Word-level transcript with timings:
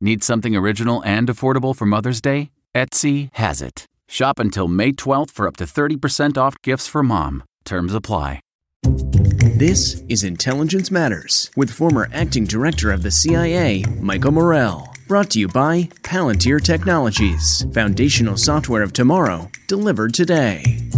Need 0.00 0.22
something 0.22 0.54
original 0.54 1.02
and 1.04 1.28
affordable 1.28 1.74
for 1.74 1.84
Mother's 1.84 2.20
Day? 2.20 2.50
Etsy 2.72 3.30
has 3.32 3.60
it. 3.60 3.86
Shop 4.06 4.38
until 4.38 4.68
May 4.68 4.92
12th 4.92 5.32
for 5.32 5.48
up 5.48 5.56
to 5.56 5.64
30% 5.64 6.38
off 6.38 6.54
gifts 6.62 6.86
for 6.86 7.02
mom. 7.02 7.42
Terms 7.64 7.92
apply. 7.92 8.40
This 8.84 10.04
is 10.08 10.22
Intelligence 10.22 10.92
Matters 10.92 11.50
with 11.56 11.72
former 11.72 12.08
acting 12.12 12.44
director 12.44 12.92
of 12.92 13.02
the 13.02 13.10
CIA, 13.10 13.84
Michael 14.00 14.30
Morell. 14.30 14.94
Brought 15.08 15.30
to 15.30 15.40
you 15.40 15.48
by 15.48 15.88
Palantir 16.02 16.62
Technologies, 16.62 17.66
foundational 17.74 18.36
software 18.36 18.84
of 18.84 18.92
tomorrow, 18.92 19.50
delivered 19.66 20.14
today 20.14 20.88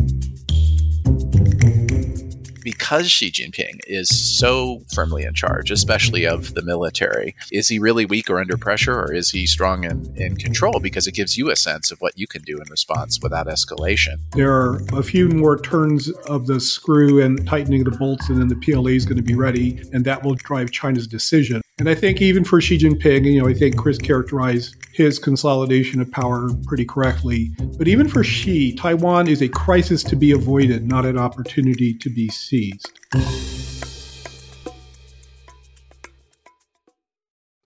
because 2.90 3.08
Xi 3.08 3.30
Jinping 3.30 3.78
is 3.86 4.08
so 4.36 4.82
firmly 4.92 5.22
in 5.22 5.32
charge, 5.32 5.70
especially 5.70 6.26
of 6.26 6.54
the 6.54 6.62
military, 6.62 7.36
is 7.52 7.68
he 7.68 7.78
really 7.78 8.04
weak 8.04 8.28
or 8.28 8.40
under 8.40 8.56
pressure, 8.56 8.98
or 8.98 9.14
is 9.14 9.30
he 9.30 9.46
strong 9.46 9.84
and 9.84 10.08
in 10.18 10.36
control? 10.36 10.80
Because 10.80 11.06
it 11.06 11.14
gives 11.14 11.38
you 11.38 11.52
a 11.52 11.56
sense 11.56 11.92
of 11.92 12.00
what 12.00 12.18
you 12.18 12.26
can 12.26 12.42
do 12.42 12.56
in 12.56 12.64
response 12.68 13.20
without 13.22 13.46
escalation. 13.46 14.16
There 14.32 14.52
are 14.52 14.82
a 14.92 15.04
few 15.04 15.28
more 15.28 15.56
turns 15.56 16.10
of 16.26 16.48
the 16.48 16.58
screw 16.58 17.22
and 17.22 17.46
tightening 17.46 17.84
the 17.84 17.92
bolts, 17.92 18.28
and 18.28 18.40
then 18.40 18.48
the 18.48 18.56
PLA 18.56 18.90
is 18.90 19.06
going 19.06 19.18
to 19.18 19.22
be 19.22 19.36
ready, 19.36 19.80
and 19.92 20.04
that 20.06 20.24
will 20.24 20.34
drive 20.34 20.72
China's 20.72 21.06
decision. 21.06 21.62
And 21.80 21.88
I 21.88 21.94
think 21.94 22.20
even 22.20 22.44
for 22.44 22.60
Xi 22.60 22.76
Jinping, 22.76 23.24
you 23.24 23.40
know, 23.40 23.48
I 23.48 23.54
think 23.54 23.78
Chris 23.78 23.96
characterized 23.96 24.76
his 24.92 25.18
consolidation 25.18 26.02
of 26.02 26.10
power 26.10 26.50
pretty 26.66 26.84
correctly. 26.84 27.52
But 27.78 27.88
even 27.88 28.06
for 28.06 28.22
Xi, 28.22 28.74
Taiwan 28.74 29.28
is 29.28 29.40
a 29.40 29.48
crisis 29.48 30.02
to 30.04 30.14
be 30.14 30.30
avoided, 30.30 30.86
not 30.86 31.06
an 31.06 31.16
opportunity 31.16 31.94
to 31.94 32.10
be 32.10 32.28
seized. 32.28 33.00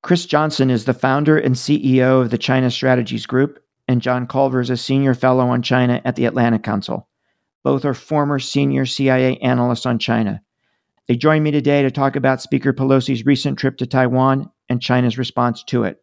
Chris 0.05 0.27
Johnson 0.27 0.71
is 0.71 0.85
the 0.85 0.95
founder 0.95 1.37
and 1.37 1.57
CEO 1.57 2.23
of 2.23 2.31
the 2.31 2.39
China 2.39 2.71
Strategies 2.71 3.27
Group, 3.27 3.59
and 3.89 4.01
John 4.01 4.29
Culver 4.29 4.61
is 4.61 4.71
a 4.71 4.77
senior 4.77 5.15
fellow 5.15 5.49
on 5.49 5.61
China 5.61 6.01
at 6.05 6.15
the 6.15 6.27
Atlantic 6.27 6.63
Council. 6.63 7.09
Both 7.65 7.85
are 7.85 7.95
former 7.95 8.39
senior 8.39 8.87
CIA 8.87 9.39
analysts 9.39 9.87
on 9.87 9.99
China. 9.99 10.41
They 11.07 11.17
join 11.17 11.43
me 11.43 11.51
today 11.51 11.83
to 11.83 11.91
talk 11.91 12.17
about 12.17 12.41
Speaker 12.41 12.73
Pelosi's 12.73 13.27
recent 13.27 13.59
trip 13.59 13.77
to 13.77 13.87
Taiwan 13.87 14.51
and 14.71 14.81
China's 14.81 15.19
response 15.19 15.63
to 15.65 15.85
it. 15.85 16.03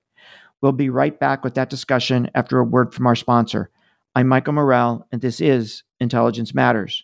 We'll 0.62 0.74
be 0.74 0.92
right 0.92 1.20
back 1.20 1.44
with 1.44 1.56
that 1.56 1.72
discussion 1.72 2.30
after 2.36 2.60
a 2.60 2.64
word 2.64 2.94
from 2.94 3.08
our 3.08 3.16
sponsor. 3.16 3.72
I'm 4.16 4.28
Michael 4.28 4.54
Morell, 4.54 5.08
and 5.12 5.20
this 5.20 5.42
is 5.42 5.82
Intelligence 6.00 6.54
Matters. 6.54 7.04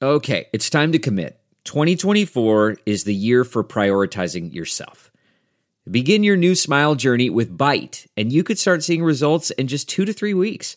Okay, 0.00 0.46
it's 0.52 0.70
time 0.70 0.92
to 0.92 1.00
commit. 1.00 1.40
2024 1.64 2.76
is 2.86 3.02
the 3.02 3.14
year 3.14 3.42
for 3.42 3.64
prioritizing 3.64 4.54
yourself. 4.54 5.10
Begin 5.90 6.22
your 6.22 6.36
new 6.36 6.54
smile 6.54 6.94
journey 6.94 7.28
with 7.28 7.58
Byte, 7.58 8.06
and 8.16 8.32
you 8.32 8.44
could 8.44 8.58
start 8.58 8.84
seeing 8.84 9.02
results 9.02 9.50
in 9.52 9.66
just 9.66 9.88
two 9.88 10.04
to 10.04 10.12
three 10.12 10.34
weeks. 10.34 10.76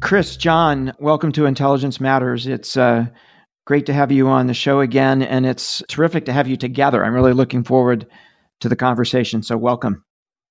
Chris, 0.00 0.36
John, 0.36 0.92
welcome 1.00 1.32
to 1.32 1.46
Intelligence 1.46 2.00
Matters. 2.00 2.46
It's 2.46 2.76
uh, 2.76 3.06
great 3.66 3.86
to 3.86 3.92
have 3.92 4.12
you 4.12 4.28
on 4.28 4.46
the 4.46 4.54
show 4.54 4.80
again, 4.80 5.22
and 5.22 5.44
it's 5.44 5.82
terrific 5.88 6.24
to 6.26 6.32
have 6.32 6.46
you 6.46 6.56
together. 6.56 7.04
I'm 7.04 7.14
really 7.14 7.32
looking 7.32 7.64
forward 7.64 8.06
to 8.60 8.68
the 8.68 8.76
conversation, 8.76 9.42
so 9.42 9.56
welcome. 9.56 10.04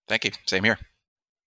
Thank 0.09 0.25
you. 0.25 0.31
Same 0.45 0.65
here. 0.65 0.77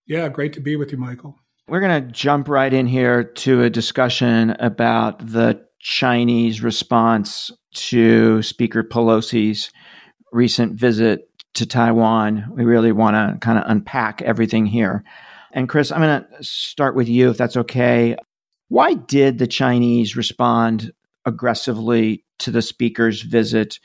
Yeah, 0.07 0.27
great 0.29 0.53
to 0.53 0.61
be 0.61 0.75
with 0.75 0.91
you, 0.91 0.97
Michael. 0.97 1.35
We're 1.67 1.79
going 1.79 2.05
to 2.05 2.11
jump 2.11 2.49
right 2.49 2.73
in 2.73 2.87
here 2.87 3.23
to 3.23 3.63
a 3.63 3.69
discussion 3.69 4.51
about 4.59 5.25
the 5.25 5.63
Chinese 5.79 6.61
response 6.61 7.51
to 7.73 8.41
Speaker 8.41 8.83
Pelosi's 8.83 9.71
recent 10.31 10.73
visit 10.73 11.29
to 11.53 11.67
Taiwan. 11.67 12.51
We 12.55 12.65
really 12.65 12.91
want 12.91 13.15
to 13.15 13.37
kind 13.45 13.59
of 13.59 13.65
unpack 13.67 14.23
everything 14.23 14.65
here. 14.65 15.03
And 15.53 15.67
Chris, 15.67 15.91
I'm 15.91 16.01
going 16.01 16.23
to 16.23 16.43
start 16.43 16.95
with 16.95 17.09
you, 17.09 17.29
if 17.29 17.37
that's 17.37 17.57
okay. 17.57 18.15
Why 18.69 18.93
did 18.93 19.37
the 19.37 19.47
Chinese 19.47 20.15
respond 20.15 20.91
aggressively 21.25 22.23
to 22.39 22.51
the 22.51 22.61
speaker's 22.61 23.21
visit? 23.21 23.79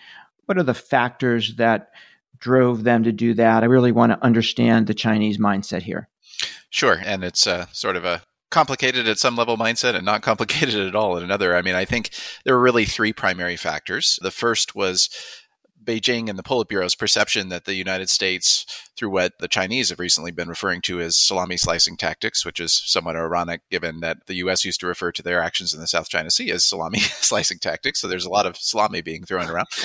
What 0.46 0.58
are 0.58 0.62
the 0.62 0.74
factors 0.74 1.56
that 1.56 1.90
drove 2.38 2.84
them 2.84 3.02
to 3.04 3.12
do 3.12 3.34
that? 3.34 3.62
I 3.62 3.66
really 3.66 3.92
want 3.92 4.12
to 4.12 4.24
understand 4.24 4.86
the 4.86 4.94
Chinese 4.94 5.38
mindset 5.38 5.82
here. 5.82 6.08
Sure. 6.70 7.00
And 7.04 7.24
it's 7.24 7.46
uh, 7.46 7.66
sort 7.72 7.96
of 7.96 8.04
a 8.04 8.22
complicated 8.50 9.08
at 9.08 9.18
some 9.18 9.36
level 9.36 9.56
mindset 9.56 9.94
and 9.94 10.04
not 10.04 10.22
complicated 10.22 10.86
at 10.86 10.94
all 10.94 11.16
at 11.16 11.22
another. 11.22 11.56
I 11.56 11.62
mean, 11.62 11.74
I 11.74 11.84
think 11.84 12.10
there 12.44 12.54
were 12.54 12.62
really 12.62 12.84
three 12.84 13.12
primary 13.12 13.56
factors. 13.56 14.18
The 14.22 14.30
first 14.30 14.74
was 14.74 15.08
Beijing 15.86 16.28
and 16.28 16.38
the 16.38 16.42
Politburo's 16.42 16.94
perception 16.94 17.48
that 17.48 17.64
the 17.64 17.74
United 17.74 18.10
States, 18.10 18.66
through 18.96 19.10
what 19.10 19.32
the 19.38 19.48
Chinese 19.48 19.90
have 19.90 20.00
recently 20.00 20.32
been 20.32 20.48
referring 20.48 20.80
to 20.82 21.00
as 21.00 21.16
salami 21.16 21.56
slicing 21.56 21.96
tactics, 21.96 22.44
which 22.44 22.60
is 22.60 22.72
somewhat 22.72 23.16
ironic 23.16 23.62
given 23.70 24.00
that 24.00 24.26
the 24.26 24.34
U.S. 24.36 24.64
used 24.64 24.80
to 24.80 24.86
refer 24.86 25.12
to 25.12 25.22
their 25.22 25.40
actions 25.40 25.72
in 25.72 25.80
the 25.80 25.86
South 25.86 26.08
China 26.08 26.30
Sea 26.30 26.50
as 26.50 26.64
salami 26.64 26.98
slicing 27.00 27.58
tactics. 27.58 28.00
So 28.00 28.08
there's 28.08 28.26
a 28.26 28.30
lot 28.30 28.46
of 28.46 28.56
salami 28.56 29.00
being 29.00 29.24
thrown 29.24 29.48
around. 29.48 29.68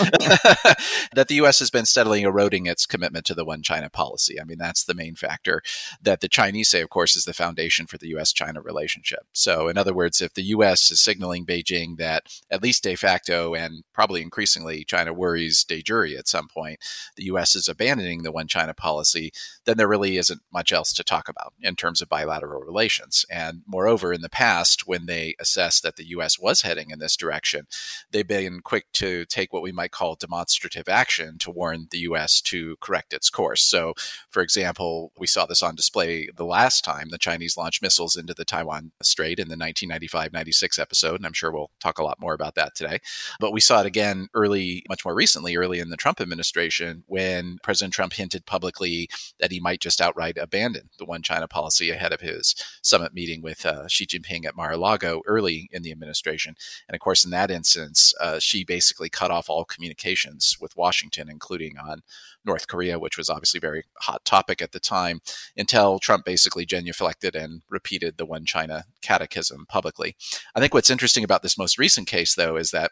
that 1.13 1.27
the 1.27 1.36
U.S. 1.36 1.59
has 1.59 1.69
been 1.69 1.86
steadily 1.86 2.24
eroding 2.24 2.65
its 2.65 2.86
commitment 2.86 3.25
to 3.25 3.36
the 3.36 3.45
one 3.45 3.62
China 3.62 3.89
policy. 3.89 4.39
I 4.39 4.44
mean, 4.44 4.57
that's 4.57 4.83
the 4.83 4.94
main 4.94 5.15
factor 5.15 5.62
that 6.01 6.21
the 6.21 6.27
Chinese 6.27 6.69
say, 6.69 6.81
of 6.81 6.89
course, 6.89 7.15
is 7.15 7.25
the 7.25 7.33
foundation 7.33 7.86
for 7.86 7.97
the 7.97 8.09
U.S. 8.09 8.33
China 8.33 8.62
relationship. 8.62 9.25
So, 9.33 9.68
in 9.68 9.77
other 9.77 9.94
words, 9.94 10.21
if 10.21 10.33
the 10.33 10.44
U.S. 10.44 10.89
is 10.92 11.01
signaling 11.01 11.45
Beijing 11.45 11.97
that 11.97 12.24
at 12.50 12.63
least 12.63 12.83
de 12.83 12.95
facto 12.95 13.54
and 13.54 13.83
probably 13.94 14.21
increasingly 14.21 14.83
China 14.83 15.13
worries 15.13 15.63
de 15.63 15.81
jure 15.91 16.01
at 16.17 16.27
some 16.27 16.47
point, 16.47 16.79
the 17.15 17.25
U.S. 17.25 17.55
is 17.55 17.67
abandoning 17.67 18.23
the 18.23 18.31
one 18.31 18.47
China 18.47 18.73
policy, 18.73 19.31
then 19.65 19.77
there 19.77 19.88
really 19.88 20.17
isn't 20.17 20.41
much 20.51 20.71
else 20.71 20.93
to 20.93 21.03
talk 21.03 21.29
about 21.29 21.53
in 21.61 21.75
terms 21.75 22.01
of 22.01 22.09
bilateral 22.09 22.61
relations. 22.61 23.25
And 23.29 23.61
moreover, 23.67 24.13
in 24.13 24.21
the 24.21 24.29
past, 24.29 24.88
when 24.88 25.05
they 25.05 25.35
assessed 25.39 25.83
that 25.83 25.97
the 25.97 26.07
U.S. 26.09 26.39
was 26.39 26.61
heading 26.61 26.89
in 26.89 26.99
this 26.99 27.15
direction, 27.15 27.67
they've 28.11 28.27
been 28.27 28.61
quick 28.61 28.85
to 28.93 29.25
take 29.25 29.53
what 29.53 29.61
we 29.61 29.71
might 29.71 29.91
call 29.91 30.15
demonstrative 30.15 30.89
action 30.89 31.38
to 31.39 31.51
warn 31.51 31.88
the 31.91 31.99
U.S. 31.99 32.41
to 32.41 32.77
correct 32.79 33.13
its 33.13 33.29
course. 33.29 33.63
So, 33.63 33.94
for 34.29 34.41
example, 34.41 35.11
we 35.17 35.27
saw 35.27 35.45
this 35.45 35.61
on 35.61 35.75
display 35.75 36.29
the 36.35 36.45
last 36.45 36.83
time 36.83 37.09
the 37.09 37.17
Chinese 37.17 37.57
launched 37.57 37.81
missiles 37.81 38.15
into 38.15 38.33
the 38.33 38.45
Taiwan 38.45 38.91
Strait 39.01 39.39
in 39.39 39.47
the 39.47 39.57
1995 39.57 40.33
96 40.33 40.79
episode. 40.79 41.15
And 41.15 41.25
I'm 41.25 41.33
sure 41.33 41.51
we'll 41.51 41.71
talk 41.79 41.99
a 41.99 42.03
lot 42.03 42.19
more 42.19 42.33
about 42.33 42.55
that 42.55 42.75
today. 42.75 42.99
But 43.39 43.51
we 43.51 43.59
saw 43.59 43.81
it 43.81 43.85
again 43.85 44.27
early, 44.33 44.83
much 44.89 45.05
more 45.05 45.13
recently, 45.13 45.55
early 45.57 45.81
in 45.81 45.89
the 45.89 45.98
Trump 45.98 46.22
administration, 46.22 47.04
when 47.07 47.57
President 47.63 47.94
Trump 47.94 48.13
hinted 48.13 48.45
publicly 48.45 49.10
that 49.39 49.51
he 49.51 49.60
might 49.60 49.81
just 49.81 50.00
outright 50.00 50.38
abandon 50.38 50.89
the 50.98 51.06
one 51.06 51.22
China 51.22 51.48
policy 51.48 51.89
ahead 51.89 52.13
of 52.13 52.22
his 52.22 52.56
summit 52.81 53.13
meeting 53.13 53.42
with 53.42 53.66
uh, 53.66 53.88
Xi 53.88 54.06
Jinping 54.06 54.45
at 54.45 54.56
Mar 54.56 54.72
a 54.72 54.78
Lago 54.78 55.22
early 55.25 55.68
in 55.72 55.81
the 55.81 55.92
administration. 55.92 56.56
And 56.88 56.95
of 56.95 57.01
course, 57.01 57.25
in 57.25 57.31
that 57.31 57.51
instance, 57.51 58.13
uh, 58.22 58.39
Xi 58.39 58.63
basically 58.63 59.10
cut 59.10 59.31
off 59.31 59.50
all 59.50 59.66
communications 59.66 60.57
with 60.62 60.78
Washington, 60.78 61.30
including 61.30 61.78
on 61.78 62.01
North 62.45 62.68
Korea, 62.68 63.00
which 63.00 63.18
was 63.18 63.30
obviously 63.30 63.57
a 63.57 63.62
very 63.62 63.83
hot 64.00 64.24
topic 64.25 64.62
at 64.62 64.72
the 64.72 64.80
time, 64.80 65.19
until 65.57 66.00
Trump 66.00 66.25
basically 66.25 66.66
genuflected 66.66 67.36
and 67.36 67.62
repeated 67.69 68.18
the 68.18 68.25
one 68.25 68.45
China 68.45 68.86
catechism 69.01 69.66
publicly. 69.68 70.16
I 70.56 70.60
think 70.60 70.74
what's 70.74 70.89
interesting 70.89 71.24
about 71.24 71.44
this 71.44 71.57
most 71.57 71.78
recent 71.78 72.07
case, 72.07 72.36
though, 72.36 72.56
is 72.56 72.72
that 72.72 72.92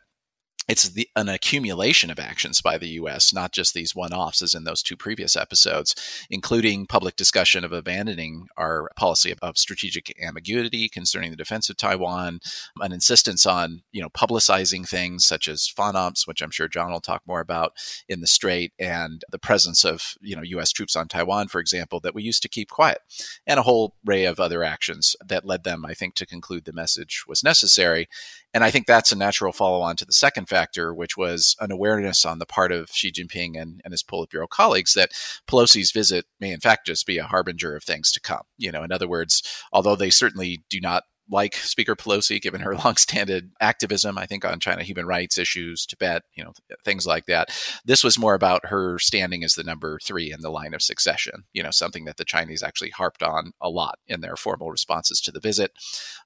it's 0.70 0.90
the, 0.90 1.10
an 1.16 1.30
accumulation 1.30 2.12
of 2.12 2.20
actions 2.20 2.62
by 2.62 2.78
the 2.78 2.90
U.S., 2.90 3.34
not 3.34 3.52
just 3.52 3.74
these 3.74 3.96
one-offs, 3.96 4.44
as 4.44 4.54
in 4.54 4.66
those 4.66 4.84
two 4.84 4.96
previous 4.96 5.36
episodes, 5.36 5.96
including 6.30 6.86
public 6.86 7.16
discussion 7.16 7.66
of 7.66 7.72
abandoning 7.72 8.48
our 8.56 8.92
policy 8.96 9.32
of, 9.32 9.40
of 9.42 9.58
strategic 9.58 10.16
ambiguity 10.22 10.88
concerning 10.88 11.32
the 11.32 11.38
defense 11.38 11.72
of 11.72 11.78
Taiwan, 11.78 12.40
an 12.82 12.92
insistence 12.92 13.48
on 13.48 13.82
you 13.92 14.00
know 14.00 14.10
publicizing 14.10 14.88
things 14.88 15.26
such 15.26 15.48
as 15.48 15.68
FONOPS, 15.76 16.28
which 16.28 16.42
I'm 16.42 16.52
sure 16.52 16.68
John 16.68 16.92
will 16.92 17.02
talk 17.02 17.24
more 17.26 17.42
about 17.42 17.74
in 18.08 18.22
the 18.22 18.28
Strait, 18.28 18.72
and 18.78 19.24
the 19.32 19.40
presence 19.40 19.84
of 19.84 20.14
you 20.22 20.36
know 20.36 20.44
U.S. 20.44 20.72
troops 20.72 20.96
on 20.96 21.08
Taiwan, 21.08 21.48
for 21.48 21.60
example, 21.60 22.00
that 22.02 22.14
we 22.14 22.22
used 22.22 22.44
to 22.44 22.50
keep 22.50 22.70
quiet, 22.70 23.00
and 23.48 23.60
a 23.60 23.64
whole 23.64 23.96
array 24.08 24.26
of 24.26 24.40
other 24.40 24.64
actions 24.64 25.16
that 25.26 25.46
led 25.46 25.64
them, 25.64 25.84
I 25.84 25.96
think, 25.96 26.14
to 26.16 26.28
conclude 26.28 26.66
the 26.66 26.74
message 26.74 27.24
was 27.28 27.44
necessary. 27.44 28.08
And 28.54 28.64
I 28.64 28.72
think 28.72 28.88
that's 28.88 29.12
a 29.12 29.18
natural 29.18 29.54
follow 29.54 29.82
on 29.82 29.96
to 29.98 30.06
the 30.06 30.14
second 30.14 30.50
factor, 30.50 30.94
which 30.94 31.16
was 31.16 31.56
an 31.60 31.72
awareness 31.72 32.26
on 32.26 32.40
the 32.40 32.46
part 32.46 32.72
of 32.72 32.90
Xi 32.90 33.12
Jinping 33.12 33.60
and, 33.60 33.82
and 33.84 33.92
his 33.92 34.04
Politburo 34.04 34.50
colleagues 34.50 34.94
that 34.94 35.12
Pelosi's 35.48 35.92
visit 35.92 36.26
may, 36.40 36.52
in 36.52 36.60
fact, 36.60 36.88
just 36.88 37.06
be 37.06 37.18
a 37.18 37.26
harbinger 37.26 37.76
of 37.76 37.84
things 37.84 38.12
to 38.14 38.20
come. 38.20 38.44
You 38.58 38.72
know, 38.72 38.84
in 38.84 38.92
other 38.92 39.08
words, 39.08 39.44
although 39.72 39.96
they 39.96 40.10
certainly 40.10 40.64
do 40.70 40.80
not 40.82 41.04
like 41.32 41.56
Speaker 41.56 41.96
Pelosi, 41.96 42.42
given 42.42 42.62
her 42.62 42.76
long-standing 42.84 43.52
activism, 43.62 44.18
I 44.18 44.26
think 44.26 44.44
on 44.44 44.60
China 44.60 44.84
human 44.84 45.06
rights 45.06 45.38
issues, 45.38 45.86
Tibet, 45.86 46.24
you 46.36 46.44
know, 46.44 46.54
things 46.84 47.06
like 47.06 47.26
that. 47.28 47.50
This 47.86 48.04
was 48.04 48.20
more 48.20 48.34
about 48.34 48.66
her 48.66 49.00
standing 49.00 49.44
as 49.44 49.54
the 49.54 49.64
number 49.64 50.00
three 50.04 50.32
in 50.32 50.42
the 50.42 50.50
line 50.50 50.74
of 50.74 50.82
succession. 50.82 51.44
You 51.54 51.64
know, 51.64 51.72
something 51.72 52.06
that 52.06 52.18
the 52.18 52.26
Chinese 52.26 52.64
actually 52.64 52.90
harped 52.90 53.24
on 53.24 53.52
a 53.62 53.70
lot 53.70 54.00
in 54.08 54.22
their 54.22 54.36
formal 54.36 54.72
responses 54.72 55.22
to 55.22 55.32
the 55.32 55.40
visit. 55.40 55.72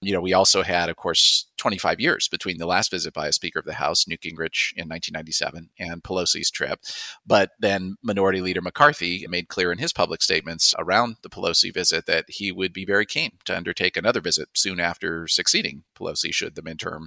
You 0.01 0.13
know, 0.13 0.21
we 0.21 0.33
also 0.33 0.63
had, 0.63 0.89
of 0.89 0.95
course, 0.95 1.47
25 1.63 2.01
years 2.01 2.27
between 2.27 2.57
the 2.57 2.65
last 2.65 2.91
visit 2.91 3.13
by 3.13 3.25
a 3.25 3.31
Speaker 3.31 3.59
of 3.59 3.63
the 3.63 3.75
House, 3.75 4.05
Newt 4.05 4.19
Gingrich, 4.19 4.73
in 4.73 4.89
1997, 4.89 5.69
and 5.79 6.03
Pelosi's 6.03 6.51
trip. 6.51 6.81
But 7.25 7.51
then 7.57 7.95
Minority 8.03 8.41
Leader 8.41 8.59
McCarthy 8.61 9.25
made 9.29 9.47
clear 9.47 9.71
in 9.71 9.77
his 9.77 9.93
public 9.93 10.21
statements 10.21 10.75
around 10.77 11.15
the 11.23 11.29
Pelosi 11.29 11.73
visit 11.73 12.05
that 12.05 12.25
he 12.27 12.51
would 12.51 12.73
be 12.73 12.83
very 12.83 13.05
keen 13.05 13.37
to 13.45 13.55
undertake 13.55 13.95
another 13.95 14.19
visit 14.19 14.49
soon 14.53 14.81
after 14.81 15.25
succeeding 15.25 15.83
Pelosi 15.97 16.33
should 16.33 16.55
the 16.55 16.61
midterm 16.61 17.05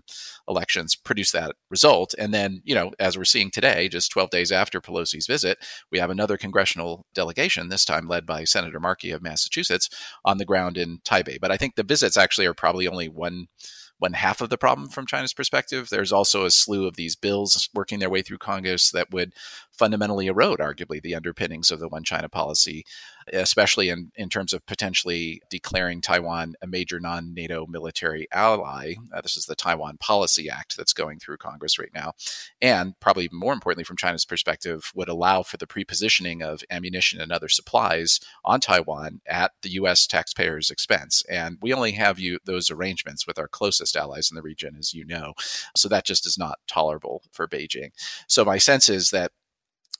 elections 0.48 0.96
produce 0.96 1.32
that 1.32 1.54
result. 1.68 2.14
And 2.18 2.32
then, 2.32 2.62
you 2.64 2.74
know, 2.74 2.92
as 2.98 3.18
we're 3.18 3.24
seeing 3.24 3.50
today, 3.50 3.90
just 3.90 4.10
12 4.10 4.30
days 4.30 4.50
after 4.50 4.80
Pelosi's 4.80 5.26
visit, 5.26 5.58
we 5.92 5.98
have 5.98 6.08
another 6.08 6.38
congressional 6.38 7.04
delegation, 7.14 7.68
this 7.68 7.84
time 7.84 8.08
led 8.08 8.24
by 8.24 8.44
Senator 8.44 8.80
Markey 8.80 9.10
of 9.10 9.20
Massachusetts, 9.20 9.90
on 10.24 10.38
the 10.38 10.46
ground 10.46 10.78
in 10.78 11.00
Taipei. 11.00 11.38
But 11.38 11.50
I 11.50 11.58
think 11.58 11.74
the 11.74 11.82
visits 11.82 12.16
actually 12.16 12.46
are 12.46 12.54
probably 12.54 12.88
only 12.88 13.10
one 13.10 13.48
one 13.98 14.12
half 14.12 14.40
of 14.40 14.50
the 14.50 14.58
problem 14.58 14.88
from 14.88 15.06
China's 15.06 15.32
perspective. 15.32 15.88
There's 15.88 16.12
also 16.12 16.44
a 16.44 16.50
slew 16.50 16.86
of 16.86 16.96
these 16.96 17.16
bills 17.16 17.68
working 17.74 17.98
their 17.98 18.10
way 18.10 18.22
through 18.22 18.38
Congress 18.38 18.90
that 18.90 19.10
would 19.10 19.32
fundamentally 19.72 20.26
erode, 20.26 20.58
arguably, 20.58 21.00
the 21.00 21.14
underpinnings 21.14 21.70
of 21.70 21.80
the 21.80 21.88
one 21.88 22.04
China 22.04 22.28
policy, 22.28 22.84
especially 23.32 23.88
in, 23.88 24.10
in 24.16 24.28
terms 24.28 24.52
of 24.52 24.64
potentially 24.66 25.40
declaring 25.50 26.00
Taiwan 26.00 26.54
a 26.62 26.66
major 26.66 27.00
non 27.00 27.34
NATO 27.34 27.66
military 27.66 28.26
ally. 28.32 28.94
Uh, 29.12 29.20
this 29.20 29.36
is 29.36 29.46
the 29.46 29.54
Taiwan 29.54 29.96
Policy 29.98 30.48
Act 30.48 30.76
that's 30.76 30.92
going 30.92 31.18
through 31.18 31.38
Congress 31.38 31.78
right 31.78 31.90
now. 31.94 32.12
And 32.60 32.98
probably 33.00 33.28
more 33.32 33.52
importantly, 33.52 33.84
from 33.84 33.96
China's 33.96 34.24
perspective, 34.24 34.90
would 34.94 35.08
allow 35.08 35.42
for 35.42 35.56
the 35.56 35.66
prepositioning 35.66 36.42
of 36.42 36.62
ammunition 36.70 37.20
and 37.20 37.32
other 37.32 37.48
supplies 37.48 38.20
on 38.44 38.60
Taiwan 38.60 39.20
at 39.26 39.52
the 39.62 39.70
U.S. 39.70 40.06
taxpayers' 40.06 40.70
expense. 40.70 41.22
And 41.30 41.58
we 41.60 41.72
only 41.72 41.92
have 41.92 42.18
you, 42.18 42.38
those 42.44 42.70
arrangements 42.70 43.26
with 43.26 43.38
our 43.38 43.48
closest 43.48 43.96
allies 43.96 44.30
in 44.30 44.36
the 44.36 44.42
region, 44.42 44.76
as 44.78 44.94
you 44.94 45.04
know. 45.04 45.34
So 45.76 45.88
that 45.88 46.06
just 46.06 46.26
is 46.26 46.38
not 46.38 46.58
tolerable 46.66 47.22
for 47.32 47.48
Beijing. 47.48 47.90
So 48.28 48.44
my 48.44 48.58
sense 48.58 48.88
is 48.88 49.10
that 49.10 49.32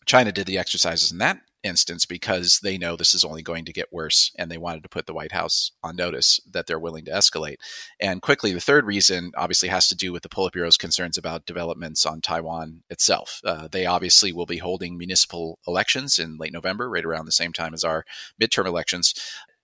China 0.06 0.32
did 0.32 0.46
the 0.46 0.58
exercises 0.58 1.11
in 1.11 1.19
that 1.19 1.38
instance 1.66 2.06
because 2.06 2.60
they 2.62 2.78
know 2.78 2.96
this 2.96 3.14
is 3.14 3.24
only 3.24 3.42
going 3.42 3.64
to 3.64 3.72
get 3.72 3.92
worse 3.92 4.32
and 4.36 4.50
they 4.50 4.58
wanted 4.58 4.82
to 4.82 4.88
put 4.88 5.06
the 5.06 5.14
White 5.14 5.32
House 5.32 5.72
on 5.82 5.96
notice 5.96 6.40
that 6.50 6.66
they're 6.66 6.78
willing 6.78 7.04
to 7.06 7.10
escalate. 7.10 7.56
And 8.00 8.22
quickly, 8.22 8.52
the 8.52 8.60
third 8.60 8.86
reason 8.86 9.32
obviously 9.36 9.68
has 9.68 9.88
to 9.88 9.96
do 9.96 10.12
with 10.12 10.22
the 10.22 10.28
Politburo's 10.28 10.76
concerns 10.76 11.18
about 11.18 11.46
developments 11.46 12.06
on 12.06 12.20
Taiwan 12.20 12.82
itself. 12.88 13.40
Uh, 13.44 13.68
they 13.70 13.86
obviously 13.86 14.32
will 14.32 14.46
be 14.46 14.58
holding 14.58 14.96
municipal 14.96 15.58
elections 15.66 16.18
in 16.18 16.38
late 16.38 16.52
November, 16.52 16.88
right 16.88 17.04
around 17.04 17.26
the 17.26 17.32
same 17.32 17.52
time 17.52 17.74
as 17.74 17.84
our 17.84 18.04
midterm 18.40 18.66
elections 18.66 19.14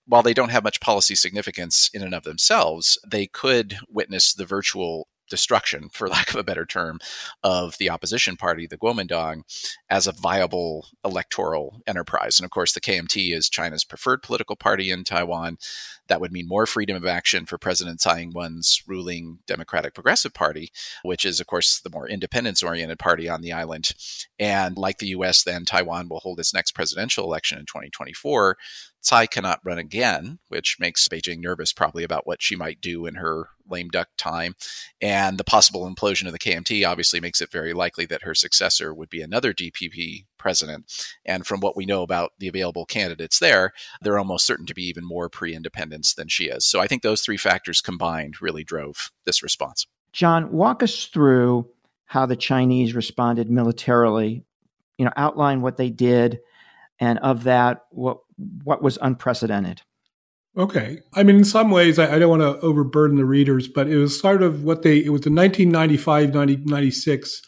while 0.06 0.22
they 0.22 0.34
don't 0.34 0.50
have 0.50 0.64
much 0.64 0.80
policy 0.80 1.14
significance 1.14 1.88
in 1.94 2.02
and 2.02 2.14
of 2.14 2.24
themselves, 2.24 2.98
they 3.06 3.26
could 3.26 3.78
witness 3.88 4.34
the 4.34 4.44
virtual 4.44 5.06
destruction, 5.32 5.88
for 5.88 6.08
lack 6.16 6.28
of 6.30 6.36
a 6.36 6.44
better 6.44 6.66
term, 6.66 7.00
of 7.42 7.78
the 7.78 7.90
opposition 7.90 8.36
party, 8.36 8.66
the 8.66 8.76
Kuomintang, 8.76 9.42
as 9.88 10.06
a 10.06 10.12
viable 10.12 10.86
electoral 11.04 11.80
enterprise. 11.86 12.38
And 12.38 12.44
of 12.44 12.50
course, 12.50 12.72
the 12.74 12.80
KMT 12.80 13.34
is 13.34 13.48
China's 13.48 13.82
preferred 13.82 14.22
political 14.22 14.54
party 14.54 14.90
in 14.90 15.04
Taiwan. 15.04 15.56
That 16.08 16.20
would 16.20 16.32
mean 16.32 16.46
more 16.46 16.66
freedom 16.66 16.96
of 16.96 17.06
action 17.06 17.46
for 17.46 17.56
President 17.56 18.00
Tsai 18.00 18.20
Ing 18.20 18.32
wen's 18.34 18.82
ruling 18.86 19.38
Democratic 19.46 19.94
Progressive 19.94 20.34
Party, 20.34 20.70
which 21.02 21.24
is, 21.24 21.40
of 21.40 21.46
course, 21.46 21.80
the 21.80 21.90
more 21.90 22.06
independence 22.06 22.62
oriented 22.62 22.98
party 22.98 23.28
on 23.28 23.40
the 23.40 23.52
island. 23.52 23.92
And 24.38 24.76
like 24.76 24.98
the 24.98 25.08
US, 25.08 25.42
then 25.42 25.64
Taiwan 25.64 26.08
will 26.08 26.20
hold 26.20 26.38
its 26.38 26.52
next 26.52 26.72
presidential 26.72 27.24
election 27.24 27.58
in 27.58 27.64
2024. 27.64 28.58
Tsai 29.02 29.26
cannot 29.26 29.60
run 29.64 29.78
again, 29.78 30.38
which 30.48 30.76
makes 30.78 31.08
Beijing 31.08 31.40
nervous 31.40 31.72
probably 31.72 32.04
about 32.04 32.26
what 32.26 32.40
she 32.40 32.54
might 32.54 32.80
do 32.80 33.04
in 33.04 33.16
her 33.16 33.48
lame 33.68 33.88
duck 33.88 34.08
time. 34.16 34.54
And 35.00 35.38
the 35.38 35.44
possible 35.44 35.92
implosion 35.92 36.26
of 36.26 36.32
the 36.32 36.38
KMT 36.38 36.86
obviously 36.86 37.20
makes 37.20 37.40
it 37.40 37.50
very 37.50 37.72
likely 37.72 38.06
that 38.06 38.22
her 38.22 38.34
successor 38.34 38.94
would 38.94 39.10
be 39.10 39.20
another 39.20 39.52
DPP 39.52 40.26
president. 40.38 40.84
And 41.24 41.46
from 41.46 41.60
what 41.60 41.76
we 41.76 41.84
know 41.84 42.02
about 42.02 42.32
the 42.38 42.48
available 42.48 42.86
candidates 42.86 43.38
there, 43.38 43.72
they're 44.00 44.18
almost 44.18 44.46
certain 44.46 44.66
to 44.66 44.74
be 44.74 44.84
even 44.84 45.04
more 45.04 45.28
pre 45.28 45.54
independence 45.54 46.14
than 46.14 46.28
she 46.28 46.44
is. 46.44 46.64
So 46.64 46.80
I 46.80 46.86
think 46.86 47.02
those 47.02 47.22
three 47.22 47.36
factors 47.36 47.80
combined 47.80 48.40
really 48.40 48.64
drove 48.64 49.10
this 49.24 49.42
response. 49.42 49.86
John, 50.12 50.52
walk 50.52 50.82
us 50.82 51.06
through 51.06 51.68
how 52.04 52.26
the 52.26 52.36
Chinese 52.36 52.94
responded 52.94 53.50
militarily. 53.50 54.44
You 54.98 55.06
know, 55.06 55.12
outline 55.16 55.62
what 55.62 55.78
they 55.78 55.90
did, 55.90 56.40
and 57.00 57.18
of 57.20 57.44
that, 57.44 57.86
what 57.90 58.18
what 58.64 58.82
was 58.82 58.98
unprecedented. 59.00 59.82
Okay. 60.56 60.98
I 61.14 61.22
mean, 61.22 61.36
in 61.36 61.44
some 61.44 61.70
ways, 61.70 61.98
I, 61.98 62.16
I, 62.16 62.18
don't 62.18 62.38
want 62.38 62.42
to 62.42 62.64
overburden 62.64 63.16
the 63.16 63.24
readers, 63.24 63.68
but 63.68 63.88
it 63.88 63.96
was 63.96 64.20
sort 64.20 64.42
of 64.42 64.64
what 64.64 64.82
they, 64.82 64.98
it 64.98 65.08
was 65.08 65.22
the 65.22 65.30
1995, 65.30 66.34
1996 66.34 67.42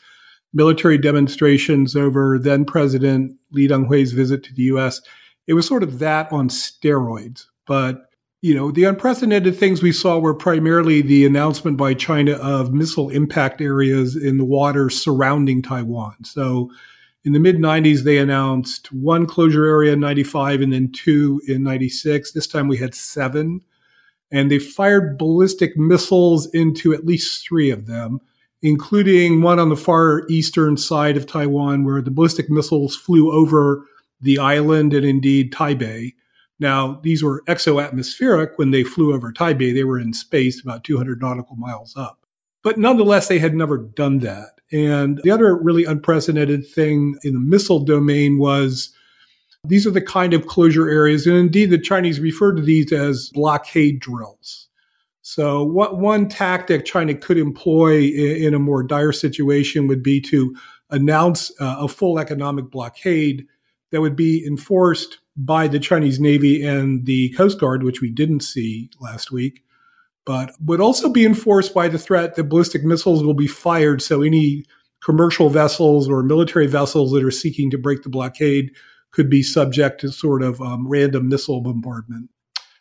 military 0.55 0.97
demonstrations 0.97 1.97
over 1.97 2.39
then 2.39 2.65
President 2.65 3.39
Lee 3.51 3.69
Teng 3.69 3.89
Hui's 3.89 4.13
visit 4.13 4.43
to 4.45 4.55
the 4.55 4.63
U.S. 4.63 5.03
It 5.47 5.53
was 5.53 5.67
sort 5.67 5.83
of 5.83 5.99
that 5.99 6.33
on 6.33 6.49
steroids. 6.49 7.45
But, 7.67 8.07
you 8.41 8.55
know, 8.55 8.71
the 8.71 8.85
unprecedented 8.85 9.57
things 9.57 9.83
we 9.83 9.93
saw 9.93 10.19
were 10.19 10.35
primarily 10.35 11.03
the 11.03 11.27
announcement 11.27 11.77
by 11.77 11.93
China 11.93 12.33
of 12.35 12.73
missile 12.73 13.11
impact 13.11 13.61
areas 13.61 14.17
in 14.17 14.39
the 14.39 14.45
water 14.45 14.89
surrounding 14.89 15.61
Taiwan. 15.61 16.25
So, 16.25 16.71
in 17.25 17.33
the 17.33 17.41
mid 17.41 17.57
90s, 17.57 18.05
they 18.05 18.19
announced 18.19 18.93
one 18.93 19.27
closure 19.27 19.65
area 19.65 19.95
in 19.95 20.01
95 20.01 20.61
and 20.61 20.73
then 20.73 20.93
two 20.93 21.41
in 21.49 21.63
96. 21.63 22.33
This 22.33 22.47
time 22.47 22.69
we 22.69 22.77
had 22.77 22.95
seven. 22.95 23.63
And 24.31 24.51
they 24.51 24.59
fired 24.59 25.17
ballistic 25.17 25.77
missiles 25.77 26.47
into 26.53 26.93
at 26.93 27.07
least 27.07 27.47
three 27.47 27.71
of 27.71 27.87
them. 27.87 28.21
including 28.63 29.43
one 29.43 29.59
on 29.59 29.69
the 29.69 29.77
far 29.77 30.27
eastern 30.31 30.75
side 30.79 31.19
of 31.19 31.27
Taiwan 31.27 31.85
where 31.85 32.01
the 32.01 32.11
ballistic 32.11 32.49
missiles 32.49 32.97
flew 32.97 33.31
over 33.31 33.85
the 34.23 34.39
island 34.39 34.95
and 34.95 35.05
indeed 35.05 35.53
Taipei. 35.53 36.15
Now, 36.59 36.99
these 37.03 37.23
were 37.23 37.43
exoatmospheric 37.47 38.53
when 38.57 38.71
they 38.71 38.83
flew 38.83 39.13
over 39.13 39.33
Taipei. 39.33 39.75
They 39.75 39.85
were 39.85 39.99
in 39.99 40.15
space 40.15 40.63
about 40.63 40.83
200 40.83 41.21
nautical 41.21 41.57
miles 41.57 41.95
up. 41.95 42.24
But 42.65 42.79
nonetheless, 42.79 43.29
they 43.29 43.39
had 43.39 43.55
never 43.55 43.79
done 43.79 44.19
that. 44.21 44.59
And 44.73 45.21
the 45.23 45.31
other 45.31 45.55
really 45.55 45.85
unprecedented 45.85 46.67
thing 46.67 47.17
in 47.23 47.35
the 47.35 47.41
missile 47.41 47.85
domain 47.85 48.39
was 48.39 48.93
these 49.63 49.87
are 49.87 49.91
the 49.93 50.03
kind 50.03 50.35
of 50.35 50.47
closure 50.47 50.89
areas. 50.89 51.27
And 51.27 51.37
indeed, 51.37 51.71
the 51.71 51.79
Chinese 51.79 52.19
referred 52.19 52.57
to 52.57 52.63
these 52.63 52.93
as 52.93 53.31
blockade 53.35 54.01
drills. 54.01 54.69
So, 55.23 55.65
what 55.65 55.99
one 55.99 56.29
tactic 56.29 56.85
China 56.85 57.15
could 57.15 57.39
employ 57.39 58.03
in, 58.03 58.53
a 58.53 58.59
more 58.59 58.83
dire 58.83 59.13
situation 59.13 59.87
would 59.87 60.03
be 60.03 60.21
to 60.23 60.55
announce 60.91 61.51
uh, 61.61 61.77
a 61.79 61.89
full 61.89 62.19
economic 62.19 62.71
blockade 62.71 63.47
that 63.91 64.03
would 64.03 64.17
be 64.17 64.45
enforced 64.47 65.19
by 65.37 65.67
the 65.67 65.79
Chinese 65.79 66.21
Navy 66.21 66.63
and 66.63 67.07
the 67.07 67.31
Coast 67.31 67.59
Guard, 67.59 67.85
which 67.85 68.03
we 68.03 68.11
didn't 68.11 68.41
see 68.41 68.91
last 69.01 69.33
week, 69.33 69.65
but 70.25 70.53
would 70.65 70.81
also 70.81 71.09
be 71.09 71.25
enforced 71.25 71.75
by 71.75 71.89
the 71.89 71.99
threat 71.99 72.35
that 72.35 72.45
ballistic 72.45 72.85
missiles 72.85 73.23
will 73.23 73.35
be 73.35 73.47
fired. 73.47 74.03
So 74.03 74.23
any 74.23 74.65
commercial 75.03 75.51
vessels 75.51 76.09
or 76.09 76.23
military 76.23 76.67
vessels 76.67 77.13
that 77.13 77.25
are 77.25 77.31
seeking 77.31 77.71
to 77.71 77.79
break 77.79 78.03
the 78.03 78.09
blockade 78.09 78.71
could 79.11 79.29
be 79.29 79.43
subject 79.43 80.01
to 80.01 80.11
sort 80.11 80.43
of 80.43 80.61
um, 80.61 80.89
random 80.89 81.29
missile 81.29 81.61
bombardment. 81.61 82.31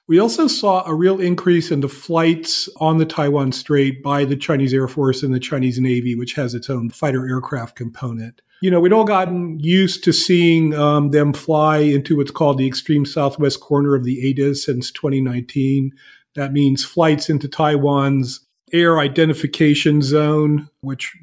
We 0.08 0.20
also 0.20 0.48
saw 0.48 0.86
a 0.86 0.94
real 0.94 1.20
increase 1.22 1.72
in 1.72 1.80
the 1.80 1.90
flights 1.90 2.68
on 2.78 2.98
the 2.98 3.06
Taiwan 3.06 3.54
Strait 3.54 4.04
by 4.04 4.26
the 4.26 4.36
Chinese 4.36 4.74
Air 4.74 4.88
Force 4.88 5.24
and 5.24 5.34
the 5.34 5.40
Chinese 5.40 5.80
Navy, 5.80 6.16
which 6.16 6.34
has 6.34 6.54
its 6.54 6.70
own 6.70 6.90
fighter 6.90 7.28
aircraft 7.28 7.76
component 7.76 8.42
you 8.64 8.72
know, 8.72 8.80
we'd 8.80 8.94
all 8.94 9.04
gotten 9.04 9.60
used 9.60 10.06
to 10.06 10.14
seeing 10.14 10.74
um, 10.74 11.12
them 11.12 11.34
fly 11.34 11.80
into 11.80 12.16
what's 12.16 12.32
called 12.32 12.58
the 12.58 12.66
extreme 12.66 13.06
southwest 13.06 13.60
corner 13.60 13.94
of 13.94 14.06
the 14.06 14.24
ADIZ 14.24 14.64
since 14.64 14.90
2019. 14.90 15.92
That 16.36 16.54
means 16.54 16.84
flights 16.84 17.30
into 17.30 17.48
Taiwan's 17.48 18.42
air 18.72 19.00
identification 19.00 20.02
zone, 20.02 20.68
which 20.82 21.16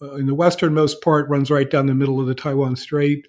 uh, 0.00 0.14
in 0.14 0.26
the 0.26 0.34
westernmost 0.34 1.00
part 1.00 1.28
runs 1.28 1.50
right 1.50 1.70
down 1.70 1.86
the 1.86 1.94
middle 1.94 2.20
of 2.20 2.26
the 2.26 2.34
Taiwan 2.34 2.76
Strait. 2.76 3.26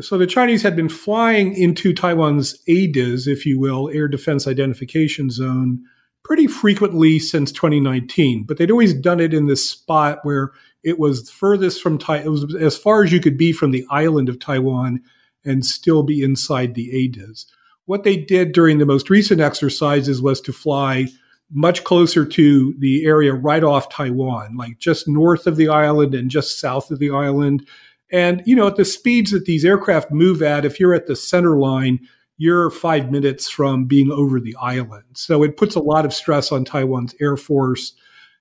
So 0.00 0.18
the 0.18 0.26
Chinese 0.26 0.62
had 0.62 0.74
been 0.74 0.88
flying 0.88 1.54
into 1.54 1.92
Taiwan's 1.92 2.58
ADIZ, 2.68 3.28
if 3.28 3.46
you 3.46 3.60
will, 3.60 3.88
Air 3.90 4.08
Defense 4.08 4.48
Identification 4.48 5.30
Zone, 5.30 5.84
pretty 6.24 6.46
frequently 6.46 7.18
since 7.18 7.52
2019, 7.52 8.44
but 8.44 8.56
they'd 8.56 8.70
always 8.70 8.92
done 8.92 9.20
it 9.20 9.32
in 9.32 9.46
this 9.46 9.70
spot 9.70 10.18
where 10.22 10.50
it 10.82 10.98
was 10.98 11.30
furthest 11.30 11.80
from 11.80 11.98
Taiwan. 11.98 12.26
It 12.26 12.30
was 12.30 12.54
as 12.56 12.76
far 12.76 13.04
as 13.04 13.12
you 13.12 13.20
could 13.20 13.38
be 13.38 13.52
from 13.52 13.70
the 13.70 13.86
island 13.88 14.28
of 14.28 14.38
Taiwan 14.38 15.00
and 15.44 15.64
still 15.64 16.02
be 16.02 16.22
inside 16.22 16.74
the 16.74 16.90
ADIZ. 16.90 17.46
What 17.86 18.04
they 18.04 18.16
did 18.16 18.52
during 18.52 18.78
the 18.78 18.86
most 18.86 19.10
recent 19.10 19.40
exercises 19.40 20.22
was 20.22 20.40
to 20.42 20.52
fly 20.52 21.08
much 21.52 21.84
closer 21.84 22.24
to 22.24 22.74
the 22.78 23.04
area 23.04 23.34
right 23.34 23.62
off 23.62 23.88
Taiwan, 23.90 24.56
like 24.56 24.78
just 24.78 25.06
north 25.06 25.46
of 25.46 25.56
the 25.56 25.68
island 25.68 26.14
and 26.14 26.30
just 26.30 26.58
south 26.58 26.90
of 26.90 26.98
the 26.98 27.10
island. 27.10 27.66
And, 28.10 28.42
you 28.46 28.56
know, 28.56 28.66
at 28.66 28.76
the 28.76 28.84
speeds 28.84 29.30
that 29.32 29.44
these 29.44 29.64
aircraft 29.64 30.10
move 30.10 30.42
at, 30.42 30.64
if 30.64 30.80
you're 30.80 30.94
at 30.94 31.06
the 31.06 31.16
center 31.16 31.56
line, 31.56 32.00
you're 32.36 32.70
five 32.70 33.10
minutes 33.10 33.48
from 33.48 33.84
being 33.84 34.10
over 34.10 34.40
the 34.40 34.56
island. 34.60 35.04
So 35.14 35.42
it 35.42 35.56
puts 35.56 35.74
a 35.74 35.80
lot 35.80 36.04
of 36.04 36.14
stress 36.14 36.50
on 36.50 36.64
Taiwan's 36.64 37.14
Air 37.20 37.36
Force 37.36 37.92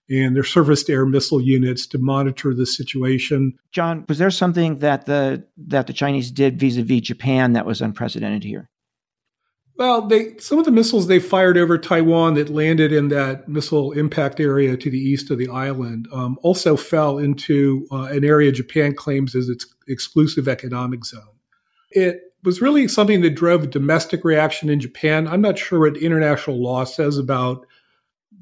and 0.10 0.36
their 0.36 0.44
surface 0.44 0.84
to 0.84 0.94
air 0.94 1.06
missile 1.06 1.42
units 1.42 1.88
to 1.88 1.98
monitor 1.98 2.54
the 2.54 2.66
situation. 2.66 3.54
John, 3.72 4.06
was 4.08 4.18
there 4.18 4.32
something 4.32 4.80
that 4.80 5.06
the 5.06 5.46
that 5.58 5.88
the 5.88 5.94
Chinese 5.94 6.32
did 6.32 6.60
vis-a-vis 6.60 7.02
Japan 7.02 7.54
that 7.54 7.66
was 7.66 7.82
unprecedented 7.82 8.44
here? 8.44 8.70
Well, 9.76 10.08
they 10.08 10.38
some 10.38 10.60
of 10.60 10.66
the 10.66 10.72
missiles 10.72 11.08
they 11.08 11.20
fired 11.20 11.58
over 11.58 11.78
Taiwan 11.78 12.36
that 12.36 12.50
landed 12.50 12.92
in 12.92 13.08
that 13.08 13.48
missile 13.48 13.92
impact 13.94 14.40
area 14.40 14.78
to 14.78 14.90
the 14.90 15.00
east 15.00 15.32
of 15.32 15.40
the 15.40 15.50
island 15.50 16.08
um, 16.14 16.38
also 16.44 16.78
fell 16.78 17.18
into 17.18 17.88
uh, 17.92 18.04
an 18.04 18.24
area 18.24 18.52
Japan 18.52 18.94
claims 18.94 19.36
as 19.36 19.50
its 19.50 19.66
exclusive 19.88 20.48
economic 20.48 21.04
zone. 21.06 21.22
It 21.90 22.34
was 22.44 22.62
really 22.62 22.88
something 22.88 23.22
that 23.22 23.36
drove 23.36 23.70
domestic 23.70 24.24
reaction 24.24 24.70
in 24.70 24.80
Japan. 24.80 25.28
I'm 25.28 25.42
not 25.42 25.58
sure 25.58 25.80
what 25.80 25.98
international 25.98 26.62
law 26.62 26.84
says 26.84 27.18
about 27.18 27.66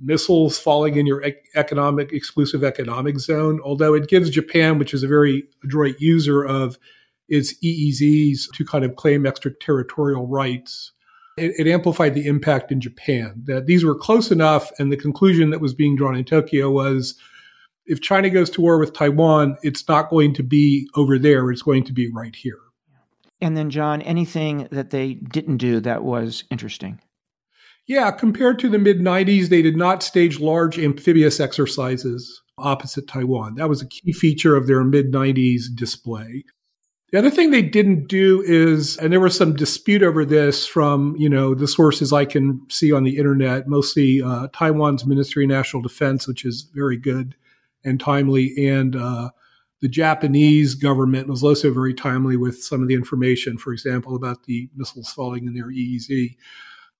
missiles 0.01 0.57
falling 0.57 0.97
in 0.97 1.05
your 1.05 1.23
economic 1.55 2.11
exclusive 2.11 2.63
economic 2.63 3.19
zone, 3.19 3.61
although 3.63 3.93
it 3.93 4.09
gives 4.09 4.29
Japan, 4.29 4.79
which 4.79 4.93
is 4.93 5.03
a 5.03 5.07
very 5.07 5.43
adroit 5.63 5.95
user 5.99 6.43
of 6.43 6.77
its 7.29 7.53
EEZs, 7.63 8.51
to 8.55 8.65
kind 8.65 8.83
of 8.83 8.95
claim 8.95 9.25
extraterritorial 9.25 10.27
rights. 10.27 10.91
It, 11.37 11.53
it 11.57 11.71
amplified 11.71 12.13
the 12.13 12.27
impact 12.27 12.71
in 12.71 12.81
Japan 12.81 13.43
that 13.45 13.65
these 13.65 13.83
were 13.83 13.95
close 13.95 14.31
enough, 14.31 14.71
and 14.79 14.91
the 14.91 14.97
conclusion 14.97 15.49
that 15.51 15.61
was 15.61 15.73
being 15.73 15.95
drawn 15.95 16.15
in 16.15 16.25
Tokyo 16.25 16.69
was 16.69 17.15
if 17.85 18.01
China 18.01 18.29
goes 18.29 18.49
to 18.51 18.61
war 18.61 18.79
with 18.79 18.93
Taiwan, 18.93 19.57
it's 19.63 19.87
not 19.87 20.09
going 20.09 20.33
to 20.35 20.43
be 20.43 20.87
over 20.95 21.17
there, 21.17 21.51
it's 21.51 21.61
going 21.61 21.83
to 21.85 21.93
be 21.93 22.09
right 22.11 22.35
here. 22.35 22.59
And 23.41 23.57
then, 23.57 23.69
John, 23.69 24.01
anything 24.03 24.67
that 24.71 24.91
they 24.91 25.15
didn't 25.15 25.57
do 25.57 25.79
that 25.79 26.03
was 26.03 26.43
interesting? 26.51 27.01
Yeah, 27.87 28.11
compared 28.11 28.59
to 28.59 28.69
the 28.69 28.77
mid 28.77 28.99
90s, 28.99 29.49
they 29.49 29.61
did 29.61 29.75
not 29.75 30.03
stage 30.03 30.39
large 30.39 30.77
amphibious 30.77 31.39
exercises 31.39 32.41
opposite 32.57 33.07
Taiwan. 33.07 33.55
That 33.55 33.69
was 33.69 33.81
a 33.81 33.87
key 33.87 34.13
feature 34.13 34.55
of 34.55 34.67
their 34.67 34.83
mid 34.83 35.11
90s 35.11 35.63
display. 35.73 36.43
The 37.11 37.19
other 37.19 37.29
thing 37.29 37.51
they 37.51 37.61
didn't 37.61 38.07
do 38.07 38.41
is, 38.41 38.97
and 38.97 39.11
there 39.11 39.19
was 39.19 39.35
some 39.35 39.53
dispute 39.53 40.01
over 40.01 40.23
this 40.23 40.65
from, 40.65 41.13
you 41.17 41.27
know, 41.27 41.53
the 41.53 41.67
sources 41.67 42.13
I 42.13 42.23
can 42.23 42.61
see 42.69 42.93
on 42.93 43.03
the 43.03 43.17
internet, 43.17 43.67
mostly 43.67 44.21
uh, 44.21 44.47
Taiwan's 44.53 45.05
Ministry 45.05 45.43
of 45.43 45.49
National 45.49 45.81
Defense, 45.81 46.25
which 46.25 46.45
is 46.45 46.69
very 46.73 46.95
good 46.95 47.35
and 47.83 47.99
timely, 47.99 48.53
and 48.65 48.95
uh, 48.95 49.31
the 49.81 49.89
Japanese 49.89 50.73
government 50.73 51.27
was 51.27 51.43
also 51.43 51.73
very 51.73 51.93
timely 51.93 52.37
with 52.37 52.63
some 52.63 52.81
of 52.81 52.87
the 52.87 52.93
information, 52.93 53.57
for 53.57 53.73
example, 53.73 54.15
about 54.15 54.45
the 54.45 54.69
missiles 54.75 55.11
falling 55.11 55.47
in 55.47 55.53
their 55.53 55.69
EEZ. 55.69 56.37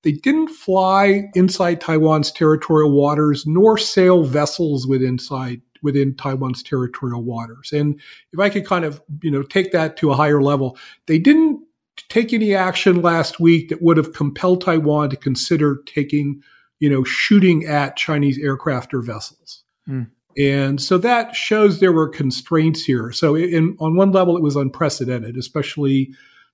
They 0.03 0.11
didn't 0.11 0.49
fly 0.49 1.29
inside 1.35 1.79
Taiwan's 1.79 2.31
territorial 2.31 2.91
waters 2.91 3.45
nor 3.45 3.77
sail 3.77 4.23
vessels 4.23 4.87
within 4.87 5.09
inside 5.09 5.61
within 5.81 6.15
Taiwan's 6.15 6.63
territorial 6.63 7.23
waters. 7.23 7.71
And 7.71 7.99
if 8.31 8.39
I 8.39 8.49
could 8.49 8.65
kind 8.65 8.85
of, 8.85 9.01
you 9.21 9.31
know, 9.31 9.43
take 9.43 9.71
that 9.71 9.97
to 9.97 10.11
a 10.11 10.15
higher 10.15 10.41
level, 10.41 10.77
they 11.07 11.19
didn't 11.19 11.61
take 12.09 12.33
any 12.33 12.55
action 12.55 13.01
last 13.01 13.39
week 13.39 13.69
that 13.69 13.81
would 13.81 13.97
have 13.97 14.13
compelled 14.13 14.61
Taiwan 14.61 15.09
to 15.09 15.15
consider 15.15 15.81
taking, 15.85 16.41
you 16.79 16.89
know, 16.89 17.03
shooting 17.03 17.65
at 17.65 17.97
Chinese 17.97 18.37
aircraft 18.39 18.93
or 18.93 19.01
vessels. 19.01 19.63
Hmm. 19.85 20.03
And 20.37 20.81
so 20.81 20.97
that 20.99 21.35
shows 21.35 21.79
there 21.79 21.91
were 21.91 22.07
constraints 22.07 22.85
here. 22.85 23.11
So 23.11 23.35
in, 23.35 23.75
on 23.79 23.95
one 23.95 24.11
level, 24.11 24.37
it 24.37 24.43
was 24.43 24.55
unprecedented, 24.55 25.35
especially 25.35 26.13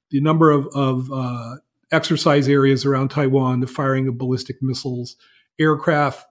the 0.10 0.20
number 0.20 0.50
of, 0.50 0.68
of 0.74 1.12
uh, 1.12 1.58
exercise 1.92 2.48
areas 2.48 2.86
around 2.86 3.10
Taiwan, 3.10 3.60
the 3.60 3.68
firing 3.68 4.08
of 4.08 4.18
ballistic 4.18 4.58
missiles, 4.62 5.16
aircraft 5.60 6.26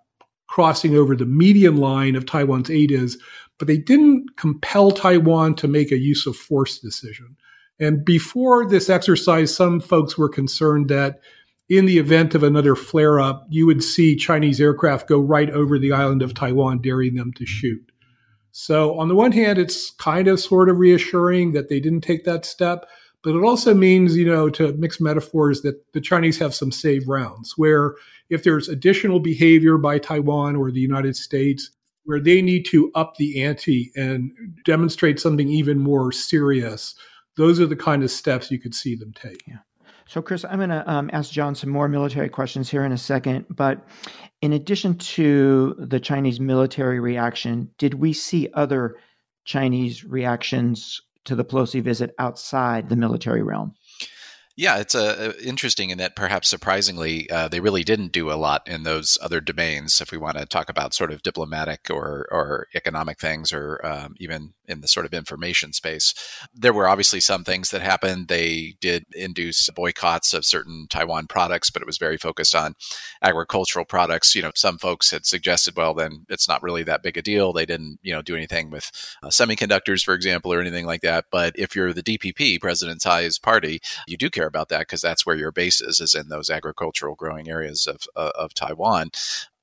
crossing 0.48 0.96
over 0.96 1.16
the 1.16 1.26
median 1.26 1.76
line 1.76 2.16
of 2.16 2.26
Taiwan's 2.26 2.68
ADIZ, 2.68 3.18
but 3.58 3.68
they 3.68 3.76
didn't 3.76 4.36
compel 4.36 4.90
Taiwan 4.90 5.54
to 5.56 5.68
make 5.68 5.90
a 5.90 5.98
use 5.98 6.26
of 6.26 6.36
force 6.36 6.78
decision. 6.78 7.36
And 7.78 8.04
before 8.04 8.68
this 8.68 8.88
exercise, 8.88 9.54
some 9.54 9.80
folks 9.80 10.16
were 10.16 10.28
concerned 10.28 10.88
that 10.88 11.20
in 11.68 11.86
the 11.86 11.98
event 11.98 12.34
of 12.34 12.42
another 12.42 12.76
flare 12.76 13.18
up, 13.18 13.46
you 13.50 13.66
would 13.66 13.82
see 13.82 14.16
Chinese 14.16 14.60
aircraft 14.60 15.08
go 15.08 15.18
right 15.18 15.50
over 15.50 15.78
the 15.78 15.92
island 15.92 16.22
of 16.22 16.32
Taiwan, 16.32 16.80
daring 16.80 17.16
them 17.16 17.32
to 17.34 17.44
shoot. 17.44 17.90
So, 18.52 18.98
on 18.98 19.08
the 19.08 19.14
one 19.14 19.32
hand, 19.32 19.58
it's 19.58 19.90
kind 19.90 20.28
of 20.28 20.40
sort 20.40 20.70
of 20.70 20.78
reassuring 20.78 21.52
that 21.52 21.68
they 21.68 21.80
didn't 21.80 22.00
take 22.00 22.24
that 22.24 22.46
step. 22.46 22.86
But 23.26 23.34
it 23.34 23.42
also 23.42 23.74
means, 23.74 24.16
you 24.16 24.24
know, 24.24 24.48
to 24.50 24.72
mix 24.74 25.00
metaphors, 25.00 25.62
that 25.62 25.92
the 25.92 26.00
Chinese 26.00 26.38
have 26.38 26.54
some 26.54 26.70
save 26.70 27.08
rounds 27.08 27.54
where 27.56 27.96
if 28.30 28.44
there's 28.44 28.68
additional 28.68 29.18
behavior 29.18 29.78
by 29.78 29.98
Taiwan 29.98 30.54
or 30.54 30.70
the 30.70 30.78
United 30.78 31.16
States 31.16 31.72
where 32.04 32.20
they 32.20 32.40
need 32.40 32.64
to 32.66 32.92
up 32.94 33.16
the 33.16 33.42
ante 33.42 33.90
and 33.96 34.30
demonstrate 34.64 35.18
something 35.18 35.48
even 35.48 35.80
more 35.80 36.12
serious, 36.12 36.94
those 37.36 37.58
are 37.58 37.66
the 37.66 37.74
kind 37.74 38.04
of 38.04 38.12
steps 38.12 38.52
you 38.52 38.60
could 38.60 38.76
see 38.76 38.94
them 38.94 39.12
take. 39.12 39.42
Yeah. 39.48 39.56
So, 40.06 40.22
Chris, 40.22 40.44
I'm 40.44 40.58
going 40.58 40.70
to 40.70 40.88
um, 40.88 41.10
ask 41.12 41.32
John 41.32 41.56
some 41.56 41.70
more 41.70 41.88
military 41.88 42.28
questions 42.28 42.70
here 42.70 42.84
in 42.84 42.92
a 42.92 42.96
second. 42.96 43.46
But 43.50 43.88
in 44.40 44.52
addition 44.52 44.98
to 44.98 45.74
the 45.80 45.98
Chinese 45.98 46.38
military 46.38 47.00
reaction, 47.00 47.72
did 47.76 47.94
we 47.94 48.12
see 48.12 48.50
other 48.54 48.98
Chinese 49.44 50.04
reactions 50.04 51.02
to 51.26 51.34
the 51.34 51.44
Pelosi 51.44 51.82
visit 51.82 52.14
outside 52.18 52.88
the 52.88 52.96
military 52.96 53.42
realm? 53.42 53.74
Yeah, 54.58 54.78
it's 54.78 54.94
uh, 54.94 55.34
interesting 55.44 55.90
in 55.90 55.98
that 55.98 56.16
perhaps 56.16 56.48
surprisingly, 56.48 57.28
uh, 57.28 57.48
they 57.48 57.60
really 57.60 57.84
didn't 57.84 58.12
do 58.12 58.32
a 58.32 58.40
lot 58.40 58.66
in 58.66 58.84
those 58.84 59.18
other 59.20 59.38
domains. 59.42 60.00
If 60.00 60.10
we 60.10 60.16
want 60.16 60.38
to 60.38 60.46
talk 60.46 60.70
about 60.70 60.94
sort 60.94 61.12
of 61.12 61.22
diplomatic 61.22 61.90
or, 61.90 62.26
or 62.30 62.68
economic 62.74 63.20
things, 63.20 63.52
or 63.52 63.84
um, 63.84 64.14
even 64.18 64.54
in 64.68 64.80
the 64.80 64.88
sort 64.88 65.06
of 65.06 65.14
information 65.14 65.72
space, 65.72 66.14
there 66.54 66.72
were 66.72 66.88
obviously 66.88 67.20
some 67.20 67.44
things 67.44 67.70
that 67.70 67.82
happened. 67.82 68.28
They 68.28 68.74
did 68.80 69.04
induce 69.12 69.68
boycotts 69.70 70.34
of 70.34 70.44
certain 70.44 70.86
Taiwan 70.88 71.26
products, 71.26 71.70
but 71.70 71.82
it 71.82 71.86
was 71.86 71.98
very 71.98 72.16
focused 72.16 72.54
on 72.54 72.74
agricultural 73.22 73.84
products. 73.84 74.34
You 74.34 74.42
know, 74.42 74.52
some 74.54 74.78
folks 74.78 75.10
had 75.10 75.26
suggested, 75.26 75.76
well, 75.76 75.94
then 75.94 76.26
it's 76.28 76.48
not 76.48 76.62
really 76.62 76.82
that 76.84 77.02
big 77.02 77.16
a 77.16 77.22
deal. 77.22 77.52
They 77.52 77.66
didn't, 77.66 77.98
you 78.02 78.12
know, 78.12 78.22
do 78.22 78.36
anything 78.36 78.70
with 78.70 78.90
uh, 79.22 79.28
semiconductors, 79.28 80.04
for 80.04 80.14
example, 80.14 80.52
or 80.52 80.60
anything 80.60 80.86
like 80.86 81.02
that. 81.02 81.26
But 81.30 81.54
if 81.58 81.74
you're 81.74 81.92
the 81.92 82.02
DPP, 82.02 82.60
President 82.60 83.00
Tsai's 83.00 83.38
party, 83.38 83.80
you 84.06 84.16
do 84.16 84.30
care 84.30 84.46
about 84.46 84.68
that 84.68 84.80
because 84.80 85.00
that's 85.00 85.26
where 85.26 85.36
your 85.36 85.52
base 85.52 85.80
is, 85.80 86.00
is 86.00 86.14
in 86.14 86.28
those 86.28 86.50
agricultural 86.50 87.14
growing 87.14 87.48
areas 87.48 87.86
of, 87.86 88.02
uh, 88.16 88.32
of 88.34 88.54
Taiwan. 88.54 89.10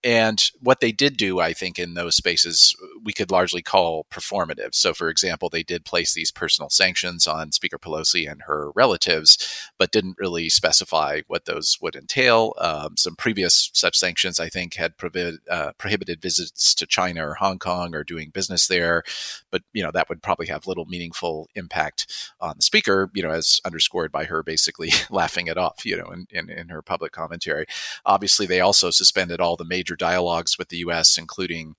And 0.03 0.43
what 0.59 0.81
they 0.81 0.91
did 0.91 1.15
do, 1.15 1.39
I 1.39 1.53
think, 1.53 1.79
in 1.79 1.93
those 1.93 2.17
spaces, 2.17 2.75
we 3.03 3.13
could 3.13 3.31
largely 3.31 3.61
call 3.61 4.05
performative. 4.11 4.75
So, 4.75 4.93
for 4.93 5.07
example, 5.07 5.49
they 5.49 5.63
did 5.63 5.85
place 5.85 6.13
these 6.13 6.29
personal 6.29 6.69
sanctions 6.69 7.25
on 7.25 7.53
Speaker 7.53 7.79
Pelosi 7.79 8.29
and 8.29 8.41
her 8.43 8.71
relatives, 8.75 9.71
but 9.77 9.91
didn't 9.91 10.17
really 10.19 10.49
specify 10.49 11.21
what 11.27 11.45
those 11.45 11.77
would 11.81 11.95
entail. 11.95 12.53
Um, 12.57 12.97
some 12.97 13.15
previous 13.15 13.69
such 13.73 13.95
sanctions, 13.95 14.41
I 14.41 14.49
think, 14.49 14.73
had 14.73 14.97
prohibited, 14.97 15.39
uh, 15.49 15.71
prohibited 15.77 16.21
visits 16.21 16.75
to 16.75 16.85
China 16.85 17.25
or 17.25 17.35
Hong 17.35 17.57
Kong 17.57 17.95
or 17.95 18.03
doing 18.03 18.29
business 18.29 18.67
there. 18.67 19.03
But, 19.51 19.63
you 19.71 19.83
know, 19.83 19.91
that 19.91 20.09
would 20.09 20.21
probably 20.21 20.47
have 20.47 20.67
little 20.67 20.85
meaningful 20.85 21.49
impact 21.55 22.07
on 22.41 22.55
the 22.57 22.61
speaker, 22.63 23.09
you 23.13 23.23
know, 23.23 23.31
as 23.31 23.61
underscored 23.63 24.11
by 24.11 24.25
her 24.25 24.43
basically 24.43 24.91
laughing 25.09 25.47
it 25.47 25.57
off, 25.57 25.85
you 25.85 25.95
know, 25.95 26.11
in, 26.11 26.27
in, 26.29 26.49
in 26.49 26.69
her 26.69 26.81
public 26.81 27.13
commentary. 27.13 27.65
Obviously, 28.05 28.45
they 28.45 28.59
also 28.59 28.89
suspended 28.89 29.39
all 29.39 29.55
the 29.55 29.63
major 29.63 29.92
major 29.93 29.97
dialogues 29.97 30.57
with 30.57 30.69
the 30.69 30.77
U.S., 30.77 31.17
including 31.17 31.75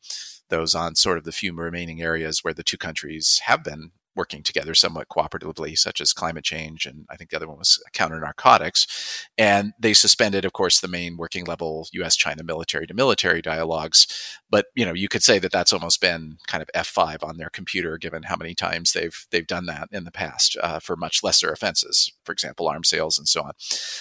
those 0.48 0.74
on 0.74 0.94
sort 0.94 1.18
of 1.18 1.24
the 1.24 1.32
few 1.32 1.52
remaining 1.52 2.02
areas 2.02 2.40
where 2.42 2.54
the 2.54 2.62
two 2.62 2.76
countries 2.76 3.40
have 3.46 3.64
been 3.64 3.90
working 4.16 4.42
together 4.42 4.74
somewhat 4.74 5.08
cooperatively, 5.08 5.76
such 5.76 6.00
as 6.00 6.12
climate 6.12 6.44
change, 6.44 6.86
and 6.86 7.06
I 7.10 7.16
think 7.16 7.30
the 7.30 7.36
other 7.36 7.48
one 7.48 7.58
was 7.58 7.82
counter 7.92 8.20
narcotics. 8.20 9.26
And 9.36 9.72
they 9.78 9.94
suspended, 9.94 10.44
of 10.44 10.52
course, 10.52 10.80
the 10.80 10.88
main 10.88 11.16
working 11.16 11.44
level 11.44 11.88
U.S. 11.92 12.16
China 12.16 12.42
military 12.42 12.86
to 12.86 12.94
military 12.94 13.42
dialogues. 13.42 14.06
But 14.50 14.66
you 14.74 14.84
know, 14.84 14.94
you 14.94 15.08
could 15.08 15.22
say 15.22 15.38
that 15.40 15.52
that's 15.52 15.72
almost 15.72 16.00
been 16.00 16.38
kind 16.46 16.62
of 16.62 16.70
F5 16.74 17.26
on 17.26 17.36
their 17.36 17.50
computer, 17.50 17.98
given 17.98 18.24
how 18.24 18.36
many 18.36 18.54
times 18.54 18.92
they've 18.92 19.26
they've 19.30 19.46
done 19.46 19.66
that 19.66 19.88
in 19.90 20.04
the 20.04 20.12
past 20.12 20.56
uh, 20.62 20.78
for 20.78 20.96
much 20.96 21.22
lesser 21.22 21.50
offenses, 21.50 22.12
for 22.24 22.32
example, 22.32 22.68
arms 22.68 22.88
sales 22.88 23.18
and 23.18 23.28
so 23.28 23.42
on. 23.42 23.52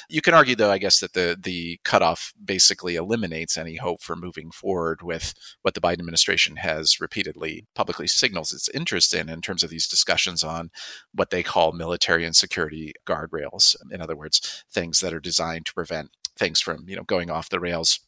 You 0.10 0.22
can 0.22 0.34
argue, 0.34 0.56
though, 0.56 0.72
I 0.72 0.78
guess 0.78 1.00
that 1.00 1.14
the 1.14 1.38
the 1.42 1.80
cutoff 1.84 2.34
basically 2.44 2.96
eliminates 2.96 3.58
any 3.58 3.78
hope 3.78 4.02
for 4.02 4.16
moving 4.16 4.52
forward 4.52 5.02
with 5.02 5.34
what 5.64 5.74
the 5.74 5.82
Biden 5.82 6.00
administration 6.00 6.58
has 6.58 7.00
repeatedly 7.02 7.66
publicly 7.74 8.08
signals 8.08 8.54
its 8.54 8.70
interest 8.70 9.14
in 9.14 9.30
in 9.30 9.42
terms 9.42 9.64
of 9.64 9.70
these 9.70 9.88
discussions 9.88 10.03
discussions 10.04 10.44
on 10.44 10.70
what 11.14 11.30
they 11.30 11.44
call 11.44 11.72
military 11.72 12.26
and 12.26 12.36
security 12.36 12.94
guardrails. 13.08 13.76
In 13.92 14.02
other 14.02 14.16
words, 14.16 14.64
things 14.72 15.00
that 15.00 15.14
are 15.14 15.20
designed 15.20 15.66
to 15.68 15.74
prevent 15.74 16.10
things 16.38 16.60
from, 16.60 16.86
you 16.88 16.96
know, 16.96 17.04
going 17.04 17.30
off 17.30 17.50
the 17.50 17.60
rails 17.60 18.00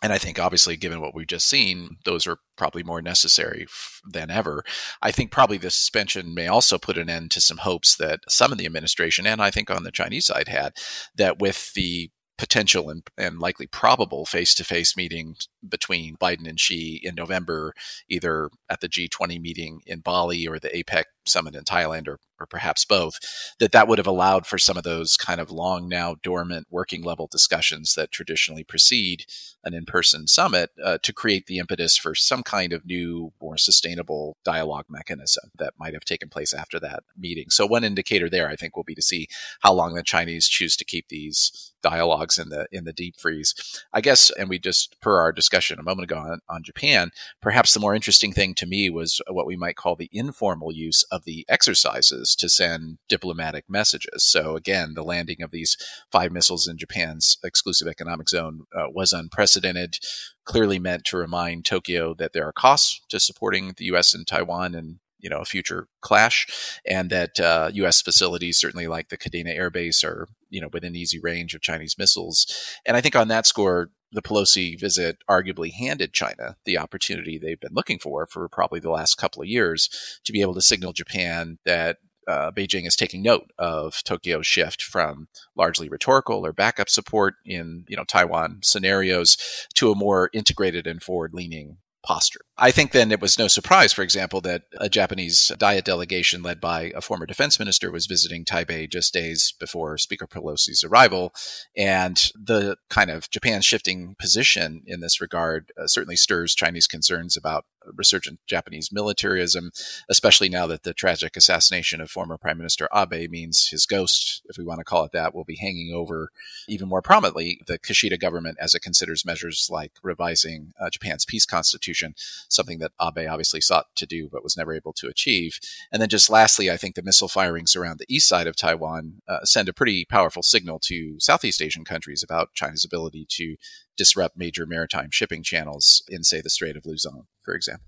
and 0.00 0.12
I 0.12 0.18
think, 0.18 0.38
obviously, 0.38 0.76
given 0.76 1.00
what 1.00 1.14
we've 1.14 1.26
just 1.26 1.48
seen, 1.48 1.96
those 2.04 2.26
are 2.26 2.38
probably 2.56 2.84
more 2.84 3.02
necessary 3.02 3.66
f- 3.68 4.00
than 4.08 4.30
ever. 4.30 4.62
I 5.02 5.10
think 5.10 5.32
probably 5.32 5.58
the 5.58 5.70
suspension 5.70 6.34
may 6.34 6.46
also 6.46 6.78
put 6.78 6.96
an 6.98 7.10
end 7.10 7.32
to 7.32 7.40
some 7.40 7.58
hopes 7.58 7.96
that 7.96 8.20
some 8.28 8.52
of 8.52 8.58
the 8.58 8.66
administration, 8.66 9.26
and 9.26 9.42
I 9.42 9.50
think 9.50 9.70
on 9.70 9.82
the 9.82 9.90
Chinese 9.90 10.26
side, 10.26 10.46
had 10.46 10.74
that 11.16 11.40
with 11.40 11.74
the 11.74 12.10
potential 12.38 12.88
and, 12.88 13.02
and 13.18 13.40
likely 13.40 13.66
probable 13.66 14.24
face 14.24 14.54
to 14.54 14.64
face 14.64 14.96
meeting 14.96 15.34
between 15.68 16.16
Biden 16.16 16.48
and 16.48 16.60
Xi 16.60 17.00
in 17.02 17.16
November, 17.16 17.74
either 18.08 18.48
at 18.70 18.80
the 18.80 18.88
G20 18.88 19.40
meeting 19.40 19.80
in 19.84 19.98
Bali 19.98 20.46
or 20.46 20.60
the 20.60 20.68
APEC 20.68 21.04
summit 21.28 21.54
in 21.54 21.64
Thailand 21.64 22.08
or, 22.08 22.18
or 22.40 22.46
perhaps 22.46 22.84
both, 22.84 23.18
that 23.58 23.72
that 23.72 23.86
would 23.86 23.98
have 23.98 24.06
allowed 24.06 24.46
for 24.46 24.58
some 24.58 24.76
of 24.76 24.84
those 24.84 25.16
kind 25.16 25.40
of 25.40 25.50
long 25.50 25.88
now 25.88 26.16
dormant 26.22 26.66
working 26.70 27.02
level 27.02 27.28
discussions 27.30 27.94
that 27.94 28.10
traditionally 28.10 28.64
precede 28.64 29.24
an 29.64 29.74
in-person 29.74 30.26
summit 30.26 30.70
uh, 30.82 30.98
to 31.02 31.12
create 31.12 31.46
the 31.46 31.58
impetus 31.58 31.96
for 31.96 32.14
some 32.14 32.42
kind 32.42 32.72
of 32.72 32.86
new, 32.86 33.32
more 33.40 33.58
sustainable 33.58 34.36
dialogue 34.44 34.86
mechanism 34.88 35.50
that 35.58 35.74
might 35.78 35.94
have 35.94 36.04
taken 36.04 36.28
place 36.28 36.54
after 36.54 36.80
that 36.80 37.02
meeting. 37.16 37.46
So 37.50 37.66
one 37.66 37.84
indicator 37.84 38.30
there, 38.30 38.48
I 38.48 38.56
think, 38.56 38.76
will 38.76 38.84
be 38.84 38.94
to 38.94 39.02
see 39.02 39.28
how 39.60 39.72
long 39.72 39.94
the 39.94 40.02
Chinese 40.02 40.48
choose 40.48 40.76
to 40.76 40.84
keep 40.84 41.08
these 41.08 41.72
dialogues 41.82 42.38
in 42.38 42.48
the 42.48 42.66
in 42.72 42.84
the 42.84 42.92
deep 42.92 43.16
freeze. 43.18 43.54
I 43.92 44.00
guess, 44.00 44.30
and 44.30 44.48
we 44.48 44.58
just 44.58 45.00
per 45.00 45.20
our 45.20 45.32
discussion 45.32 45.78
a 45.78 45.82
moment 45.82 46.10
ago 46.10 46.18
on, 46.18 46.40
on 46.48 46.62
Japan, 46.62 47.10
perhaps 47.40 47.72
the 47.72 47.80
more 47.80 47.94
interesting 47.94 48.32
thing 48.32 48.54
to 48.54 48.66
me 48.66 48.90
was 48.90 49.20
what 49.28 49.46
we 49.46 49.56
might 49.56 49.76
call 49.76 49.96
the 49.96 50.10
informal 50.12 50.72
use 50.72 51.04
of 51.10 51.17
the 51.24 51.44
exercises 51.48 52.34
to 52.36 52.48
send 52.48 52.98
diplomatic 53.08 53.64
messages. 53.68 54.24
So 54.24 54.56
again, 54.56 54.94
the 54.94 55.02
landing 55.02 55.42
of 55.42 55.50
these 55.50 55.76
five 56.10 56.32
missiles 56.32 56.66
in 56.66 56.78
Japan's 56.78 57.38
exclusive 57.44 57.88
economic 57.88 58.28
zone 58.28 58.66
uh, 58.74 58.86
was 58.92 59.12
unprecedented. 59.12 59.98
Clearly 60.44 60.78
meant 60.78 61.04
to 61.06 61.18
remind 61.18 61.64
Tokyo 61.64 62.14
that 62.14 62.32
there 62.32 62.46
are 62.46 62.52
costs 62.52 63.00
to 63.10 63.20
supporting 63.20 63.74
the 63.76 63.84
U.S. 63.86 64.14
and 64.14 64.26
Taiwan, 64.26 64.74
and 64.74 64.96
you 65.18 65.28
know 65.28 65.40
a 65.40 65.44
future 65.44 65.88
clash, 66.00 66.80
and 66.86 67.10
that 67.10 67.38
uh, 67.38 67.70
U.S. 67.74 68.00
facilities, 68.00 68.58
certainly 68.58 68.86
like 68.86 69.08
the 69.08 69.18
Kadena 69.18 69.54
Air 69.54 69.68
Base, 69.70 70.02
are 70.02 70.26
you 70.48 70.60
know 70.60 70.68
within 70.72 70.96
easy 70.96 71.20
range 71.20 71.54
of 71.54 71.60
Chinese 71.60 71.96
missiles. 71.98 72.46
And 72.86 72.96
I 72.96 73.02
think 73.02 73.14
on 73.14 73.28
that 73.28 73.46
score, 73.46 73.90
the 74.12 74.22
Pelosi 74.22 74.78
visit 74.78 75.18
arguably 75.28 75.72
handed 75.72 76.12
China 76.12 76.56
the 76.64 76.78
opportunity 76.78 77.38
they've 77.38 77.60
been 77.60 77.74
looking 77.74 77.98
for 77.98 78.26
for 78.26 78.48
probably 78.48 78.80
the 78.80 78.90
last 78.90 79.16
couple 79.16 79.42
of 79.42 79.48
years 79.48 80.20
to 80.24 80.32
be 80.32 80.40
able 80.40 80.54
to 80.54 80.62
signal 80.62 80.92
Japan 80.92 81.58
that 81.64 81.98
uh, 82.26 82.50
Beijing 82.50 82.86
is 82.86 82.94
taking 82.94 83.22
note 83.22 83.50
of 83.58 84.02
Tokyo's 84.04 84.46
shift 84.46 84.82
from 84.82 85.28
largely 85.56 85.88
rhetorical 85.88 86.44
or 86.44 86.52
backup 86.52 86.90
support 86.90 87.34
in 87.44 87.84
you 87.88 87.96
know 87.96 88.04
Taiwan 88.04 88.60
scenarios 88.62 89.38
to 89.74 89.90
a 89.90 89.96
more 89.96 90.28
integrated 90.34 90.86
and 90.86 91.02
forward-leaning 91.02 91.78
posture. 92.02 92.40
I 92.56 92.70
think 92.70 92.92
then 92.92 93.12
it 93.12 93.20
was 93.20 93.38
no 93.38 93.48
surprise, 93.48 93.92
for 93.92 94.02
example, 94.02 94.40
that 94.42 94.62
a 94.78 94.88
Japanese 94.88 95.52
diet 95.58 95.84
delegation 95.84 96.42
led 96.42 96.60
by 96.60 96.92
a 96.94 97.00
former 97.00 97.26
defense 97.26 97.58
minister 97.58 97.90
was 97.90 98.06
visiting 98.06 98.44
Taipei 98.44 98.90
just 98.90 99.12
days 99.12 99.54
before 99.58 99.98
Speaker 99.98 100.26
Pelosi's 100.26 100.84
arrival. 100.84 101.32
And 101.76 102.16
the 102.34 102.76
kind 102.88 103.10
of 103.10 103.30
Japan 103.30 103.62
shifting 103.62 104.16
position 104.18 104.82
in 104.86 105.00
this 105.00 105.20
regard 105.20 105.72
uh, 105.80 105.86
certainly 105.86 106.16
stirs 106.16 106.54
Chinese 106.54 106.86
concerns 106.86 107.36
about 107.36 107.64
resurgent 107.94 108.40
Japanese 108.46 108.90
militarism, 108.92 109.70
especially 110.08 110.48
now 110.48 110.66
that 110.66 110.82
the 110.82 110.94
tragic 110.94 111.36
assassination 111.36 112.00
of 112.00 112.10
former 112.10 112.38
Prime 112.38 112.58
Minister 112.58 112.88
Abe 112.94 113.30
means 113.30 113.68
his 113.68 113.86
ghost, 113.86 114.42
if 114.48 114.58
we 114.58 114.64
want 114.64 114.78
to 114.78 114.84
call 114.84 115.04
it 115.04 115.12
that, 115.12 115.34
will 115.34 115.44
be 115.44 115.56
hanging 115.56 115.92
over 115.94 116.30
even 116.68 116.88
more 116.88 117.02
prominently 117.02 117.60
the 117.66 117.78
Kishida 117.78 118.18
government 118.18 118.58
as 118.60 118.74
it 118.74 118.82
considers 118.82 119.24
measures 119.24 119.68
like 119.70 119.92
revising 120.02 120.72
uh, 120.80 120.90
Japan's 120.90 121.24
peace 121.24 121.46
constitution 121.46 122.14
something 122.48 122.78
that 122.78 122.92
Abe 123.00 123.28
obviously 123.28 123.60
sought 123.60 123.86
to 123.96 124.06
do 124.06 124.28
but 124.30 124.42
was 124.42 124.56
never 124.56 124.74
able 124.74 124.92
to 124.94 125.08
achieve. 125.08 125.58
And 125.92 126.00
then 126.00 126.08
just 126.08 126.30
lastly, 126.30 126.70
I 126.70 126.76
think 126.76 126.94
the 126.94 127.02
missile 127.02 127.28
firings 127.28 127.76
around 127.76 127.98
the 127.98 128.14
east 128.14 128.28
side 128.28 128.46
of 128.46 128.56
Taiwan 128.56 129.22
uh, 129.28 129.44
send 129.44 129.68
a 129.68 129.72
pretty 129.72 130.04
powerful 130.04 130.42
signal 130.42 130.78
to 130.80 131.18
Southeast 131.20 131.62
Asian 131.62 131.84
countries 131.84 132.22
about 132.22 132.54
China's 132.54 132.84
ability 132.84 133.26
to 133.30 133.56
disrupt 133.98 134.38
major 134.38 134.64
maritime 134.64 135.10
shipping 135.10 135.42
channels 135.42 136.02
in, 136.08 136.24
say, 136.24 136.40
the 136.40 136.48
Strait 136.48 136.76
of 136.76 136.86
Luzon, 136.86 137.26
for 137.42 137.54
example. 137.54 137.84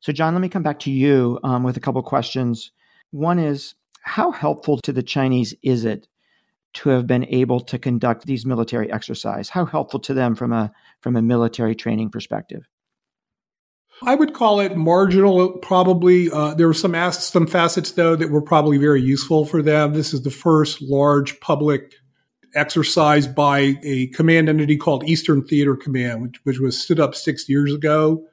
So, 0.00 0.12
John, 0.12 0.34
let 0.34 0.40
me 0.40 0.48
come 0.48 0.62
back 0.62 0.78
to 0.80 0.90
you 0.92 1.40
um, 1.42 1.64
with 1.64 1.76
a 1.76 1.80
couple 1.80 2.00
questions. 2.02 2.70
One 3.10 3.40
is 3.40 3.74
how 4.02 4.30
helpful 4.30 4.78
to 4.82 4.92
the 4.92 5.02
Chinese 5.02 5.54
is 5.62 5.84
it 5.84 6.06
to 6.74 6.90
have 6.90 7.06
been 7.06 7.26
able 7.26 7.58
to 7.60 7.78
conduct 7.78 8.26
these 8.26 8.46
military 8.46 8.92
exercises? 8.92 9.48
How 9.48 9.64
helpful 9.64 9.98
to 10.00 10.14
them 10.14 10.34
from 10.34 10.52
a 10.52 10.72
from 11.00 11.16
a 11.16 11.22
military 11.22 11.74
training 11.74 12.10
perspective? 12.10 12.68
I 14.02 14.14
would 14.14 14.34
call 14.34 14.60
it 14.60 14.76
marginal. 14.76 15.52
Probably 15.52 16.30
uh, 16.30 16.54
there 16.54 16.66
were 16.66 16.74
some 16.74 16.94
as- 16.94 17.26
some 17.26 17.46
facets 17.46 17.92
though 17.92 18.14
that 18.14 18.30
were 18.30 18.42
probably 18.42 18.76
very 18.76 19.00
useful 19.00 19.46
for 19.46 19.62
them. 19.62 19.94
This 19.94 20.12
is 20.12 20.22
the 20.22 20.30
first 20.30 20.82
large 20.82 21.40
public 21.40 21.94
exercise 22.56 23.26
by 23.26 23.78
a 23.82 24.08
command 24.08 24.48
entity 24.48 24.76
called 24.76 25.08
Eastern 25.08 25.44
Theater 25.44 25.76
Command, 25.76 26.22
which, 26.22 26.40
which 26.44 26.58
was 26.58 26.80
stood 26.80 26.98
up 26.98 27.14
six 27.14 27.48
years 27.48 27.72
ago, 27.72 28.24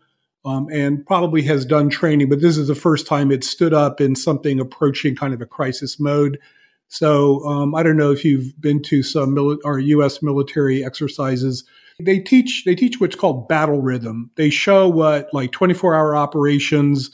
um, 0.45 0.67
and 0.71 1.05
probably 1.05 1.41
has 1.43 1.65
done 1.65 1.89
training. 1.89 2.29
But 2.29 2.41
this 2.41 2.57
is 2.57 2.67
the 2.67 2.75
first 2.75 3.05
time 3.05 3.31
it 3.31 3.43
stood 3.43 3.73
up 3.73 4.01
in 4.01 4.15
something 4.15 4.59
approaching 4.59 5.15
kind 5.15 5.33
of 5.33 5.41
a 5.41 5.45
crisis 5.45 5.99
mode. 5.99 6.39
So 6.87 7.43
um, 7.45 7.75
I 7.75 7.83
don't 7.83 7.97
know 7.97 8.11
if 8.11 8.23
you've 8.23 8.59
been 8.59 8.81
to 8.83 9.03
some 9.03 9.35
mili- 9.35 9.59
or 9.63 9.79
U.S. 9.79 10.21
military 10.21 10.83
exercises 10.83 11.63
they 11.99 12.19
teach 12.19 12.63
they 12.65 12.75
teach 12.75 12.99
what's 12.99 13.15
called 13.15 13.47
battle 13.47 13.81
rhythm. 13.81 14.31
They 14.35 14.49
show 14.49 14.87
what 14.87 15.29
like 15.33 15.51
24 15.51 15.95
hour 15.95 16.15
operations 16.15 17.11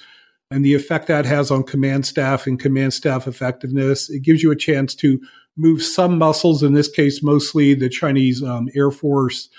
and 0.51 0.65
the 0.65 0.73
effect 0.73 1.07
that 1.07 1.25
has 1.25 1.51
on 1.51 1.63
command 1.63 2.05
staff 2.05 2.47
and 2.47 2.59
command 2.59 2.93
staff 2.93 3.27
effectiveness. 3.27 4.09
It 4.09 4.23
gives 4.23 4.41
you 4.41 4.51
a 4.51 4.55
chance 4.55 4.95
to 4.95 5.19
move 5.55 5.83
some 5.83 6.17
muscles, 6.17 6.63
in 6.63 6.73
this 6.73 6.89
case, 6.89 7.21
mostly 7.21 7.73
the 7.73 7.89
Chinese 7.89 8.41
um, 8.41 8.69
Air 8.75 8.91
Force, 8.91 9.49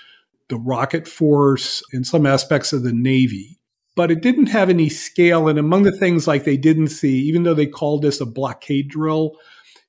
the 0.49 0.57
Rocket 0.57 1.07
Force, 1.07 1.83
and 1.93 2.05
some 2.05 2.25
aspects 2.25 2.73
of 2.73 2.83
the 2.83 2.91
Navy. 2.91 3.59
But 3.95 4.11
it 4.11 4.21
didn't 4.21 4.47
have 4.47 4.69
any 4.69 4.89
scale. 4.89 5.47
And 5.47 5.59
among 5.59 5.83
the 5.83 5.97
things 5.97 6.27
like 6.27 6.43
they 6.43 6.57
didn't 6.57 6.87
see, 6.87 7.19
even 7.21 7.43
though 7.43 7.53
they 7.53 7.67
called 7.67 8.01
this 8.01 8.19
a 8.19 8.25
blockade 8.25 8.89
drill, 8.89 9.37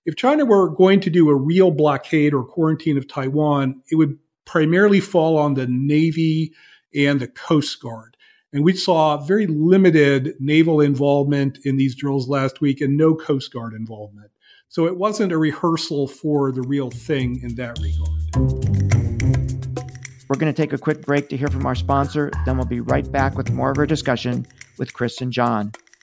if 0.05 0.17
China 0.17 0.45
were 0.45 0.69
going 0.69 1.01
to 1.01 1.11
do 1.11 1.29
a 1.29 1.37
real 1.37 1.71
blockade 1.71 2.35
or 2.35 2.45
quarantine 2.45 2.99
of 2.99 3.09
Taiwan, 3.09 3.83
it 3.91 3.97
would 3.97 4.19
primarily 4.45 5.01
fall 5.01 5.38
on 5.38 5.55
the 5.55 5.67
Navy 5.69 6.53
and 6.95 7.21
the 7.21 7.29
Coast 7.29 7.81
Guard. 7.81 8.12
And 8.55 8.65
we 8.65 8.75
saw 8.75 9.17
very 9.17 9.47
limited 9.47 10.35
naval 10.38 10.83
involvement 10.83 11.59
in 11.65 11.79
these 11.79 11.95
drills 11.95 12.29
last 12.29 12.61
week 12.61 12.83
and 12.83 12.99
no 12.99 13.15
Coast 13.15 13.51
Guard 13.51 13.73
involvement. 13.73 14.31
So 14.69 14.87
it 14.87 14.99
wasn't 14.99 15.33
a 15.33 15.38
rehearsal 15.38 16.07
for 16.07 16.53
the 16.53 16.61
real 16.61 16.91
thing 16.91 17.41
in 17.43 17.55
that 17.55 17.79
regard. 17.81 18.11
We're 20.29 20.37
going 20.37 20.53
to 20.53 20.62
take 20.62 20.75
a 20.75 20.79
quick 20.79 21.01
break 21.03 21.31
to 21.31 21.37
hear 21.37 21.49
from 21.49 21.65
our 21.65 21.75
sponsor. 21.75 22.31
Then 22.45 22.59
we'll 22.59 22.67
be 22.67 22.81
right 22.81 23.11
back 23.11 23.38
with 23.38 23.51
more 23.53 23.71
of 23.71 23.79
our 23.79 23.87
discussion 23.87 24.47
with 24.79 24.93
Chris 24.93 25.23
and 25.23 25.33
John. 25.33 25.73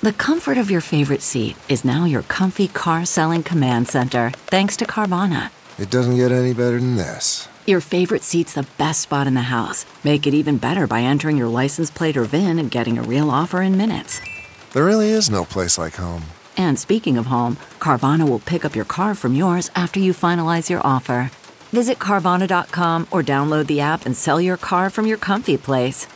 the 0.00 0.12
comfort 0.18 0.58
of 0.58 0.68
your 0.68 0.80
favorite 0.80 1.22
seat 1.22 1.56
is 1.68 1.84
now 1.84 2.06
your 2.06 2.22
comfy 2.22 2.66
car 2.66 3.04
selling 3.04 3.44
command 3.44 3.86
center, 3.86 4.30
thanks 4.46 4.76
to 4.78 4.84
Carvana. 4.84 5.50
It 5.78 5.90
doesn't 5.90 6.16
get 6.16 6.32
any 6.32 6.52
better 6.52 6.78
than 6.78 6.96
this. 6.96 7.48
Your 7.66 7.80
favorite 7.80 8.22
seat's 8.22 8.54
the 8.54 8.66
best 8.76 9.00
spot 9.00 9.26
in 9.26 9.34
the 9.34 9.42
house. 9.42 9.86
Make 10.04 10.26
it 10.26 10.34
even 10.34 10.58
better 10.58 10.86
by 10.86 11.02
entering 11.02 11.36
your 11.36 11.48
license 11.48 11.90
plate 11.90 12.16
or 12.16 12.24
VIN 12.24 12.58
and 12.58 12.70
getting 12.70 12.98
a 12.98 13.02
real 13.02 13.30
offer 13.30 13.62
in 13.62 13.76
minutes. 13.76 14.20
There 14.72 14.84
really 14.84 15.10
is 15.10 15.30
no 15.30 15.44
place 15.44 15.78
like 15.78 15.94
home. 15.94 16.24
And 16.56 16.78
speaking 16.78 17.16
of 17.16 17.26
home, 17.26 17.56
Carvana 17.78 18.28
will 18.28 18.38
pick 18.38 18.64
up 18.64 18.76
your 18.76 18.84
car 18.84 19.14
from 19.14 19.34
yours 19.34 19.70
after 19.74 20.00
you 20.00 20.12
finalize 20.12 20.68
your 20.68 20.80
offer. 20.84 21.30
Visit 21.70 21.98
Carvana.com 21.98 23.08
or 23.10 23.22
download 23.22 23.66
the 23.66 23.80
app 23.80 24.06
and 24.06 24.16
sell 24.16 24.40
your 24.40 24.56
car 24.56 24.90
from 24.90 25.06
your 25.06 25.16
comfy 25.16 25.56
place. 25.56 26.06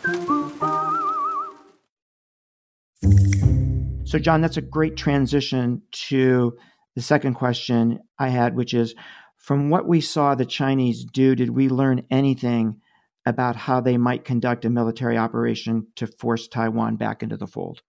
So, 4.05 4.19
John, 4.19 4.41
that's 4.41 4.57
a 4.57 4.63
great 4.63 4.97
transition 4.97 5.83
to 6.09 6.57
the 6.95 7.03
second 7.03 7.35
question 7.35 8.01
I 8.19 8.29
had, 8.29 8.55
which 8.55 8.75
is 8.75 8.95
from 9.37 9.71
what 9.71 9.87
we 9.87 10.01
saw 10.01 10.35
the 10.35 10.45
Chinese 10.45 11.05
do, 11.05 11.35
did 11.35 11.51
we 11.51 11.69
learn 11.69 12.07
anything 12.11 12.81
about 13.25 13.57
how 13.57 13.81
they 13.81 13.97
might 13.97 14.25
conduct 14.25 14.65
a 14.65 14.71
military 14.71 15.19
operation 15.19 15.87
to 15.97 16.07
force 16.07 16.49
Taiwan 16.49 16.97
back 16.97 17.23
into 17.23 17.37
the 17.37 17.47
fold? 17.47 17.83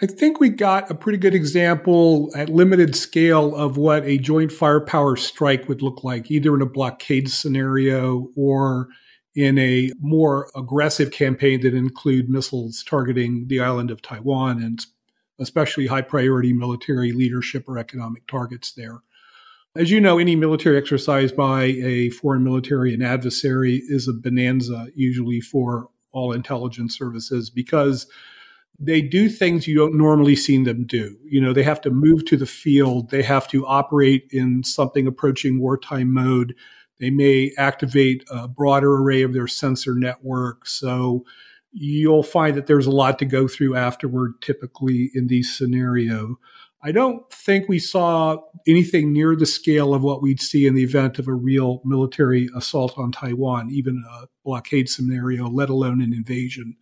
I 0.00 0.06
think 0.06 0.38
we 0.38 0.48
got 0.48 0.90
a 0.90 0.94
pretty 0.94 1.18
good 1.18 1.34
example 1.34 2.30
at 2.36 2.48
limited 2.48 2.94
scale 2.94 3.54
of 3.56 3.76
what 3.76 4.04
a 4.04 4.18
joint 4.18 4.52
firepower 4.52 5.16
strike 5.16 5.68
would 5.68 5.82
look 5.82 6.04
like, 6.04 6.30
either 6.30 6.54
in 6.54 6.62
a 6.62 6.66
blockade 6.66 7.28
scenario 7.30 8.28
or 8.36 8.88
in 9.34 9.58
a 9.58 9.90
more 10.00 10.50
aggressive 10.54 11.10
campaign 11.10 11.60
that 11.62 11.74
include 11.74 12.28
missiles 12.28 12.84
targeting 12.84 13.48
the 13.48 13.60
island 13.60 13.90
of 13.90 14.00
Taiwan 14.00 14.62
and 14.62 14.86
especially 15.40 15.86
high 15.86 16.02
priority 16.02 16.52
military 16.52 17.12
leadership 17.12 17.68
or 17.68 17.78
economic 17.78 18.26
targets 18.26 18.72
there. 18.72 19.00
As 19.78 19.92
you 19.92 20.00
know, 20.00 20.18
any 20.18 20.34
military 20.34 20.76
exercise 20.76 21.30
by 21.30 21.62
a 21.62 22.10
foreign 22.10 22.42
military 22.42 22.92
and 22.92 23.00
adversary 23.00 23.80
is 23.86 24.08
a 24.08 24.12
bonanza 24.12 24.88
usually 24.96 25.40
for 25.40 25.88
all 26.10 26.32
intelligence 26.32 26.98
services 26.98 27.48
because 27.48 28.08
they 28.80 29.00
do 29.00 29.28
things 29.28 29.68
you 29.68 29.76
don't 29.76 29.96
normally 29.96 30.34
see 30.34 30.60
them 30.64 30.84
do. 30.84 31.16
You 31.24 31.40
know, 31.40 31.52
they 31.52 31.62
have 31.62 31.80
to 31.82 31.90
move 31.90 32.24
to 32.24 32.36
the 32.36 32.44
field, 32.44 33.10
they 33.10 33.22
have 33.22 33.46
to 33.48 33.64
operate 33.68 34.26
in 34.32 34.64
something 34.64 35.06
approaching 35.06 35.60
wartime 35.60 36.12
mode. 36.12 36.56
They 36.98 37.10
may 37.10 37.52
activate 37.56 38.24
a 38.32 38.48
broader 38.48 38.96
array 38.96 39.22
of 39.22 39.32
their 39.32 39.46
sensor 39.46 39.94
network. 39.94 40.66
So 40.66 41.24
you'll 41.70 42.24
find 42.24 42.56
that 42.56 42.66
there's 42.66 42.88
a 42.88 42.90
lot 42.90 43.20
to 43.20 43.24
go 43.24 43.46
through 43.46 43.76
afterward, 43.76 44.42
typically 44.42 45.12
in 45.14 45.28
these 45.28 45.56
scenarios. 45.56 46.34
I 46.80 46.92
don't 46.92 47.28
think 47.32 47.68
we 47.68 47.80
saw 47.80 48.38
anything 48.66 49.12
near 49.12 49.34
the 49.34 49.46
scale 49.46 49.94
of 49.94 50.02
what 50.02 50.22
we'd 50.22 50.40
see 50.40 50.66
in 50.66 50.74
the 50.74 50.84
event 50.84 51.18
of 51.18 51.26
a 51.26 51.32
real 51.32 51.82
military 51.84 52.48
assault 52.54 52.96
on 52.96 53.10
Taiwan, 53.10 53.70
even 53.70 54.04
a 54.08 54.26
blockade 54.44 54.88
scenario, 54.88 55.48
let 55.48 55.70
alone 55.70 56.00
an 56.00 56.12
invasion. 56.12 56.76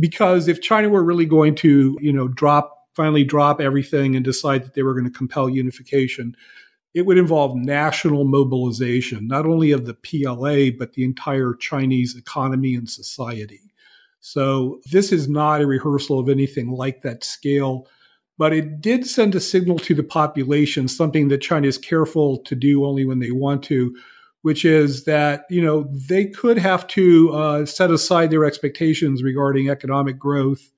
Because 0.00 0.48
if 0.48 0.60
China 0.60 0.88
were 0.88 1.04
really 1.04 1.26
going 1.26 1.54
to, 1.56 1.96
you 2.00 2.12
know, 2.12 2.26
drop, 2.26 2.88
finally 2.96 3.22
drop 3.22 3.60
everything 3.60 4.16
and 4.16 4.24
decide 4.24 4.64
that 4.64 4.74
they 4.74 4.82
were 4.82 4.94
going 4.94 5.04
to 5.04 5.16
compel 5.16 5.48
unification, 5.48 6.34
it 6.92 7.06
would 7.06 7.18
involve 7.18 7.56
national 7.56 8.24
mobilization, 8.24 9.28
not 9.28 9.46
only 9.46 9.70
of 9.70 9.86
the 9.86 9.94
PLA, 9.94 10.76
but 10.76 10.94
the 10.94 11.04
entire 11.04 11.54
Chinese 11.54 12.16
economy 12.16 12.74
and 12.74 12.90
society. 12.90 13.60
So 14.18 14.80
this 14.90 15.12
is 15.12 15.28
not 15.28 15.60
a 15.60 15.66
rehearsal 15.66 16.18
of 16.18 16.28
anything 16.28 16.68
like 16.68 17.02
that 17.02 17.22
scale, 17.22 17.86
but 18.40 18.54
it 18.54 18.80
did 18.80 19.06
send 19.06 19.34
a 19.34 19.40
signal 19.40 19.78
to 19.78 19.94
the 19.94 20.02
population, 20.02 20.88
something 20.88 21.28
that 21.28 21.42
China 21.42 21.66
is 21.66 21.76
careful 21.76 22.38
to 22.38 22.54
do 22.54 22.86
only 22.86 23.04
when 23.04 23.18
they 23.18 23.30
want 23.30 23.62
to, 23.64 23.94
which 24.40 24.64
is 24.64 25.04
that 25.04 25.44
you 25.50 25.60
know 25.60 25.86
they 25.92 26.24
could 26.24 26.56
have 26.56 26.86
to 26.86 27.34
uh, 27.34 27.66
set 27.66 27.90
aside 27.90 28.30
their 28.30 28.46
expectations 28.46 29.22
regarding 29.22 29.68
economic 29.68 30.18
growth 30.18 30.72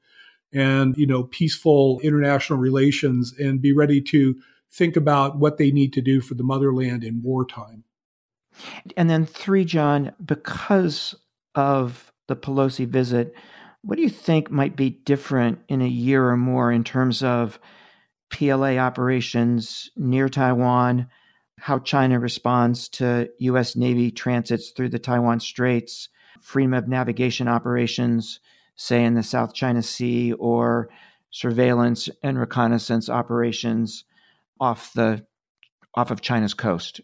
and 0.53 0.97
you 0.99 1.07
know 1.07 1.23
peaceful 1.23 2.01
international 2.03 2.59
relations 2.59 3.33
and 3.39 3.63
be 3.63 3.73
ready 3.73 4.01
to 4.01 4.35
think 4.73 4.97
about 4.97 5.39
what 5.39 5.57
they 5.57 5.71
need 5.71 5.93
to 5.93 6.01
do 6.01 6.21
for 6.21 6.35
the 6.35 6.43
motherland 6.43 7.05
in 7.05 7.23
wartime. 7.23 7.85
And 8.97 9.09
then 9.09 9.25
three, 9.25 9.65
John, 9.65 10.11
because 10.25 11.15
of 11.55 12.13
the 12.27 12.35
Pelosi 12.35 12.89
visit, 12.89 13.33
what 13.83 13.97
do 13.97 14.03
you 14.03 14.09
think 14.09 14.51
might 14.51 14.77
be 14.77 14.91
different 14.91 15.61
in 15.69 15.83
a 15.83 15.89
year 15.89 16.29
or 16.29 16.37
more 16.37 16.73
in 16.73 16.85
terms 16.85 17.23
of 17.23 17.59
PLA 18.31 18.77
operations 18.77 19.91
near 19.97 20.29
Taiwan? 20.29 21.09
how 21.63 21.79
China 21.79 22.19
responds 22.19 22.89
to 22.89 23.31
U.S. 23.39 23.77
Navy 23.77 24.11
transits 24.11 24.71
through 24.71 24.89
the 24.89 24.99
Taiwan 24.99 25.39
Straits, 25.39 26.09
freedom 26.41 26.75
of 26.75 26.89
navigation 26.89 27.47
operations, 27.47 28.41
say 28.75 29.05
in 29.05 29.15
the 29.15 29.23
South 29.23 29.55
China 29.55 29.81
Sea, 29.81 30.33
or 30.33 30.89
surveillance 31.31 32.09
and 32.21 32.37
reconnaissance 32.37 33.09
operations 33.09 34.03
off 34.61 34.93
the 34.93 35.25
off 35.95 36.11
of 36.11 36.21
China's 36.21 36.53
coast? 36.53 37.01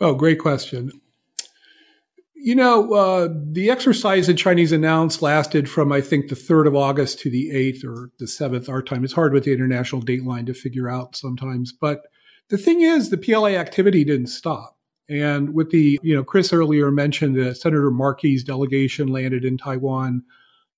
Oh, 0.00 0.14
great 0.14 0.40
question. 0.40 1.00
You 2.42 2.54
know, 2.54 2.94
uh, 2.94 3.28
the 3.52 3.70
exercise 3.70 4.26
the 4.26 4.32
Chinese 4.32 4.72
announced 4.72 5.20
lasted 5.20 5.68
from, 5.68 5.92
I 5.92 6.00
think, 6.00 6.28
the 6.28 6.34
3rd 6.34 6.68
of 6.68 6.74
August 6.74 7.18
to 7.20 7.30
the 7.30 7.50
8th 7.50 7.84
or 7.84 8.10
the 8.18 8.24
7th, 8.24 8.66
our 8.66 8.82
time. 8.82 9.04
It's 9.04 9.12
hard 9.12 9.34
with 9.34 9.44
the 9.44 9.52
international 9.52 10.00
date 10.00 10.24
line 10.24 10.46
to 10.46 10.54
figure 10.54 10.88
out 10.88 11.16
sometimes. 11.16 11.70
But 11.70 12.04
the 12.48 12.56
thing 12.56 12.80
is, 12.80 13.10
the 13.10 13.18
PLA 13.18 13.50
activity 13.50 14.04
didn't 14.04 14.28
stop. 14.28 14.78
And 15.10 15.52
with 15.52 15.70
the, 15.70 16.00
you 16.02 16.14
know, 16.14 16.24
Chris 16.24 16.50
earlier 16.50 16.90
mentioned 16.90 17.36
that 17.36 17.58
Senator 17.58 17.90
Markey's 17.90 18.42
delegation 18.42 19.08
landed 19.08 19.44
in 19.44 19.58
Taiwan 19.58 20.22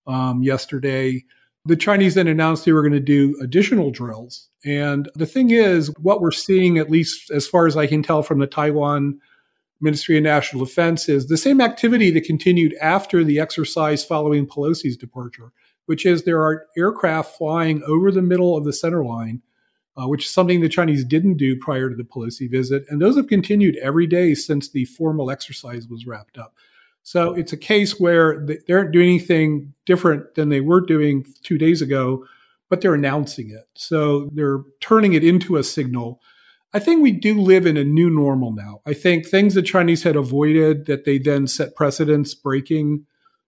um, 0.08 0.42
yesterday. 0.42 1.24
The 1.64 1.76
Chinese 1.76 2.16
then 2.16 2.26
announced 2.26 2.64
they 2.64 2.72
were 2.72 2.82
going 2.82 2.92
to 2.92 2.98
do 2.98 3.38
additional 3.40 3.92
drills. 3.92 4.48
And 4.64 5.08
the 5.14 5.26
thing 5.26 5.50
is, 5.50 5.92
what 6.00 6.20
we're 6.20 6.32
seeing, 6.32 6.76
at 6.76 6.90
least 6.90 7.30
as 7.30 7.46
far 7.46 7.68
as 7.68 7.76
I 7.76 7.86
can 7.86 8.02
tell 8.02 8.24
from 8.24 8.40
the 8.40 8.48
Taiwan 8.48 9.20
Ministry 9.82 10.16
of 10.16 10.22
National 10.22 10.64
Defense, 10.64 11.08
is 11.08 11.26
the 11.26 11.36
same 11.36 11.60
activity 11.60 12.10
that 12.12 12.24
continued 12.24 12.74
after 12.80 13.24
the 13.24 13.40
exercise 13.40 14.04
following 14.04 14.46
Pelosi's 14.46 14.96
departure, 14.96 15.52
which 15.86 16.06
is 16.06 16.22
there 16.22 16.40
are 16.40 16.66
aircraft 16.76 17.36
flying 17.36 17.82
over 17.84 18.10
the 18.10 18.22
middle 18.22 18.56
of 18.56 18.64
the 18.64 18.72
center 18.72 19.04
line 19.04 19.42
uh, 19.96 20.08
which 20.08 20.24
is 20.24 20.30
something 20.30 20.60
the 20.60 20.68
Chinese 20.68 21.04
didn't 21.04 21.36
do 21.36 21.56
prior 21.56 21.90
to 21.90 21.96
the 21.96 22.04
Pelosi 22.04 22.50
visit. 22.50 22.84
And 22.88 23.00
those 23.00 23.16
have 23.16 23.26
continued 23.26 23.76
every 23.76 24.06
day 24.06 24.34
since 24.34 24.68
the 24.68 24.84
formal 24.86 25.30
exercise 25.30 25.86
was 25.88 26.06
wrapped 26.06 26.38
up. 26.38 26.54
So 27.02 27.34
it's 27.34 27.52
a 27.52 27.58
case 27.58 27.98
where 27.98 28.46
they 28.46 28.72
aren't 28.72 28.92
doing 28.92 29.08
anything 29.08 29.74
different 29.86 30.34
than 30.34 30.48
they 30.48 30.60
were 30.60 30.80
doing 30.80 31.26
two 31.42 31.58
days 31.58 31.82
ago, 31.82 32.24
but 32.70 32.80
they're 32.80 32.94
announcing 32.94 33.50
it. 33.50 33.68
So 33.74 34.30
they're 34.32 34.60
turning 34.80 35.12
it 35.14 35.24
into 35.24 35.56
a 35.56 35.64
signal. 35.64 36.20
I 36.74 36.78
think 36.78 37.02
we 37.02 37.12
do 37.12 37.38
live 37.38 37.66
in 37.66 37.76
a 37.76 37.84
new 37.84 38.08
normal 38.08 38.52
now. 38.52 38.80
I 38.86 38.94
think 38.94 39.26
things 39.26 39.54
the 39.54 39.62
Chinese 39.62 40.04
had 40.04 40.16
avoided 40.16 40.86
that 40.86 41.04
they 41.04 41.18
then 41.18 41.46
set 41.46 41.74
precedents 41.74 42.34
breaking 42.34 43.04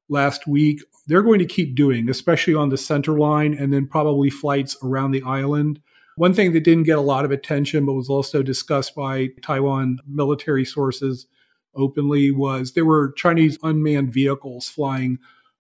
last 0.09 0.47
week, 0.47 0.83
they're 1.07 1.23
going 1.23 1.39
to 1.39 1.47
keep 1.47 1.75
doing, 1.75 2.11
especially 2.11 2.55
on 2.55 2.69
the 2.69 2.77
center 2.77 3.19
line 3.19 3.55
and 3.55 3.73
then 3.73 3.87
probably 3.87 4.31
flights 4.31 4.77
around 4.83 5.13
the 5.13 5.23
island. 5.23 5.81
One 6.17 6.35
thing 6.35 6.53
that 6.53 6.65
didn't 6.65 6.85
get 6.85 6.99
a 6.99 7.03
lot 7.03 7.25
of 7.25 7.31
attention, 7.31 7.87
but 7.87 7.95
was 7.95 8.09
also 8.09 8.43
discussed 8.43 8.95
by 8.95 9.29
Taiwan 9.43 9.99
military 10.07 10.65
sources 10.65 11.27
openly, 11.75 12.31
was 12.31 12.73
there 12.73 12.85
were 12.85 13.13
Chinese 13.13 13.59
unmanned 13.63 14.13
vehicles 14.13 14.69
flying 14.69 15.19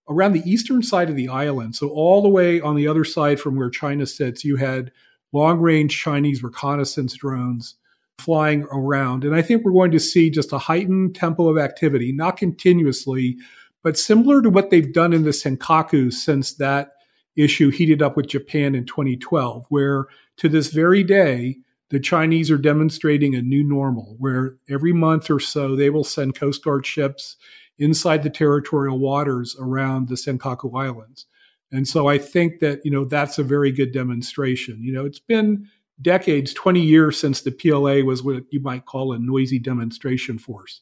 around 0.09 0.33
the 0.33 0.48
eastern 0.48 0.83
side 0.83 1.11
of 1.11 1.16
the 1.16 1.29
island. 1.29 1.74
So, 1.74 1.88
all 1.88 2.22
the 2.22 2.29
way 2.29 2.61
on 2.61 2.77
the 2.77 2.87
other 2.87 3.05
side 3.05 3.40
from 3.40 3.57
where 3.57 3.70
China 3.70 4.07
sits, 4.07 4.44
you 4.44 4.57
had 4.57 4.92
long 5.35 5.61
range 5.61 6.01
Chinese 6.01 6.42
reconnaissance 6.42 7.14
drones 7.14 7.75
flying 8.18 8.62
around. 8.70 9.25
And 9.25 9.35
I 9.35 9.42
think 9.42 9.64
we're 9.64 9.73
going 9.73 9.90
to 9.90 10.01
see 10.01 10.31
just 10.31 10.53
a 10.53 10.59
heightened 10.59 11.16
tempo 11.16 11.49
of 11.49 11.59
activity, 11.59 12.12
not 12.12 12.37
continuously, 12.37 13.37
but 13.83 13.99
similar 13.99 14.40
to 14.40 14.49
what 14.49 14.70
they've 14.70 14.92
done 14.92 15.12
in 15.12 15.25
the 15.25 15.31
Senkaku 15.31 16.12
since 16.12 16.55
that 16.55 16.92
issue 17.37 17.70
heated 17.70 18.01
up 18.01 18.16
with 18.16 18.29
Japan 18.29 18.77
in 18.77 18.87
2012, 18.87 19.66
where 19.68 20.07
to 20.37 20.49
this 20.49 20.68
very 20.68 21.03
day, 21.03 21.59
the 21.90 21.99
Chinese 21.99 22.51
are 22.51 22.57
demonstrating 22.57 23.35
a 23.35 23.42
new 23.42 23.64
normal 23.64 24.16
where 24.18 24.57
every 24.70 24.92
month 24.92 25.31
or 25.31 25.40
so 25.40 25.75
they 25.75 25.90
will 25.90 26.05
send 26.05 26.37
Coast 26.37 26.64
Guard 26.64 26.87
ships 26.87 27.37
inside 27.79 28.23
the 28.23 28.31
territorial 28.31 28.99
waters 28.99 29.57
around 29.59 30.09
the 30.09 30.14
Senkaku 30.14 30.81
Islands. 30.81 31.27
And 31.74 31.88
so 31.88 32.06
I 32.06 32.18
think 32.18 32.60
that, 32.60 32.80
you 32.84 32.90
know, 32.90 33.04
that's 33.04 33.37
a 33.37 33.42
very 33.42 33.72
good 33.72 33.92
demonstration. 33.92 34.80
You 34.80 34.92
know, 34.92 35.04
it's 35.04 35.18
been 35.18 35.68
decades, 36.00 36.54
20 36.54 36.80
years 36.80 37.18
since 37.18 37.40
the 37.40 37.50
PLA 37.50 38.04
was 38.04 38.22
what 38.22 38.44
you 38.50 38.60
might 38.60 38.87
call 38.87 39.12
a 39.12 39.18
noisy 39.18 39.58
demonstration 39.58 40.38
force. 40.38 40.80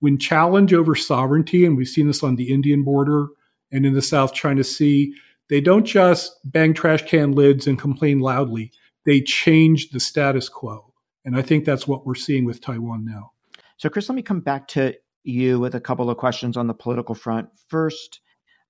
When 0.00 0.18
challenge 0.18 0.74
over 0.74 0.96
sovereignty, 0.96 1.64
and 1.64 1.76
we've 1.76 1.86
seen 1.86 2.08
this 2.08 2.24
on 2.24 2.34
the 2.34 2.52
Indian 2.52 2.82
border 2.82 3.28
and 3.70 3.86
in 3.86 3.94
the 3.94 4.02
South 4.02 4.34
China 4.34 4.64
Sea, 4.64 5.14
they 5.48 5.60
don't 5.60 5.84
just 5.84 6.32
bang 6.44 6.74
trash 6.74 7.02
can 7.02 7.32
lids 7.32 7.68
and 7.68 7.78
complain 7.78 8.18
loudly. 8.18 8.72
They 9.06 9.20
change 9.20 9.90
the 9.90 10.00
status 10.00 10.48
quo. 10.48 10.92
And 11.24 11.36
I 11.36 11.42
think 11.42 11.64
that's 11.64 11.86
what 11.86 12.04
we're 12.04 12.16
seeing 12.16 12.44
with 12.44 12.60
Taiwan 12.60 13.04
now. 13.04 13.30
So, 13.76 13.88
Chris, 13.88 14.08
let 14.08 14.16
me 14.16 14.22
come 14.22 14.40
back 14.40 14.66
to 14.68 14.94
you 15.22 15.60
with 15.60 15.76
a 15.76 15.80
couple 15.80 16.10
of 16.10 16.16
questions 16.16 16.56
on 16.56 16.66
the 16.66 16.74
political 16.74 17.14
front. 17.14 17.48
First, 17.68 18.20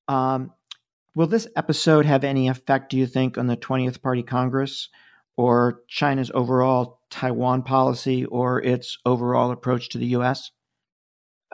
um, 0.09 0.51
will 1.15 1.27
this 1.27 1.47
episode 1.57 2.07
have 2.07 2.25
any 2.25 2.49
effect, 2.49 2.91
do 2.91 2.97
you 2.97 3.07
think, 3.07 3.37
on 3.39 3.47
the 3.47 3.57
20th 3.57 4.03
Party 4.03 4.23
Congress 4.23 4.89
or 5.37 5.81
China's 5.89 6.31
overall 6.35 7.01
Taiwan 7.11 7.63
policy 7.63 8.25
or 8.25 8.63
its 8.63 8.99
overall 9.05 9.51
approach 9.51 9.89
to 9.91 9.99
the 9.99 10.07
U.S.? 10.07 10.51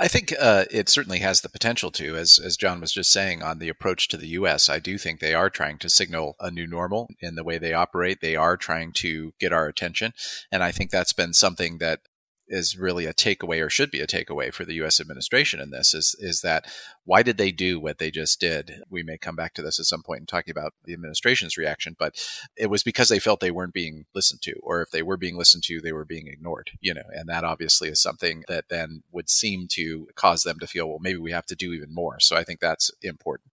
I 0.01 0.07
think 0.07 0.33
uh, 0.41 0.65
it 0.71 0.89
certainly 0.89 1.19
has 1.19 1.41
the 1.41 1.49
potential 1.49 1.91
to, 1.93 2.17
as 2.17 2.39
as 2.39 2.57
John 2.57 2.81
was 2.81 2.93
just 2.93 3.11
saying, 3.11 3.43
on 3.43 3.59
the 3.59 3.69
approach 3.69 4.07
to 4.09 4.17
the 4.17 4.29
U.S. 4.29 4.69
I 4.69 4.79
do 4.79 4.97
think 4.97 5.19
they 5.19 5.35
are 5.35 5.51
trying 5.51 5.79
to 5.79 5.91
signal 5.91 6.37
a 6.39 6.53
new 6.53 6.69
normal 6.69 7.09
in 7.21 7.35
the 7.35 7.43
way 7.43 7.59
they 7.59 7.73
operate. 7.73 8.21
They 8.21 8.37
are 8.37 8.57
trying 8.57 8.93
to 8.95 9.33
get 9.41 9.53
our 9.53 9.67
attention, 9.67 10.13
and 10.53 10.63
I 10.63 10.71
think 10.71 10.91
that's 10.91 11.13
been 11.13 11.33
something 11.33 11.79
that 11.79 12.01
is 12.47 12.79
really 12.79 13.07
a 13.07 13.13
takeaway 13.13 13.65
or 13.65 13.69
should 13.69 13.91
be 13.91 14.01
a 14.01 14.07
takeaway 14.07 14.53
for 14.53 14.65
the 14.65 14.75
U.S. 14.75 15.01
administration 15.01 15.61
in 15.61 15.71
this 15.71 15.93
is 15.95 16.15
is 16.21 16.43
that 16.43 16.67
why 17.09 17.23
did 17.23 17.39
they 17.39 17.51
do 17.51 17.81
what 17.81 17.97
they 17.97 18.11
just 18.11 18.39
did? 18.39 18.83
We 18.91 19.03
may 19.03 19.17
come 19.17 19.35
back 19.35 19.55
to 19.55 19.63
this 19.63 19.81
at 19.81 19.87
some 19.87 20.03
point 20.03 20.21
in 20.21 20.27
talking 20.27 20.51
about 20.51 20.75
the 20.85 20.93
administration's 20.93 21.57
reaction, 21.57 21.97
but 21.99 22.23
it 22.55 22.67
was 22.67 22.83
because 22.83 23.09
they 23.09 23.19
felt 23.19 23.41
they 23.41 23.51
weren't 23.51 23.73
being 23.73 24.05
listened 24.15 24.43
to, 24.43 24.53
or 24.63 24.83
if 24.83 24.91
they 24.91 25.03
were 25.03 25.17
being 25.17 25.39
listened 25.39 25.63
to, 25.65 25.81
they 25.81 25.93
were 25.93 26.05
being 26.05 26.27
ignored. 26.27 26.73
You 26.83 26.93
know, 26.93 27.05
and 27.11 27.27
that 27.31 27.45
obviously 27.45 27.89
is 27.89 27.99
something 27.99 28.45
that 28.47 28.69
then 28.69 29.05
would 29.11 29.31
seem 29.31 29.69
to 29.71 30.09
cause 30.17 30.43
them 30.43 30.59
to 30.59 30.67
feel, 30.67 30.87
well, 30.87 30.99
maybe 31.01 31.17
we 31.17 31.33
have 31.33 31.47
to 31.47 31.57
do 31.57 31.73
even 31.73 31.95
more. 31.95 32.21
So 32.21 32.37
I 32.37 32.45
think 32.45 32.61
that's 32.61 32.91
important. 33.01 33.53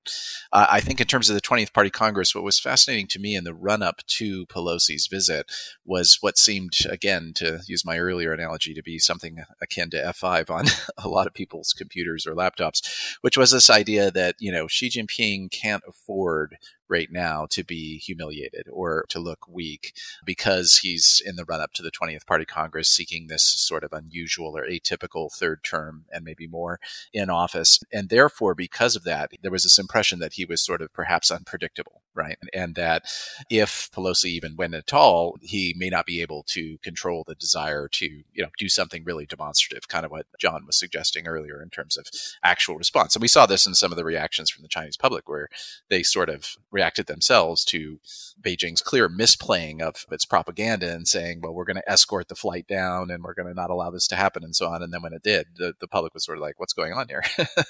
Uh, 0.52 0.68
I 0.70 0.82
think 0.82 1.00
in 1.00 1.08
terms 1.08 1.30
of 1.30 1.36
the 1.36 1.41
20th 1.41 1.72
Party 1.72 1.89
Congress, 1.89 2.36
what 2.36 2.44
was 2.44 2.60
fascinating 2.60 3.08
to 3.08 3.20
me 3.20 3.38
in 3.38 3.46
the 3.46 3.54
run 3.54 3.82
up 3.82 4.06
to 4.08 4.48
Pelosi's 4.48 5.08
visit 5.08 5.50
was 5.86 6.18
what 6.20 6.38
seemed, 6.38 6.74
again, 6.89 7.32
to 7.36 7.62
use 7.68 7.86
my 7.86 8.00
earlier 8.00 8.34
analogy, 8.34 8.74
to 8.74 8.84
be 8.84 9.00
something 9.00 9.46
akin 9.62 9.91
to 9.91 10.13
F5 10.13 10.50
on 10.50 10.65
a 10.98 11.08
lot 11.08 11.26
of 11.26 11.34
people's 11.34 11.72
computers 11.72 12.28
or 12.28 12.36
laptops, 12.36 13.15
which 13.22 13.38
was 13.38 13.45
this 13.52 13.70
idea 13.70 14.12
that, 14.12 14.36
you 14.40 14.52
know, 14.52 14.68
Xi 14.68 14.90
Jinping 14.90 15.52
can't 15.52 15.84
afford 15.88 16.58
right 16.89 17.12
now 17.12 17.48
to 17.50 17.63
be 17.63 17.98
humiliated 17.98 18.67
or 18.71 19.06
to 19.10 19.19
look 19.19 19.48
weak 19.48 19.93
because 20.26 20.78
he's 20.78 21.21
in 21.26 21.36
the 21.36 21.45
run 21.45 21.62
up 21.62 21.74
to 21.74 21.84
the 21.84 21.91
20th 21.91 22.26
Party 22.26 22.45
Congress 22.45 22.89
seeking 22.89 23.28
this 23.28 23.43
sort 23.43 23.84
of 23.84 23.93
unusual 23.93 24.58
or 24.58 24.67
atypical 24.67 25.32
third 25.32 25.63
term 25.63 26.06
and 26.12 26.24
maybe 26.24 26.48
more 26.48 26.80
in 27.13 27.30
office. 27.30 27.80
And 27.91 28.10
therefore, 28.10 28.56
because 28.56 28.95
of 28.95 29.04
that, 29.04 29.32
there 29.41 29.52
was 29.52 29.63
this 29.63 29.80
impression 29.80 30.19
that 30.19 30.34
he 30.34 30.45
was 30.45 30.62
sort 30.62 30.82
of 30.82 30.93
perhaps 30.93 31.32
unpredictable, 31.32 32.02
right? 32.13 32.38
And 32.54 32.76
that 32.76 33.04
if 33.50 33.89
Pelosi 33.91 34.26
even 34.26 34.56
went 34.56 34.74
at 34.76 34.93
all, 34.93 35.38
he 35.41 35.74
may 35.78 35.89
not 35.89 36.06
be 36.06 36.21
able 36.21 36.43
to 36.50 36.78
control 36.80 37.24
the 37.26 37.36
desire 37.36 37.88
to, 37.89 38.06
you 38.06 38.43
know, 38.43 38.50
do 38.58 38.69
something 38.69 39.04
really 39.04 39.26
demonstrative, 39.26 39.88
kind 39.88 40.06
of 40.06 40.12
what 40.12 40.28
John 40.39 40.65
was 40.65 40.78
suggesting 40.78 41.28
earlier 41.28 41.62
in 41.62 41.69
terms 41.69 41.98
of 41.98 42.08
actual 42.43 42.78
response. 42.78 43.15
And 43.15 43.21
we 43.21 43.28
saw 43.28 43.45
this 43.45 43.65
in 43.65 43.74
some 43.74 43.91
of 43.91 43.98
the 43.98 44.06
reactions 44.06 44.50
from 44.50 44.62
the 44.62 44.67
Chinese 44.67 44.98
public 44.98 45.28
where 45.28 45.50
they 45.89 46.04
sort 46.04 46.30
of 46.30 46.56
reacted 46.76 47.08
themselves 47.08 47.64
to 47.64 48.00
Beijing's 48.42 48.82
clear 48.82 49.08
misplaying 49.10 49.82
of 49.82 50.06
its 50.12 50.26
propaganda 50.26 50.94
and 50.94 51.08
saying, 51.08 51.40
well, 51.42 51.54
we're 51.54 51.66
going 51.66 51.78
to 51.78 51.92
escort 51.92 52.28
the 52.28 52.36
flight 52.36 52.68
down 52.68 53.10
and 53.10 53.24
we're 53.24 53.34
going 53.34 53.48
to 53.48 53.54
not 53.54 53.70
allow 53.70 53.90
this 53.90 54.08
to 54.10 54.16
happen 54.16 54.44
and 54.44 54.56
so 54.56 54.68
on. 54.68 54.84
And 54.84 54.94
then 54.94 55.02
when 55.02 55.14
it 55.14 55.24
did, 55.24 55.48
the, 55.56 55.74
the 55.80 55.88
public 55.88 56.14
was 56.14 56.26
sort 56.26 56.38
of 56.38 56.42
like, 56.42 56.60
what's 56.60 56.74
going 56.74 56.92
on 56.92 57.08
here? 57.08 57.24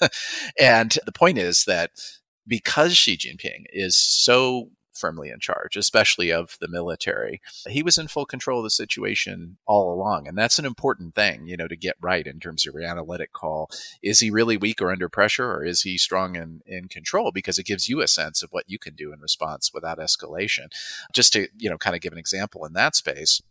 and 0.60 0.98
the 1.06 1.12
point 1.12 1.38
is 1.38 1.66
that 1.66 1.92
because 2.48 2.98
Xi 2.98 3.16
Jinping 3.16 3.66
is 3.72 3.96
so 3.96 4.70
firmly 4.98 5.30
in 5.30 5.40
charge, 5.40 5.76
especially 5.76 6.32
of 6.32 6.58
the 6.60 6.68
military. 6.68 7.42
He 7.68 7.84
was 7.84 7.98
in 7.98 8.08
full 8.08 8.26
control 8.26 8.60
of 8.60 8.64
the 8.64 8.70
situation 8.70 9.58
all 9.66 9.94
along. 9.94 10.28
And 10.28 10.38
that's 10.38 10.60
an 10.60 10.66
important 10.66 11.16
thing, 11.16 11.48
you 11.48 11.58
know, 11.58 11.68
to 11.68 11.76
get 11.76 11.96
right 12.02 12.26
in 12.26 12.40
terms 12.40 12.66
of 12.66 12.74
your 12.74 12.84
analytic 12.84 13.34
call. 13.34 13.70
Is 14.02 14.20
he 14.20 14.30
really 14.30 14.58
weak 14.58 14.82
or 14.82 14.92
under 14.92 15.10
pressure, 15.10 15.52
or 15.52 15.66
is 15.66 15.82
he 15.82 15.98
strong 15.98 16.38
and 16.38 16.62
in 16.66 16.88
control? 16.88 17.32
Because 17.32 17.58
it 17.58 17.66
gives 17.66 17.90
you 17.90 18.02
a 18.02 18.08
sense 18.08 18.44
of 18.44 18.52
what 18.52 18.70
you 18.70 18.80
can 18.80 18.96
do 18.96 19.14
in 19.14 19.20
response 19.20 19.72
without 19.74 20.00
escalation. 20.00 20.68
Just 21.14 21.34
to, 21.34 21.48
you 21.58 21.70
know, 21.70 21.78
kind 21.78 21.96
of 21.96 22.02
give 22.02 22.14
an 22.14 22.20
example 22.20 22.66
in 22.66 22.74
that 22.74 22.96
space 22.96 23.42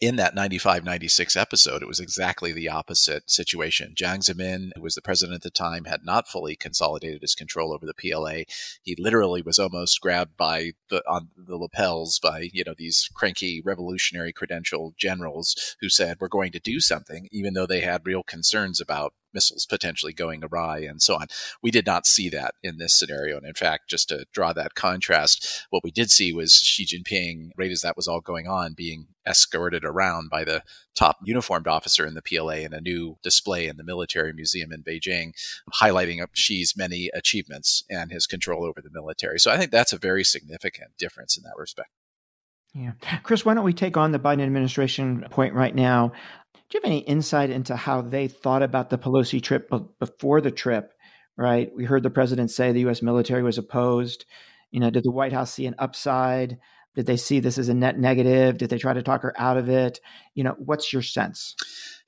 in 0.00 0.16
that 0.16 0.34
95 0.34 0.84
96 0.84 1.36
episode, 1.36 1.82
it 1.82 1.88
was 1.88 2.00
exactly 2.00 2.52
the 2.52 2.68
opposite 2.68 3.30
situation. 3.30 3.94
Jiang 3.96 4.18
Zemin, 4.18 4.70
who 4.74 4.82
was 4.82 4.94
the 4.94 5.02
president 5.02 5.36
at 5.36 5.42
the 5.42 5.50
time, 5.50 5.84
had 5.84 6.04
not 6.04 6.28
fully 6.28 6.56
consolidated 6.56 7.22
his 7.22 7.34
control 7.34 7.72
over 7.72 7.86
the 7.86 7.94
PLA. 7.94 8.42
He 8.82 8.96
literally 8.98 9.42
was 9.42 9.58
almost 9.58 10.00
grabbed 10.00 10.36
by 10.36 10.72
the, 10.90 11.02
on 11.08 11.28
the 11.36 11.56
lapels 11.56 12.18
by, 12.18 12.50
you 12.52 12.64
know, 12.64 12.74
these 12.76 13.08
cranky 13.14 13.62
revolutionary 13.64 14.32
credential 14.32 14.94
generals 14.96 15.76
who 15.80 15.88
said, 15.88 16.18
we're 16.20 16.28
going 16.28 16.52
to 16.52 16.60
do 16.60 16.80
something, 16.80 17.28
even 17.30 17.54
though 17.54 17.66
they 17.66 17.80
had 17.80 18.06
real 18.06 18.22
concerns 18.22 18.80
about 18.80 19.14
missiles 19.34 19.66
potentially 19.66 20.12
going 20.12 20.42
awry 20.44 20.78
and 20.80 21.02
so 21.02 21.16
on. 21.16 21.26
We 21.62 21.70
did 21.70 21.86
not 21.86 22.06
see 22.06 22.28
that 22.30 22.54
in 22.62 22.78
this 22.78 22.98
scenario. 22.98 23.36
And 23.36 23.46
in 23.46 23.54
fact, 23.54 23.88
just 23.88 24.08
to 24.08 24.26
draw 24.32 24.52
that 24.52 24.74
contrast, 24.74 25.66
what 25.70 25.84
we 25.84 25.90
did 25.90 26.10
see 26.10 26.32
was 26.32 26.52
Xi 26.52 26.86
Jinping, 26.86 27.50
right 27.56 27.70
as 27.70 27.80
that 27.80 27.96
was 27.96 28.08
all 28.08 28.20
going 28.20 28.46
on, 28.46 28.74
being 28.74 29.08
escorted 29.26 29.84
around 29.84 30.30
by 30.30 30.44
the 30.44 30.62
top 30.94 31.18
uniformed 31.24 31.66
officer 31.66 32.06
in 32.06 32.14
the 32.14 32.22
PLA 32.22 32.56
in 32.56 32.72
a 32.72 32.80
new 32.80 33.16
display 33.22 33.66
in 33.66 33.76
the 33.76 33.84
military 33.84 34.32
museum 34.32 34.72
in 34.72 34.82
Beijing, 34.82 35.32
highlighting 35.80 36.24
Xi's 36.34 36.76
many 36.76 37.10
achievements 37.14 37.84
and 37.90 38.12
his 38.12 38.26
control 38.26 38.64
over 38.64 38.80
the 38.80 38.90
military. 38.92 39.38
So 39.38 39.50
I 39.50 39.56
think 39.56 39.70
that's 39.70 39.92
a 39.92 39.98
very 39.98 40.24
significant 40.24 40.92
difference 40.98 41.36
in 41.36 41.42
that 41.44 41.56
respect. 41.56 41.90
Yeah. 42.74 42.92
Chris, 43.22 43.44
why 43.44 43.54
don't 43.54 43.64
we 43.64 43.72
take 43.72 43.96
on 43.96 44.10
the 44.10 44.18
Biden 44.18 44.42
administration 44.42 45.24
point 45.30 45.54
right 45.54 45.74
now? 45.74 46.12
Do 46.74 46.78
you 46.78 46.80
have 46.82 46.90
any 46.90 47.06
insight 47.06 47.50
into 47.50 47.76
how 47.76 48.02
they 48.02 48.26
thought 48.26 48.64
about 48.64 48.90
the 48.90 48.98
Pelosi 48.98 49.40
trip 49.40 49.70
before 50.00 50.40
the 50.40 50.50
trip? 50.50 50.92
Right, 51.36 51.70
we 51.72 51.84
heard 51.84 52.02
the 52.02 52.10
president 52.10 52.50
say 52.50 52.72
the 52.72 52.80
U.S. 52.80 53.00
military 53.00 53.44
was 53.44 53.58
opposed. 53.58 54.24
You 54.72 54.80
know, 54.80 54.90
did 54.90 55.04
the 55.04 55.12
White 55.12 55.32
House 55.32 55.52
see 55.52 55.66
an 55.66 55.76
upside? 55.78 56.58
Did 56.96 57.06
they 57.06 57.16
see 57.16 57.38
this 57.38 57.58
as 57.58 57.68
a 57.68 57.74
net 57.74 57.96
negative? 57.98 58.58
Did 58.58 58.70
they 58.70 58.78
try 58.78 58.92
to 58.92 59.04
talk 59.04 59.22
her 59.22 59.32
out 59.40 59.56
of 59.56 59.68
it? 59.68 60.00
You 60.34 60.42
know, 60.42 60.56
what's 60.58 60.92
your 60.92 61.02
sense? 61.02 61.54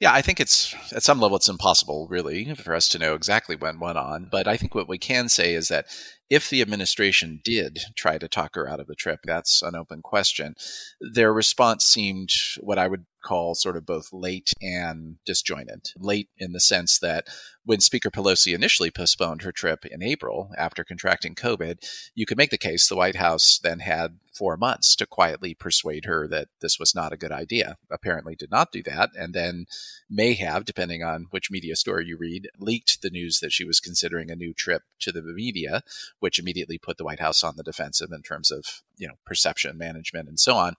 Yeah, 0.00 0.12
I 0.12 0.20
think 0.20 0.40
it's 0.40 0.74
at 0.92 1.04
some 1.04 1.20
level 1.20 1.36
it's 1.36 1.48
impossible 1.48 2.08
really 2.10 2.52
for 2.54 2.74
us 2.74 2.88
to 2.88 2.98
know 2.98 3.14
exactly 3.14 3.54
when 3.54 3.78
went 3.78 3.98
on. 3.98 4.28
But 4.30 4.48
I 4.48 4.56
think 4.56 4.74
what 4.74 4.88
we 4.88 4.98
can 4.98 5.28
say 5.28 5.54
is 5.54 5.68
that 5.68 5.86
if 6.28 6.50
the 6.50 6.60
administration 6.60 7.40
did 7.44 7.80
try 7.94 8.18
to 8.18 8.28
talk 8.28 8.56
her 8.56 8.68
out 8.68 8.80
of 8.80 8.88
the 8.88 8.96
trip, 8.96 9.20
that's 9.24 9.62
an 9.62 9.76
open 9.76 10.02
question. 10.02 10.56
Their 11.00 11.32
response 11.32 11.84
seemed 11.84 12.30
what 12.60 12.78
I 12.78 12.88
would 12.88 13.06
call 13.26 13.54
sort 13.54 13.76
of 13.76 13.84
both 13.84 14.12
late 14.12 14.52
and 14.62 15.16
disjointed. 15.26 15.90
Late 15.98 16.28
in 16.38 16.52
the 16.52 16.60
sense 16.60 16.98
that 17.00 17.26
when 17.66 17.80
Speaker 17.80 18.10
Pelosi 18.10 18.54
initially 18.54 18.92
postponed 18.92 19.42
her 19.42 19.50
trip 19.50 19.84
in 19.84 20.02
April 20.02 20.52
after 20.56 20.84
contracting 20.84 21.34
COVID, 21.34 21.78
you 22.14 22.24
could 22.24 22.38
make 22.38 22.50
the 22.50 22.56
case 22.56 22.88
the 22.88 22.96
White 22.96 23.16
House 23.16 23.58
then 23.58 23.80
had 23.80 24.18
four 24.36 24.56
months 24.56 24.94
to 24.94 25.06
quietly 25.06 25.54
persuade 25.54 26.04
her 26.04 26.28
that 26.28 26.48
this 26.60 26.78
was 26.78 26.94
not 26.94 27.12
a 27.12 27.16
good 27.16 27.32
idea. 27.32 27.76
Apparently, 27.90 28.36
did 28.36 28.50
not 28.50 28.70
do 28.70 28.82
that, 28.82 29.10
and 29.18 29.34
then 29.34 29.66
may 30.10 30.34
have, 30.34 30.64
depending 30.64 31.02
on 31.02 31.26
which 31.30 31.50
media 31.50 31.74
story 31.74 32.06
you 32.06 32.16
read, 32.16 32.48
leaked 32.58 33.02
the 33.02 33.10
news 33.10 33.40
that 33.40 33.52
she 33.52 33.64
was 33.64 33.80
considering 33.80 34.30
a 34.30 34.36
new 34.36 34.52
trip 34.52 34.82
to 35.00 35.10
the 35.10 35.22
media, 35.22 35.82
which 36.20 36.38
immediately 36.38 36.78
put 36.78 36.98
the 36.98 37.04
White 37.04 37.20
House 37.20 37.42
on 37.42 37.56
the 37.56 37.62
defensive 37.62 38.12
in 38.12 38.22
terms 38.22 38.50
of 38.50 38.82
you 38.96 39.08
know 39.08 39.14
perception 39.24 39.76
management 39.76 40.28
and 40.28 40.38
so 40.38 40.54
on. 40.54 40.74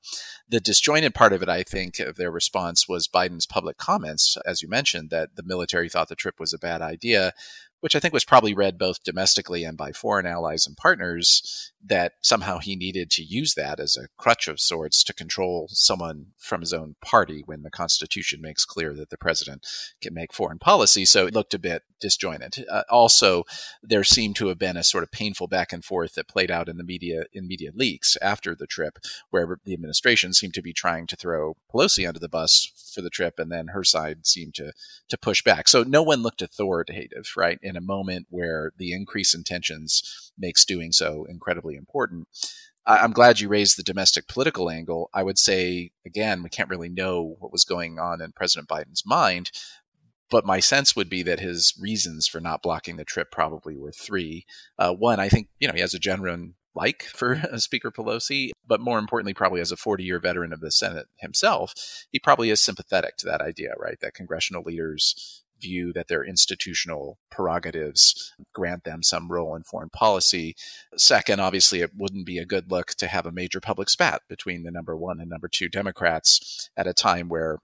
The 0.47 0.60
disjointed 0.60 1.13
part 1.13 1.34
of 1.34 1.41
it, 1.41 1.50
I 1.50 1.63
think, 1.63 2.00
of 2.00 2.15
their 2.15 2.32
response 2.32 2.88
was 2.88 3.08
Biden's 3.08 3.45
public 3.45 3.78
comments, 3.78 4.38
as 4.45 4.62
you 4.62 4.69
mentioned, 4.69 5.10
that 5.10 5.36
the 5.36 5.43
military 5.43 5.89
thought 5.89 6.10
the 6.10 6.15
trip 6.15 6.39
was 6.39 6.54
a 6.54 6.60
bad 6.60 6.77
idea, 6.82 7.34
which 7.82 7.96
I 7.96 8.00
think 8.00 8.13
was 8.13 8.26
probably 8.26 8.54
read 8.54 8.78
both 8.78 9.04
domestically 9.04 9.63
and 9.63 9.78
by 9.78 9.92
foreign 9.92 10.26
allies 10.26 10.66
and 10.68 10.76
partners, 10.76 11.72
that 11.88 12.13
somehow 12.21 12.60
he 12.60 12.76
needed 12.76 13.10
to 13.12 13.23
use 13.23 13.54
that 13.56 13.80
as 13.80 13.95
a 13.95 14.08
crutch 14.17 14.47
of 14.47 14.60
sorts 14.60 15.04
to 15.04 15.13
control 15.13 15.67
someone 15.71 16.28
from 16.38 16.62
his 16.62 16.73
own 16.73 16.95
party 17.02 17.43
when 17.45 17.63
the 17.63 17.69
Constitution 17.69 18.41
makes 18.41 18.65
clear 18.65 18.93
that 18.93 19.10
the 19.10 19.17
president 19.17 19.65
can 20.02 20.13
make 20.13 20.34
foreign 20.34 20.60
policy. 20.60 21.06
So 21.06 21.28
it 21.28 21.34
looked 21.34 21.54
a 21.54 21.60
bit 21.60 21.84
disjointed. 22.00 22.65
Uh, 22.69 22.84
also, 22.89 23.43
there 23.82 24.04
seemed 24.04 24.36
to 24.36 24.47
have 24.47 24.60
been 24.60 24.78
a 24.78 24.84
sort 24.84 25.04
of 25.04 25.12
painful 25.12 25.47
back 25.47 25.73
and 25.73 25.84
forth 25.84 26.15
that 26.15 26.28
played 26.28 26.52
out 26.52 26.69
in 26.69 26.78
the 26.78 26.84
media 26.84 27.23
in 27.34 27.47
media 27.47 27.71
leaks 27.73 28.17
after 28.21 28.56
the 28.56 28.67
trip, 28.67 29.00
where 29.30 29.60
the 29.63 29.73
administration 29.73 30.34
seemed 30.34 30.54
to 30.54 30.62
be 30.62 30.73
trying 30.73 31.08
to 31.08 31.15
throw 31.15 31.56
Pelosi 31.73 32.08
under 32.08 32.19
the 32.19 32.30
bus 32.30 32.71
for 32.93 33.02
the 33.02 33.10
trip, 33.10 33.39
and 33.39 33.52
then 33.52 33.67
her 33.67 33.84
side 33.84 34.26
seemed 34.28 34.54
to 34.56 34.73
to 35.10 35.17
push 35.17 35.41
back. 35.41 35.67
So 35.67 35.84
no 35.84 36.04
one 36.04 36.21
looked 36.21 36.41
authoritative, 36.41 37.32
right? 37.36 37.60
In 37.62 37.76
a 37.76 37.82
moment 37.82 38.28
where 38.30 38.71
the 38.78 38.93
increase 38.93 39.34
in 39.34 39.43
tensions 39.43 40.32
makes 40.38 40.65
doing 40.65 40.91
so 40.91 41.26
incredibly 41.26 41.77
important. 41.78 42.28
I'm 42.86 43.12
glad 43.12 43.40
you 43.40 43.50
raised 43.50 43.78
the 43.78 43.84
domestic 43.84 44.28
political 44.28 44.70
angle. 44.70 45.10
I 45.13 45.22
would 45.22 45.38
say, 45.38 45.92
again, 46.06 46.42
we 46.42 46.50
can't 46.50 46.70
really 46.70 46.88
know 46.88 47.36
what 47.40 47.52
was 47.52 47.66
going 47.66 48.00
on 48.00 48.22
in 48.22 48.32
President 48.32 48.70
Biden's 48.70 49.04
mind, 49.06 49.52
but 50.30 50.46
my 50.46 50.62
sense 50.62 50.96
would 50.96 51.10
be 51.10 51.22
that 51.24 51.42
his 51.42 51.74
reasons 51.80 52.28
for 52.28 52.40
not 52.40 52.62
blocking 52.62 52.96
the 52.96 53.04
trip 53.04 53.30
probably 53.30 53.76
were 53.76 53.92
three. 53.92 54.46
Uh, 54.80 54.94
one, 54.94 55.20
I 55.20 55.28
think, 55.28 55.50
you 55.60 55.68
know, 55.68 55.74
he 55.74 55.82
has 55.82 55.94
a 55.94 56.00
genuine 56.00 56.56
like 56.76 57.04
for 57.04 57.42
Speaker 57.58 57.92
Pelosi, 57.92 58.52
but 58.66 58.80
more 58.80 59.00
importantly, 59.00 59.34
probably 59.34 59.60
as 59.60 59.72
a 59.72 59.78
40 59.78 60.04
year 60.04 60.20
veteran 60.20 60.54
of 60.54 60.62
the 60.62 60.72
Senate 60.72 61.08
himself, 61.18 61.74
he 62.10 62.20
probably 62.20 62.50
is 62.52 62.62
sympathetic 62.62 63.18
to 63.18 63.26
that 63.26 63.42
idea, 63.42 63.74
right? 63.78 64.00
That 64.00 64.13
congressional 64.13 64.63
leaders 64.63 65.44
view 65.62 65.93
that 65.93 66.08
their 66.08 66.24
institutional 66.24 67.17
prerogatives 67.30 68.34
grant 68.54 68.84
them 68.84 69.04
some 69.04 69.32
role 69.32 69.56
in 69.56 69.63
foreign 69.63 69.89
policy. 69.89 70.56
Second, 70.96 71.39
obviously, 71.39 71.82
it 71.82 71.91
wouldn't 71.96 72.26
be 72.26 72.38
a 72.38 72.46
good 72.46 72.72
look 72.72 72.88
to 72.96 73.08
have 73.08 73.26
a 73.26 73.32
major 73.32 73.60
public 73.60 73.89
spat 73.89 74.22
between 74.30 74.63
the 74.63 74.72
number 74.72 74.96
one 74.96 75.20
and 75.20 75.30
number 75.30 75.48
two 75.48 75.70
Democrats 75.70 76.70
at 76.78 76.88
a 76.88 76.93
time 76.93 77.30
where 77.30 77.60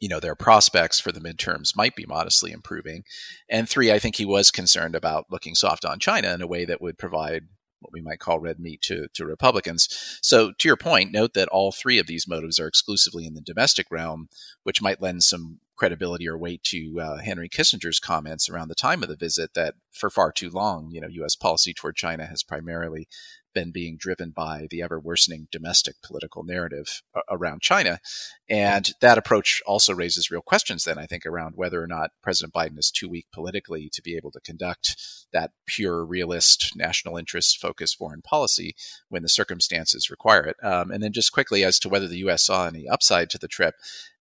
you 0.00 0.08
know 0.08 0.20
their 0.20 0.36
prospects 0.36 1.00
for 1.00 1.10
the 1.10 1.20
midterms 1.20 1.74
might 1.74 1.96
be 1.96 2.06
modestly 2.06 2.52
improving 2.52 3.02
and 3.48 3.68
three 3.68 3.90
i 3.90 3.98
think 3.98 4.14
he 4.14 4.24
was 4.24 4.52
concerned 4.52 4.94
about 4.94 5.26
looking 5.28 5.56
soft 5.56 5.84
on 5.84 5.98
china 5.98 6.32
in 6.32 6.40
a 6.40 6.46
way 6.46 6.64
that 6.64 6.80
would 6.80 6.96
provide 6.96 7.48
what 7.80 7.92
we 7.92 8.00
might 8.00 8.18
call 8.18 8.40
red 8.40 8.58
meat 8.58 8.82
to, 8.82 9.08
to 9.14 9.24
Republicans. 9.24 10.18
So, 10.22 10.52
to 10.58 10.68
your 10.68 10.76
point, 10.76 11.12
note 11.12 11.34
that 11.34 11.48
all 11.48 11.72
three 11.72 11.98
of 11.98 12.06
these 12.06 12.28
motives 12.28 12.58
are 12.58 12.66
exclusively 12.66 13.26
in 13.26 13.34
the 13.34 13.40
domestic 13.40 13.86
realm, 13.90 14.28
which 14.64 14.82
might 14.82 15.02
lend 15.02 15.22
some 15.22 15.60
credibility 15.78 16.28
or 16.28 16.36
weight 16.36 16.62
to 16.64 17.00
uh, 17.00 17.18
Henry 17.18 17.48
Kissinger's 17.48 18.00
comments 18.00 18.48
around 18.48 18.68
the 18.68 18.74
time 18.74 19.02
of 19.02 19.08
the 19.08 19.16
visit 19.16 19.54
that 19.54 19.74
for 19.92 20.10
far 20.10 20.32
too 20.32 20.50
long, 20.50 20.90
you 20.90 21.00
know, 21.00 21.08
U.S. 21.08 21.36
policy 21.36 21.72
toward 21.72 21.96
China 21.96 22.26
has 22.26 22.42
primarily 22.42 23.08
been 23.54 23.70
being 23.72 23.96
driven 23.96 24.30
by 24.30 24.66
the 24.70 24.82
ever 24.82 25.00
worsening 25.00 25.48
domestic 25.50 25.96
political 26.02 26.44
narrative 26.44 27.02
around 27.30 27.60
China. 27.60 27.98
And 28.48 28.92
that 29.00 29.18
approach 29.18 29.62
also 29.66 29.94
raises 29.94 30.30
real 30.30 30.42
questions, 30.42 30.84
then, 30.84 30.98
I 30.98 31.06
think, 31.06 31.26
around 31.26 31.54
whether 31.56 31.82
or 31.82 31.86
not 31.86 32.10
President 32.22 32.54
Biden 32.54 32.78
is 32.78 32.90
too 32.90 33.08
weak 33.08 33.26
politically 33.32 33.90
to 33.92 34.02
be 34.02 34.16
able 34.16 34.30
to 34.32 34.40
conduct 34.40 34.96
that 35.32 35.50
pure, 35.66 36.04
realist, 36.04 36.72
national 36.76 37.16
interest 37.16 37.58
focused 37.58 37.96
foreign 37.96 38.22
policy 38.22 38.74
when 39.08 39.22
the 39.22 39.28
circumstances 39.28 40.10
require 40.10 40.44
it. 40.44 40.56
Um, 40.62 40.90
and 40.90 41.02
then, 41.02 41.12
just 41.12 41.32
quickly, 41.32 41.64
as 41.64 41.78
to 41.80 41.88
whether 41.88 42.06
the 42.06 42.18
U.S. 42.18 42.44
saw 42.44 42.66
any 42.66 42.88
upside 42.88 43.30
to 43.30 43.38
the 43.38 43.48
trip, 43.48 43.74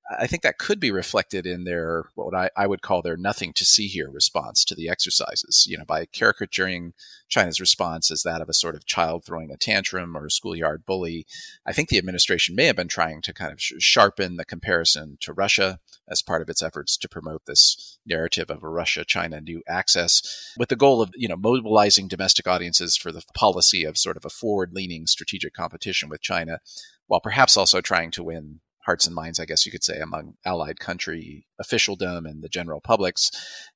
I 0.08 0.28
think 0.28 0.42
that 0.42 0.58
could 0.58 0.78
be 0.78 0.92
reflected 0.92 1.46
in 1.46 1.64
their 1.64 2.04
what 2.14 2.34
I, 2.34 2.48
I, 2.56 2.68
would 2.68 2.80
call 2.80 3.02
their 3.02 3.16
nothing 3.16 3.52
to 3.54 3.64
see 3.64 3.88
here 3.88 4.08
response 4.08 4.64
to 4.66 4.74
the 4.74 4.88
exercises. 4.88 5.66
You 5.68 5.78
know, 5.78 5.84
by 5.84 6.06
caricaturing 6.06 6.92
China's 7.28 7.58
response 7.58 8.10
as 8.12 8.22
that 8.22 8.40
of 8.40 8.48
a 8.48 8.54
sort 8.54 8.76
of 8.76 8.86
child 8.86 9.24
throwing 9.24 9.50
a 9.50 9.56
tantrum 9.56 10.16
or 10.16 10.26
a 10.26 10.30
schoolyard 10.30 10.86
bully, 10.86 11.26
I 11.66 11.72
think 11.72 11.88
the 11.88 11.98
administration 11.98 12.54
may 12.54 12.66
have 12.66 12.76
been 12.76 12.86
trying 12.86 13.20
to 13.22 13.32
kind 13.32 13.52
of 13.52 13.60
sh- 13.60 13.72
sharpen 13.78 14.36
the 14.36 14.44
comparison 14.44 15.18
to 15.22 15.32
Russia 15.32 15.80
as 16.08 16.22
part 16.22 16.40
of 16.40 16.48
its 16.48 16.62
efforts 16.62 16.96
to 16.98 17.08
promote 17.08 17.46
this 17.46 17.98
narrative 18.06 18.48
of 18.48 18.62
a 18.62 18.68
Russia-China 18.68 19.40
new 19.40 19.60
access, 19.68 20.54
with 20.56 20.68
the 20.68 20.76
goal 20.76 21.02
of 21.02 21.10
you 21.16 21.26
know 21.26 21.36
mobilizing 21.36 22.06
domestic 22.06 22.46
audiences 22.46 22.96
for 22.96 23.10
the 23.10 23.24
policy 23.34 23.82
of 23.82 23.98
sort 23.98 24.16
of 24.16 24.24
a 24.24 24.30
forward-leaning 24.30 25.08
strategic 25.08 25.52
competition 25.52 26.08
with 26.08 26.20
China, 26.20 26.60
while 27.08 27.20
perhaps 27.20 27.56
also 27.56 27.80
trying 27.80 28.12
to 28.12 28.22
win 28.22 28.60
hearts 28.86 29.04
and 29.04 29.14
minds, 29.14 29.40
I 29.40 29.44
guess 29.44 29.66
you 29.66 29.72
could 29.72 29.84
say, 29.84 29.98
among 29.98 30.34
allied 30.44 30.78
country 30.78 31.44
officialdom 31.58 32.24
and 32.24 32.42
the 32.42 32.48
general 32.48 32.80
publics. 32.80 33.30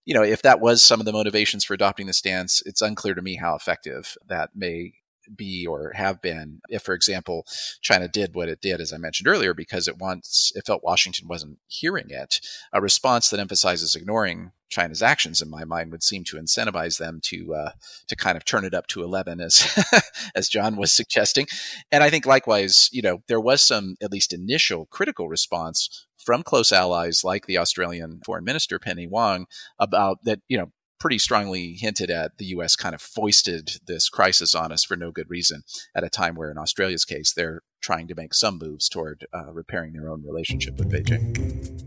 You 0.06 0.14
know, 0.14 0.22
if 0.22 0.42
that 0.42 0.60
was 0.60 0.82
some 0.82 1.00
of 1.00 1.06
the 1.06 1.12
motivations 1.12 1.64
for 1.64 1.74
adopting 1.74 2.06
the 2.06 2.12
stance, 2.12 2.62
it's 2.64 2.80
unclear 2.80 3.14
to 3.14 3.22
me 3.22 3.34
how 3.34 3.56
effective 3.56 4.16
that 4.28 4.50
may 4.54 4.94
be 5.36 5.66
or 5.66 5.92
have 5.94 6.20
been 6.20 6.60
if 6.68 6.82
for 6.82 6.94
example 6.94 7.46
china 7.80 8.08
did 8.08 8.34
what 8.34 8.48
it 8.48 8.60
did 8.60 8.80
as 8.80 8.92
i 8.92 8.96
mentioned 8.96 9.28
earlier 9.28 9.54
because 9.54 9.86
it 9.86 9.98
wants 9.98 10.52
it 10.54 10.66
felt 10.66 10.84
washington 10.84 11.28
wasn't 11.28 11.58
hearing 11.68 12.06
it 12.08 12.40
a 12.72 12.80
response 12.80 13.28
that 13.28 13.40
emphasizes 13.40 13.94
ignoring 13.94 14.52
china's 14.68 15.02
actions 15.02 15.42
in 15.42 15.50
my 15.50 15.64
mind 15.64 15.90
would 15.90 16.02
seem 16.02 16.24
to 16.24 16.36
incentivize 16.36 16.98
them 16.98 17.20
to 17.22 17.54
uh, 17.54 17.70
to 18.06 18.14
kind 18.14 18.36
of 18.36 18.44
turn 18.44 18.64
it 18.64 18.74
up 18.74 18.86
to 18.86 19.02
11 19.02 19.40
as 19.40 19.84
as 20.34 20.48
john 20.48 20.76
was 20.76 20.92
suggesting. 20.92 21.46
And 21.90 22.04
i 22.04 22.10
think 22.10 22.24
likewise 22.24 22.88
you 22.92 23.02
know 23.02 23.22
there 23.26 23.40
was 23.40 23.62
some 23.62 23.96
at 24.00 24.12
least 24.12 24.32
initial 24.32 24.86
critical 24.86 25.28
response 25.28 26.06
from 26.24 26.42
close 26.42 26.70
allies 26.70 27.24
like 27.24 27.46
the 27.46 27.58
Australian 27.58 28.20
Foreign 28.24 28.44
Minister 28.44 28.78
Penny 28.78 29.06
Wong 29.06 29.46
about 29.78 30.18
that, 30.24 30.40
you 30.48 30.58
know, 30.58 30.70
pretty 31.00 31.18
strongly 31.18 31.72
hinted 31.72 32.10
at 32.10 32.36
the 32.36 32.44
U.S. 32.46 32.76
kind 32.76 32.94
of 32.94 33.00
foisted 33.00 33.78
this 33.86 34.08
crisis 34.08 34.54
on 34.54 34.70
us 34.70 34.84
for 34.84 34.96
no 34.96 35.10
good 35.10 35.28
reason 35.28 35.62
at 35.94 36.04
a 36.04 36.10
time 36.10 36.34
where, 36.34 36.50
in 36.50 36.58
Australia's 36.58 37.04
case, 37.04 37.32
they're 37.32 37.62
trying 37.80 38.06
to 38.06 38.14
make 38.14 38.34
some 38.34 38.58
moves 38.58 38.88
toward 38.88 39.26
uh, 39.34 39.50
repairing 39.52 39.94
their 39.94 40.10
own 40.10 40.22
relationship 40.22 40.76
with 40.78 40.92
Beijing. 40.92 41.80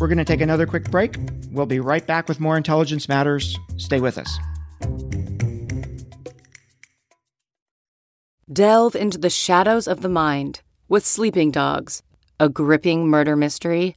We're 0.00 0.08
going 0.08 0.18
to 0.18 0.24
take 0.24 0.40
another 0.40 0.66
quick 0.66 0.90
break. 0.90 1.16
We'll 1.50 1.66
be 1.66 1.80
right 1.80 2.06
back 2.06 2.28
with 2.28 2.40
more 2.40 2.56
Intelligence 2.56 3.08
Matters. 3.08 3.58
Stay 3.76 4.00
with 4.00 4.18
us. 4.18 4.38
Delve 8.52 8.94
into 8.94 9.18
the 9.18 9.30
shadows 9.30 9.88
of 9.88 10.02
the 10.02 10.08
mind 10.08 10.60
with 10.88 11.06
Sleeping 11.06 11.50
Dogs, 11.50 12.02
a 12.38 12.48
gripping 12.48 13.08
murder 13.08 13.36
mystery 13.36 13.96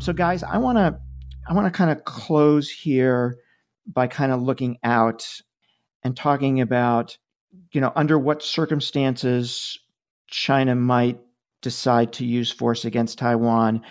So, 0.00 0.14
guys, 0.14 0.42
I 0.42 0.56
want 0.56 0.78
to 0.78 0.98
I 1.46 1.52
want 1.52 1.66
to 1.66 1.76
kind 1.76 1.90
of 1.90 2.04
close 2.04 2.70
here 2.70 3.36
by 3.86 4.06
kind 4.06 4.32
of 4.32 4.40
looking 4.40 4.78
out 4.82 5.42
and 6.02 6.16
talking 6.16 6.62
about, 6.62 7.18
you 7.72 7.82
know, 7.82 7.92
under 7.94 8.18
what 8.18 8.42
circumstances 8.42 9.78
China 10.26 10.74
might 10.74 11.20
decide 11.60 12.14
to 12.14 12.24
use 12.24 12.50
force 12.50 12.86
against 12.86 13.18
Taiwan, 13.18 13.82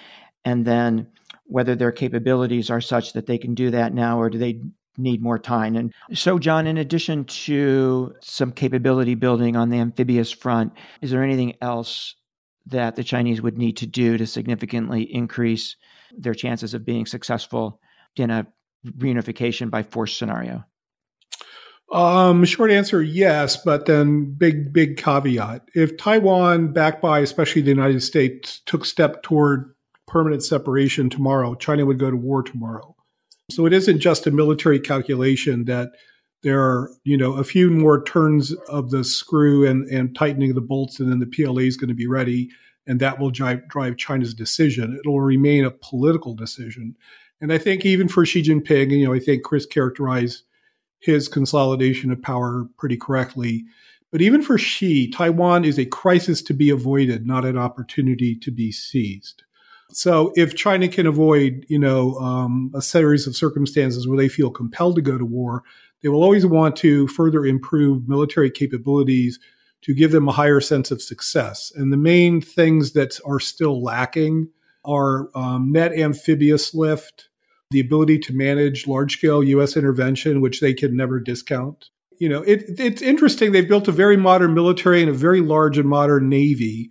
and 0.43 0.65
then 0.65 1.07
whether 1.45 1.75
their 1.75 1.91
capabilities 1.91 2.71
are 2.71 2.81
such 2.81 3.13
that 3.13 3.27
they 3.27 3.37
can 3.37 3.53
do 3.53 3.69
that 3.69 3.93
now, 3.93 4.19
or 4.19 4.31
do 4.31 4.39
they 4.39 4.61
need 4.97 5.21
more 5.21 5.37
time. 5.37 5.75
And 5.75 5.93
so, 6.13 6.39
John, 6.39 6.65
in 6.65 6.79
addition 6.79 7.25
to 7.25 8.15
some 8.21 8.51
capability 8.51 9.13
building 9.13 9.55
on 9.55 9.69
the 9.69 9.77
amphibious 9.77 10.31
front, 10.31 10.73
is 11.01 11.11
there 11.11 11.23
anything 11.23 11.53
else 11.61 12.15
that 12.65 12.95
the 12.95 13.03
Chinese 13.03 13.43
would 13.43 13.59
need 13.59 13.77
to 13.77 13.85
do 13.85 14.17
to 14.17 14.25
significantly 14.25 15.03
increase 15.03 15.75
their 16.17 16.33
chances 16.33 16.73
of 16.73 16.85
being 16.85 17.05
successful 17.05 17.79
in 18.15 18.29
a 18.29 18.47
reunification 18.85 19.69
by 19.69 19.83
force 19.83 20.17
scenario? 20.17 20.63
Um, 21.91 22.45
short 22.45 22.69
answer, 22.69 23.01
yes, 23.01 23.57
but 23.57 23.87
then 23.87 24.33
big, 24.33 24.71
big 24.71 24.97
caveat. 24.97 25.63
If 25.73 25.97
Taiwan, 25.97 26.71
backed 26.71 27.01
by 27.01 27.19
especially 27.19 27.63
the 27.63 27.69
United 27.69 28.01
States, 28.03 28.61
took 28.65 28.85
step 28.85 29.23
toward 29.23 29.73
permanent 30.07 30.43
separation 30.43 31.09
tomorrow, 31.09 31.55
China 31.55 31.85
would 31.85 31.99
go 31.99 32.11
to 32.11 32.17
war 32.17 32.43
tomorrow. 32.43 32.95
So 33.49 33.65
it 33.65 33.73
isn't 33.73 33.99
just 33.99 34.27
a 34.27 34.31
military 34.31 34.79
calculation 34.79 35.65
that 35.65 35.89
there 36.43 36.61
are, 36.61 36.91
you 37.03 37.17
know, 37.17 37.33
a 37.33 37.43
few 37.43 37.71
more 37.71 38.03
turns 38.03 38.53
of 38.69 38.91
the 38.91 39.03
screw 39.03 39.67
and, 39.67 39.89
and 39.89 40.15
tightening 40.15 40.51
of 40.51 40.55
the 40.55 40.61
bolts, 40.61 40.99
and 40.99 41.11
then 41.11 41.19
the 41.19 41.25
PLA 41.25 41.63
is 41.63 41.75
going 41.75 41.89
to 41.89 41.95
be 41.95 42.07
ready, 42.07 42.49
and 42.89 42.99
that 42.99 43.19
will 43.19 43.29
drive, 43.29 43.61
China's 43.97 44.33
decision. 44.33 44.97
It'll 44.99 45.21
remain 45.21 45.63
a 45.63 45.69
political 45.69 46.33
decision. 46.33 46.95
And 47.39 47.53
I 47.53 47.59
think 47.59 47.85
even 47.85 48.07
for 48.07 48.25
Xi 48.25 48.41
Jinping, 48.41 48.91
you 48.91 49.05
know, 49.05 49.13
I 49.13 49.19
think 49.19 49.43
Chris 49.43 49.67
characterized 49.67 50.43
his 50.99 51.27
consolidation 51.27 52.11
of 52.11 52.21
power 52.21 52.67
pretty 52.79 52.97
correctly. 52.97 53.63
But 54.11 54.21
even 54.21 54.41
for 54.41 54.57
Xi, 54.57 55.07
Taiwan 55.07 55.65
is 55.65 55.77
a 55.77 55.85
crisis 55.85 56.41
to 56.41 56.53
be 56.53 56.71
avoided, 56.71 57.27
not 57.27 57.45
an 57.45 57.59
opportunity 57.59 58.35
to 58.37 58.51
be 58.51 58.71
seized. 58.71 59.43
So 59.91 60.33
if 60.35 60.55
China 60.55 60.87
can 60.87 61.05
avoid, 61.05 61.67
you 61.69 61.79
know, 61.79 62.15
um, 62.15 62.71
a 62.73 62.81
series 62.81 63.27
of 63.27 63.35
circumstances 63.35 64.07
where 64.07 64.17
they 64.17 64.29
feel 64.29 64.49
compelled 64.49 64.95
to 64.95 65.01
go 65.03 65.19
to 65.19 65.25
war, 65.25 65.63
they 66.01 66.09
will 66.09 66.23
always 66.23 66.45
want 66.45 66.75
to 66.77 67.07
further 67.07 67.45
improve 67.45 68.09
military 68.09 68.49
capabilities 68.49 69.39
to 69.81 69.93
give 69.93 70.11
them 70.11 70.27
a 70.27 70.33
higher 70.33 70.59
sense 70.59 70.91
of 70.91 71.01
success. 71.01 71.71
And 71.75 71.91
the 71.91 71.97
main 71.97 72.41
things 72.41 72.93
that 72.93 73.19
are 73.25 73.39
still 73.39 73.81
lacking 73.81 74.49
are 74.85 75.29
um, 75.35 75.71
net 75.71 75.93
amphibious 75.93 76.73
lift, 76.73 77.29
the 77.71 77.79
ability 77.79 78.19
to 78.19 78.33
manage 78.33 78.87
large 78.87 79.17
scale 79.17 79.43
US 79.43 79.77
intervention, 79.77 80.41
which 80.41 80.59
they 80.59 80.73
can 80.73 80.95
never 80.95 81.19
discount. 81.19 81.89
You 82.17 82.27
know, 82.27 82.41
it, 82.41 82.63
it's 82.77 83.01
interesting. 83.01 83.51
They've 83.51 83.67
built 83.67 83.87
a 83.87 83.93
very 83.93 84.17
modern 84.17 84.53
military 84.53 85.01
and 85.01 85.09
a 85.09 85.13
very 85.13 85.39
large 85.39 85.77
and 85.77 85.87
modern 85.87 86.27
navy, 86.27 86.89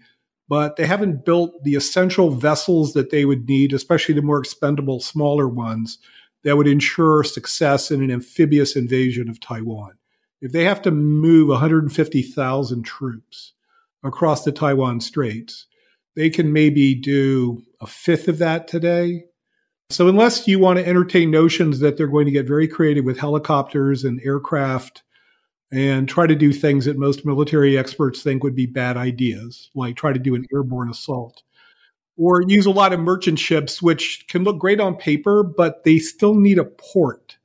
but 0.48 0.76
they 0.76 0.86
haven't 0.86 1.26
built 1.26 1.62
the 1.64 1.74
essential 1.74 2.30
vessels 2.30 2.94
that 2.94 3.10
they 3.10 3.26
would 3.26 3.46
need, 3.46 3.74
especially 3.74 4.14
the 4.14 4.22
more 4.22 4.38
expendable, 4.38 5.00
smaller 5.00 5.46
ones, 5.46 5.98
that 6.44 6.56
would 6.56 6.68
ensure 6.68 7.22
success 7.24 7.90
in 7.90 8.02
an 8.02 8.10
amphibious 8.10 8.74
invasion 8.74 9.28
of 9.28 9.40
Taiwan. 9.40 9.97
If 10.40 10.52
they 10.52 10.64
have 10.64 10.82
to 10.82 10.90
move 10.90 11.48
150,000 11.48 12.82
troops 12.82 13.52
across 14.04 14.44
the 14.44 14.52
Taiwan 14.52 15.00
Straits, 15.00 15.66
they 16.14 16.30
can 16.30 16.52
maybe 16.52 16.94
do 16.94 17.62
a 17.80 17.86
fifth 17.86 18.28
of 18.28 18.38
that 18.38 18.68
today 18.68 19.24
so, 19.90 20.06
unless 20.06 20.46
you 20.46 20.58
want 20.58 20.78
to 20.78 20.86
entertain 20.86 21.30
notions 21.30 21.80
that 21.80 21.96
they're 21.96 22.06
going 22.06 22.26
to 22.26 22.32
get 22.32 22.46
very 22.46 22.68
creative 22.68 23.06
with 23.06 23.18
helicopters 23.18 24.04
and 24.04 24.20
aircraft 24.22 25.02
and 25.72 26.06
try 26.06 26.26
to 26.26 26.34
do 26.34 26.52
things 26.52 26.84
that 26.84 26.98
most 26.98 27.24
military 27.24 27.78
experts 27.78 28.22
think 28.22 28.42
would 28.42 28.54
be 28.54 28.66
bad 28.66 28.98
ideas, 28.98 29.70
like 29.74 29.96
try 29.96 30.12
to 30.12 30.18
do 30.18 30.34
an 30.34 30.44
airborne 30.52 30.90
assault, 30.90 31.42
or 32.18 32.42
use 32.42 32.66
a 32.66 32.70
lot 32.70 32.92
of 32.92 33.00
merchant 33.00 33.38
ships, 33.38 33.80
which 33.80 34.26
can 34.28 34.44
look 34.44 34.58
great 34.58 34.78
on 34.78 34.94
paper, 34.94 35.42
but 35.42 35.84
they 35.84 35.98
still 35.98 36.34
need 36.34 36.58
a 36.58 36.64
port. 36.64 37.37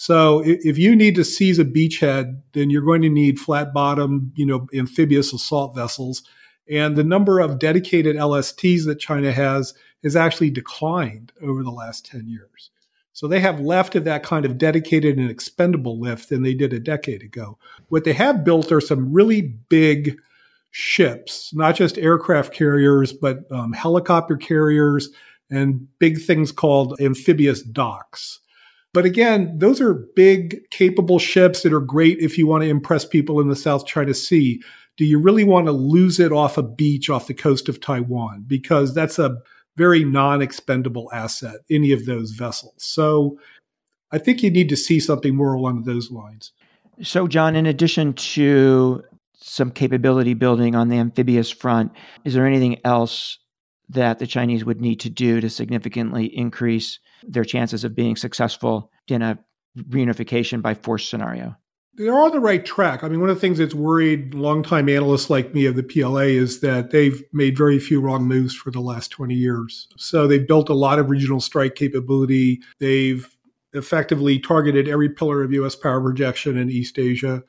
So, 0.00 0.44
if 0.44 0.78
you 0.78 0.94
need 0.94 1.16
to 1.16 1.24
seize 1.24 1.58
a 1.58 1.64
beachhead, 1.64 2.40
then 2.52 2.70
you're 2.70 2.82
going 2.82 3.02
to 3.02 3.08
need 3.08 3.40
flat 3.40 3.74
bottom, 3.74 4.30
you 4.36 4.46
know, 4.46 4.68
amphibious 4.72 5.32
assault 5.32 5.74
vessels. 5.74 6.22
And 6.70 6.94
the 6.94 7.02
number 7.02 7.40
of 7.40 7.58
dedicated 7.58 8.14
LSTs 8.14 8.84
that 8.84 9.00
China 9.00 9.32
has 9.32 9.74
has 10.04 10.14
actually 10.14 10.50
declined 10.50 11.32
over 11.42 11.64
the 11.64 11.72
last 11.72 12.06
10 12.06 12.28
years. 12.28 12.70
So 13.12 13.26
they 13.26 13.40
have 13.40 13.58
left 13.58 13.96
of 13.96 14.04
that 14.04 14.22
kind 14.22 14.44
of 14.44 14.56
dedicated 14.56 15.18
and 15.18 15.28
expendable 15.28 15.98
lift 15.98 16.28
than 16.28 16.44
they 16.44 16.54
did 16.54 16.72
a 16.72 16.78
decade 16.78 17.24
ago. 17.24 17.58
What 17.88 18.04
they 18.04 18.12
have 18.12 18.44
built 18.44 18.70
are 18.70 18.80
some 18.80 19.12
really 19.12 19.42
big 19.42 20.16
ships, 20.70 21.52
not 21.52 21.74
just 21.74 21.98
aircraft 21.98 22.54
carriers, 22.54 23.12
but 23.12 23.50
um, 23.50 23.72
helicopter 23.72 24.36
carriers 24.36 25.08
and 25.50 25.88
big 25.98 26.20
things 26.20 26.52
called 26.52 27.00
amphibious 27.00 27.62
docks. 27.62 28.38
But 28.94 29.04
again, 29.04 29.58
those 29.58 29.80
are 29.80 30.06
big, 30.16 30.70
capable 30.70 31.18
ships 31.18 31.62
that 31.62 31.72
are 31.72 31.80
great 31.80 32.18
if 32.18 32.38
you 32.38 32.46
want 32.46 32.62
to 32.62 32.70
impress 32.70 33.04
people 33.04 33.40
in 33.40 33.48
the 33.48 33.56
South 33.56 33.86
China 33.86 34.14
Sea. 34.14 34.62
Do 34.96 35.04
you 35.04 35.20
really 35.20 35.44
want 35.44 35.66
to 35.66 35.72
lose 35.72 36.18
it 36.18 36.32
off 36.32 36.58
a 36.58 36.62
beach 36.62 37.10
off 37.10 37.26
the 37.26 37.34
coast 37.34 37.68
of 37.68 37.80
Taiwan? 37.80 38.44
Because 38.46 38.94
that's 38.94 39.18
a 39.18 39.38
very 39.76 40.04
non 40.04 40.42
expendable 40.42 41.08
asset, 41.12 41.60
any 41.70 41.92
of 41.92 42.06
those 42.06 42.32
vessels. 42.32 42.74
So 42.78 43.38
I 44.10 44.18
think 44.18 44.42
you 44.42 44.50
need 44.50 44.68
to 44.70 44.76
see 44.76 45.00
something 45.00 45.36
more 45.36 45.52
along 45.52 45.82
those 45.82 46.10
lines. 46.10 46.52
So, 47.02 47.28
John, 47.28 47.54
in 47.54 47.66
addition 47.66 48.14
to 48.14 49.04
some 49.34 49.70
capability 49.70 50.34
building 50.34 50.74
on 50.74 50.88
the 50.88 50.98
amphibious 50.98 51.50
front, 51.50 51.92
is 52.24 52.34
there 52.34 52.46
anything 52.46 52.80
else 52.84 53.38
that 53.90 54.18
the 54.18 54.26
Chinese 54.26 54.64
would 54.64 54.80
need 54.80 55.00
to 55.00 55.10
do 55.10 55.40
to 55.40 55.48
significantly 55.48 56.26
increase 56.26 56.98
their 57.22 57.44
chances 57.44 57.84
of 57.84 57.94
being 57.94 58.16
successful 58.16 58.90
in 59.06 59.22
a 59.22 59.38
reunification 59.76 60.60
by 60.60 60.74
force 60.74 61.08
scenario? 61.08 61.56
they're 61.98 62.18
on 62.18 62.30
the 62.30 62.40
right 62.40 62.64
track. 62.64 63.02
I 63.02 63.08
mean, 63.08 63.20
one 63.20 63.28
of 63.28 63.36
the 63.36 63.40
things 63.40 63.58
that's 63.58 63.74
worried 63.74 64.32
longtime 64.32 64.88
analysts 64.88 65.28
like 65.28 65.52
me 65.52 65.66
of 65.66 65.74
the 65.74 65.82
PLA 65.82 66.20
is 66.20 66.60
that 66.60 66.90
they've 66.90 67.22
made 67.32 67.58
very 67.58 67.80
few 67.80 68.00
wrong 68.00 68.24
moves 68.24 68.54
for 68.54 68.70
the 68.70 68.80
last 68.80 69.08
20 69.08 69.34
years. 69.34 69.88
So 69.96 70.26
they've 70.26 70.46
built 70.46 70.68
a 70.68 70.74
lot 70.74 71.00
of 71.00 71.10
regional 71.10 71.40
strike 71.40 71.74
capability. 71.74 72.60
They've 72.78 73.28
effectively 73.72 74.38
targeted 74.38 74.88
every 74.88 75.08
pillar 75.08 75.42
of 75.42 75.52
U.S. 75.52 75.74
power 75.74 76.00
projection 76.00 76.56
in 76.56 76.70
East 76.70 76.98
Asia, 76.98 77.42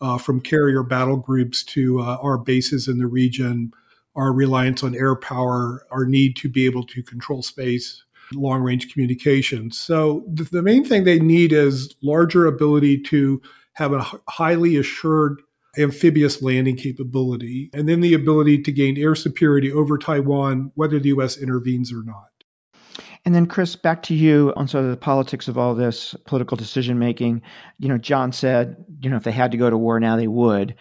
uh, 0.00 0.18
from 0.18 0.40
carrier 0.40 0.82
battle 0.82 1.16
groups 1.16 1.62
to 1.62 2.00
uh, 2.00 2.18
our 2.20 2.36
bases 2.36 2.88
in 2.88 2.98
the 2.98 3.06
region, 3.06 3.72
our 4.14 4.32
reliance 4.32 4.82
on 4.82 4.94
air 4.94 5.16
power, 5.16 5.86
our 5.90 6.04
need 6.04 6.36
to 6.36 6.48
be 6.48 6.66
able 6.66 6.84
to 6.84 7.02
control 7.02 7.42
space 7.42 8.04
long 8.34 8.62
range 8.62 8.92
communications. 8.92 9.78
So 9.78 10.24
the, 10.32 10.44
the 10.44 10.62
main 10.62 10.84
thing 10.84 11.04
they 11.04 11.18
need 11.18 11.52
is 11.52 11.94
larger 12.02 12.46
ability 12.46 13.02
to 13.02 13.40
have 13.74 13.92
a 13.92 14.06
highly 14.28 14.76
assured 14.76 15.42
amphibious 15.78 16.42
landing 16.42 16.76
capability, 16.76 17.70
and 17.72 17.88
then 17.88 18.00
the 18.00 18.14
ability 18.14 18.60
to 18.62 18.72
gain 18.72 18.98
air 18.98 19.14
superiority 19.14 19.72
over 19.72 19.96
Taiwan, 19.96 20.70
whether 20.74 20.98
the 20.98 21.08
U.S. 21.08 21.38
intervenes 21.38 21.92
or 21.92 22.02
not. 22.02 22.28
And 23.24 23.34
then, 23.34 23.46
Chris, 23.46 23.76
back 23.76 24.02
to 24.04 24.14
you 24.14 24.52
on 24.56 24.66
sort 24.68 24.84
of 24.84 24.90
the 24.90 24.96
politics 24.96 25.48
of 25.48 25.56
all 25.56 25.74
this 25.74 26.14
political 26.26 26.56
decision 26.56 26.98
making. 26.98 27.40
You 27.78 27.88
know, 27.88 27.96
John 27.96 28.32
said, 28.32 28.84
you 29.00 29.08
know, 29.08 29.16
if 29.16 29.22
they 29.22 29.32
had 29.32 29.52
to 29.52 29.56
go 29.56 29.70
to 29.70 29.78
war 29.78 30.00
now, 30.00 30.16
they 30.16 30.26
would. 30.26 30.74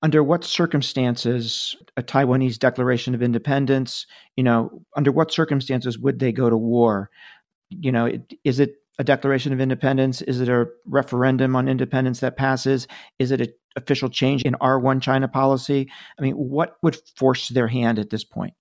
Under 0.00 0.22
what 0.22 0.44
circumstances, 0.44 1.74
a 1.96 2.02
Taiwanese 2.02 2.58
declaration 2.58 3.14
of 3.14 3.22
independence, 3.22 4.06
you 4.36 4.44
know, 4.44 4.82
under 4.96 5.10
what 5.10 5.32
circumstances 5.32 5.98
would 5.98 6.20
they 6.20 6.30
go 6.30 6.48
to 6.48 6.56
war? 6.56 7.10
You 7.70 7.90
know, 7.90 8.10
is 8.44 8.60
it 8.60 8.76
a 8.98 9.04
declaration 9.04 9.52
of 9.52 9.60
independence? 9.60 10.22
Is 10.22 10.40
it 10.40 10.48
a 10.48 10.66
referendum 10.86 11.56
on 11.56 11.68
independence 11.68 12.20
that 12.20 12.36
passes? 12.36 12.86
Is 13.18 13.30
it 13.32 13.40
an 13.40 13.48
official 13.76 14.08
change 14.08 14.42
in 14.42 14.54
our 14.56 14.78
one 14.78 15.00
China 15.00 15.26
policy? 15.26 15.90
I 16.18 16.22
mean, 16.22 16.34
what 16.34 16.76
would 16.82 16.96
force 17.16 17.48
their 17.48 17.68
hand 17.68 17.98
at 17.98 18.10
this 18.10 18.24
point? 18.24 18.54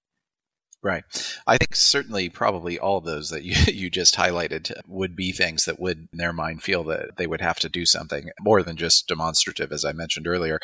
Right. 0.87 1.03
I 1.45 1.57
think 1.57 1.75
certainly 1.75 2.29
probably 2.29 2.79
all 2.79 2.99
of 2.99 3.03
those 3.03 3.29
that 3.31 3.43
you, 3.43 3.55
you 3.73 3.89
just 3.89 4.15
highlighted 4.15 4.71
would 4.87 5.17
be 5.17 5.33
things 5.33 5.65
that 5.65 5.81
would, 5.81 6.07
in 6.13 6.17
their 6.17 6.31
mind, 6.31 6.63
feel 6.63 6.85
that 6.85 7.17
they 7.17 7.27
would 7.27 7.41
have 7.41 7.59
to 7.59 7.67
do 7.67 7.85
something 7.85 8.29
more 8.39 8.63
than 8.63 8.77
just 8.77 9.05
demonstrative, 9.05 9.73
as 9.73 9.83
I 9.83 9.91
mentioned 9.91 10.29
earlier. 10.29 10.61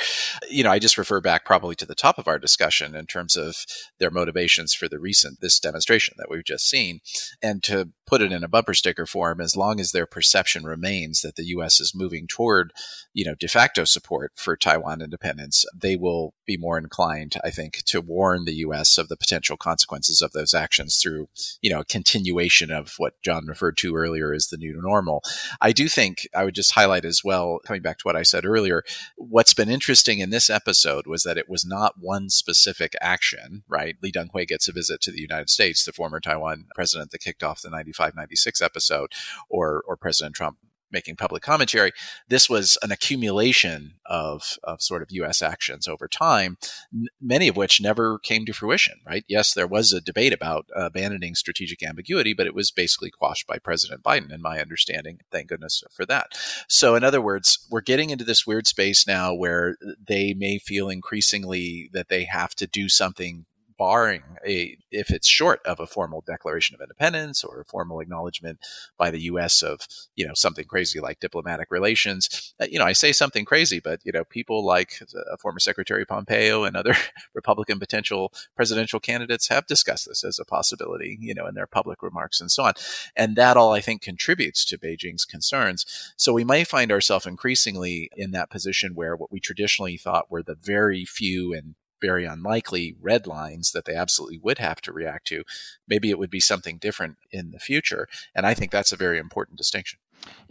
You 0.49 0.63
know, 0.63 0.71
I 0.71 0.80
just 0.80 0.97
refer 0.97 1.19
back 1.19 1.43
probably 1.43 1.76
to 1.76 1.86
the 1.86 1.93
top 1.93 2.17
of 2.17 2.30
our 2.30 2.39
discussion 2.39 2.95
in 2.95 3.05
terms 3.05 3.36
of 3.36 3.65
their 3.99 4.11
motivations 4.11 4.74
for 4.74 4.88
the 4.88 4.97
recent, 4.97 5.41
this 5.41 5.59
demonstration 5.59 6.15
that 6.17 6.30
we've 6.30 6.45
just 6.45 6.69
seen. 6.69 7.01
And 7.41 7.61
to 7.63 7.89
put 8.05 8.21
it 8.21 8.32
in 8.32 8.45
a 8.45 8.47
bumper 8.47 8.74
sticker 8.74 9.05
form, 9.05 9.41
as 9.41 9.57
long 9.57 9.80
as 9.82 9.91
their 9.91 10.05
perception 10.05 10.63
remains 10.63 11.21
that 11.21 11.36
the 11.36 11.47
U.S. 11.47 11.82
is 11.82 11.95
moving 11.95 12.28
toward, 12.28 12.71
you 13.13 13.26
know, 13.26 13.36
de 13.36 13.47
facto 13.47 13.84
support 13.84 14.32
for 14.36 14.55
Taiwan 14.55 15.01
independence, 15.01 15.65
they 15.76 15.97
will 15.97 16.34
be 16.45 16.55
more 16.55 16.78
inclined, 16.78 17.36
I 17.43 17.49
think, 17.49 17.84
to 17.86 18.01
warn 18.01 18.45
the 18.45 18.55
U.S. 18.55 18.97
of 18.97 19.09
the 19.09 19.17
potential 19.17 19.57
consequences 19.57 20.12
of 20.22 20.32
those 20.32 20.53
actions 20.53 20.99
through, 21.01 21.28
you 21.61 21.70
know, 21.70 21.82
a 21.82 21.86
continuation 21.86 22.72
of 22.72 22.93
what 22.97 23.22
John 23.22 23.45
referred 23.47 23.78
to 23.78 23.95
earlier 23.95 24.34
as 24.34 24.47
the 24.47 24.57
new 24.57 24.80
normal. 24.82 25.24
I 25.61 25.72
do 25.72 25.88
think 25.88 26.28
I 26.36 26.43
would 26.43 26.55
just 26.55 26.74
highlight 26.74 27.05
as 27.05 27.22
well, 27.24 27.59
coming 27.66 27.82
back 27.82 27.97
to 27.99 28.03
what 28.03 28.16
I 28.16 28.24
said 28.24 28.45
earlier, 28.45 28.84
what's 29.18 29.53
been 29.53 29.70
interesting 29.70 30.20
in 30.20 30.30
this 30.30 30.49
episode 30.49 31.07
was 31.07 31.24
that 31.24 31.38
it 31.38 31.49
was 31.49 31.66
not 31.66 31.95
one 31.99 32.30
specific 32.30 32.93
action, 33.01 33.64
right? 33.68 33.95
Lee 34.01 34.11
Teng-hui 34.11 34.45
gets 34.45 34.68
a 34.68 34.74
visit 34.74 35.01
to 35.01 35.11
the 35.11 35.22
United 35.22 35.49
States, 35.49 35.86
the 35.86 35.93
former 35.93 36.20
Taiwan 36.20 36.66
president 36.76 37.11
that 37.11 37.22
kicked 37.22 37.43
off 37.43 37.61
the 37.61 37.70
95 37.70 38.16
96 38.16 38.61
episode, 38.61 39.11
or, 39.49 39.84
or 39.88 39.97
President 39.97 40.36
Trump 40.36 40.57
making 40.93 41.15
public 41.15 41.43
commentary. 41.43 41.91
This 42.29 42.49
was 42.49 42.77
an 42.83 42.91
accumulation 42.91 43.95
of, 44.05 44.57
of 44.63 44.81
sort 44.81 45.01
of 45.01 45.09
U.S. 45.11 45.41
actions 45.41 45.87
over 45.87 46.07
time, 46.07 46.57
n- 46.93 47.07
many 47.19 47.47
of 47.47 47.57
which 47.57 47.81
never 47.81 48.19
came 48.19 48.45
to 48.45 48.53
fruition, 48.53 48.99
right? 49.05 49.25
Yes, 49.27 49.53
there 49.53 49.67
was 49.67 49.91
a 49.91 49.99
debate 49.99 50.31
about 50.31 50.67
uh, 50.75 50.85
abandoning 50.85 51.35
strategic 51.35 51.83
ambiguity, 51.83 52.33
but 52.33 52.47
it 52.47 52.55
was 52.55 52.71
basically 52.71 53.09
quashed 53.09 53.47
by 53.47 53.57
President 53.57 54.03
Biden, 54.03 54.31
in 54.31 54.41
my 54.41 54.59
understanding. 54.59 55.19
Thank 55.31 55.47
goodness 55.47 55.83
for 55.91 56.05
that. 56.05 56.27
So, 56.67 56.95
in 56.95 57.03
other 57.03 57.21
words, 57.21 57.65
we're 57.69 57.81
getting 57.81 58.11
into 58.11 58.23
this 58.23 58.45
weird 58.45 58.67
space 58.67 59.07
now 59.07 59.33
where 59.33 59.75
they 60.07 60.33
may 60.33 60.59
feel 60.59 60.89
increasingly 60.89 61.89
that 61.93 62.09
they 62.09 62.25
have 62.25 62.55
to 62.55 62.67
do 62.67 62.87
something 62.87 63.45
barring 63.84 64.23
a 64.47 64.77
if 64.91 65.09
it's 65.09 65.27
short 65.27 65.59
of 65.65 65.77
a 65.77 65.86
formal 65.86 66.23
declaration 66.25 66.73
of 66.73 66.79
independence 66.79 67.43
or 67.43 67.59
a 67.59 67.65
formal 67.65 67.99
acknowledgement 67.99 68.57
by 68.97 69.11
the 69.11 69.23
U.S. 69.23 69.61
of 69.61 69.81
you 70.15 70.25
know 70.25 70.34
something 70.34 70.63
crazy 70.63 71.01
like 71.01 71.19
diplomatic 71.19 71.67
relations. 71.69 72.53
Uh, 72.61 72.67
you 72.71 72.79
know, 72.79 72.86
I 72.86 72.93
say 72.93 73.11
something 73.11 73.43
crazy, 73.43 73.81
but 73.81 73.99
you 74.05 74.13
know, 74.13 74.23
people 74.23 74.63
like 74.65 75.03
uh, 75.13 75.36
former 75.36 75.59
Secretary 75.59 76.05
Pompeo 76.05 76.63
and 76.63 76.77
other 76.77 76.95
Republican 77.34 77.77
potential 77.77 78.31
presidential 78.55 79.01
candidates 79.01 79.49
have 79.49 79.67
discussed 79.67 80.07
this 80.07 80.23
as 80.23 80.39
a 80.39 80.45
possibility. 80.45 81.17
You 81.19 81.34
know, 81.34 81.45
in 81.45 81.53
their 81.53 81.67
public 81.67 82.01
remarks 82.01 82.39
and 82.39 82.49
so 82.49 82.63
on, 82.63 82.75
and 83.17 83.36
that 83.36 83.57
all 83.57 83.73
I 83.73 83.81
think 83.81 84.01
contributes 84.01 84.63
to 84.65 84.77
Beijing's 84.77 85.25
concerns. 85.25 85.86
So 86.15 86.31
we 86.31 86.45
might 86.45 86.69
find 86.69 86.89
ourselves 86.89 87.25
increasingly 87.25 88.09
in 88.15 88.31
that 88.31 88.49
position 88.49 88.95
where 88.95 89.17
what 89.17 89.29
we 89.29 89.41
traditionally 89.41 89.97
thought 89.97 90.31
were 90.31 90.41
the 90.41 90.55
very 90.55 91.03
few 91.03 91.53
and 91.53 91.75
very 92.04 92.26
unlikely 92.26 92.95
red 93.01 93.26
lines 93.26 93.72
that 93.72 93.86
they 93.86 93.95
absolutely 93.95 94.38
would 94.43 94.58
have 94.58 94.82
to 94.82 94.91
react 94.91 95.26
to. 95.28 95.43
Maybe 95.88 96.10
it 96.10 96.20
would 96.20 96.30
be 96.30 96.41
something 96.41 96.78
different 96.78 97.16
in 97.32 97.51
the 97.51 97.60
future. 97.60 98.10
And 98.36 98.45
I 98.45 98.54
think 98.54 98.72
that's 98.72 98.91
a 98.91 98.97
very 98.97 99.20
important 99.20 99.58
distinction. 99.58 99.99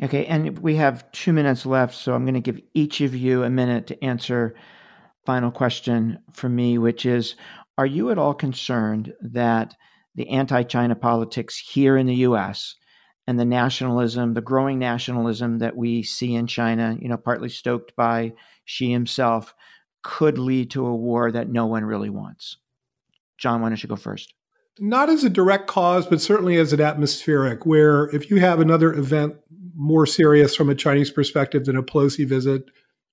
Okay, 0.02 0.24
and 0.26 0.58
we 0.58 0.76
have 0.76 1.10
two 1.12 1.32
minutes 1.32 1.66
left, 1.66 1.94
so 1.94 2.14
I'm 2.14 2.24
going 2.24 2.34
to 2.34 2.40
give 2.40 2.60
each 2.74 3.00
of 3.00 3.14
you 3.14 3.42
a 3.42 3.50
minute 3.50 3.86
to 3.88 4.04
answer 4.04 4.54
final 5.26 5.50
question 5.50 6.18
from 6.32 6.56
me, 6.56 6.78
which 6.78 7.04
is 7.04 7.34
Are 7.76 7.86
you 7.86 8.10
at 8.10 8.18
all 8.18 8.34
concerned 8.34 9.12
that 9.20 9.74
the 10.14 10.28
anti 10.30 10.62
China 10.62 10.94
politics 10.94 11.58
here 11.58 11.96
in 11.96 12.06
the 12.06 12.16
US 12.26 12.76
and 13.26 13.38
the 13.38 13.44
nationalism, 13.44 14.34
the 14.34 14.40
growing 14.40 14.78
nationalism 14.78 15.58
that 15.58 15.76
we 15.76 16.02
see 16.02 16.34
in 16.34 16.46
China, 16.46 16.96
you 17.00 17.08
know, 17.08 17.16
partly 17.16 17.48
stoked 17.48 17.94
by 17.94 18.32
Xi 18.64 18.90
himself, 18.90 19.54
could 20.02 20.38
lead 20.38 20.70
to 20.72 20.86
a 20.86 20.94
war 20.94 21.30
that 21.30 21.48
no 21.48 21.66
one 21.66 21.84
really 21.84 22.10
wants. 22.10 22.56
John, 23.38 23.60
why 23.60 23.68
don't 23.68 23.82
you 23.82 23.88
go 23.88 23.96
first? 23.96 24.34
Not 24.78 25.10
as 25.10 25.24
a 25.24 25.30
direct 25.30 25.66
cause, 25.66 26.06
but 26.06 26.20
certainly 26.20 26.56
as 26.56 26.72
an 26.72 26.80
atmospheric, 26.80 27.66
where 27.66 28.04
if 28.14 28.30
you 28.30 28.38
have 28.38 28.60
another 28.60 28.92
event 28.92 29.36
more 29.74 30.06
serious 30.06 30.54
from 30.54 30.70
a 30.70 30.74
Chinese 30.74 31.10
perspective 31.10 31.64
than 31.64 31.76
a 31.76 31.82
Pelosi 31.82 32.26
visit, 32.26 32.64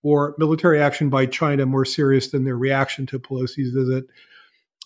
or 0.02 0.36
military 0.38 0.80
action 0.80 1.10
by 1.10 1.26
China 1.26 1.66
more 1.66 1.86
serious 1.86 2.32
than 2.32 2.46
their 2.46 2.58
reaction 2.58 3.06
to 3.08 3.20
Pelosi's 3.20 3.74
visit, 3.74 4.06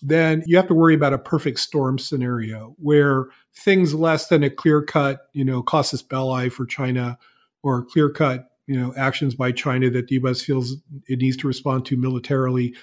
then 0.02 0.42
you 0.46 0.56
have 0.56 0.66
to 0.66 0.74
worry 0.74 0.94
about 0.94 1.12
a 1.12 1.18
perfect 1.18 1.60
storm 1.60 1.98
scenario 1.98 2.74
where 2.78 3.26
things 3.54 3.94
less 3.94 4.26
than 4.26 4.42
a 4.42 4.50
clear 4.50 4.82
cut, 4.82 5.28
you 5.32 5.44
know, 5.44 5.62
casus 5.62 6.02
belli 6.02 6.48
for 6.48 6.66
China 6.66 7.16
or 7.62 7.78
a 7.78 7.84
clear 7.84 8.10
cut 8.10 8.48
you 8.66 8.78
know 8.78 8.94
actions 8.96 9.34
by 9.34 9.52
China 9.52 9.90
that 9.90 10.08
the 10.08 10.14
U.S. 10.16 10.42
feels 10.42 10.76
it 11.06 11.18
needs 11.18 11.36
to 11.38 11.46
respond 11.46 11.86
to 11.86 11.96
militarily 11.96 12.74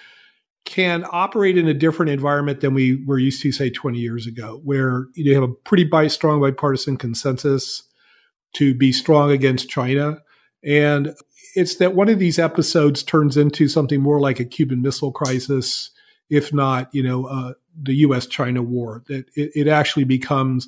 can 0.65 1.05
operate 1.11 1.57
in 1.57 1.67
a 1.67 1.73
different 1.73 2.11
environment 2.11 2.61
than 2.61 2.73
we 2.73 3.03
were 3.05 3.17
used 3.17 3.41
to, 3.41 3.51
say, 3.51 3.69
20 3.69 3.97
years 3.97 4.27
ago, 4.27 4.61
where 4.63 5.07
you 5.15 5.33
have 5.33 5.43
a 5.43 5.47
pretty 5.47 5.83
bi- 5.83 6.07
strong 6.07 6.39
bipartisan 6.39 6.97
consensus 6.97 7.83
to 8.53 8.73
be 8.75 8.91
strong 8.91 9.31
against 9.31 9.69
China. 9.69 10.19
And 10.63 11.15
it's 11.55 11.75
that 11.77 11.95
one 11.95 12.09
of 12.09 12.19
these 12.19 12.37
episodes 12.37 13.01
turns 13.03 13.37
into 13.37 13.67
something 13.67 14.01
more 14.01 14.19
like 14.19 14.39
a 14.39 14.45
Cuban 14.45 14.81
Missile 14.81 15.11
Crisis, 15.11 15.89
if 16.29 16.53
not, 16.53 16.93
you 16.93 17.01
know, 17.01 17.25
uh, 17.25 17.53
the 17.81 17.95
U.S. 17.95 18.27
China 18.27 18.61
war. 18.61 19.03
That 19.07 19.25
it, 19.35 19.51
it 19.55 19.67
actually 19.67 20.03
becomes 20.03 20.67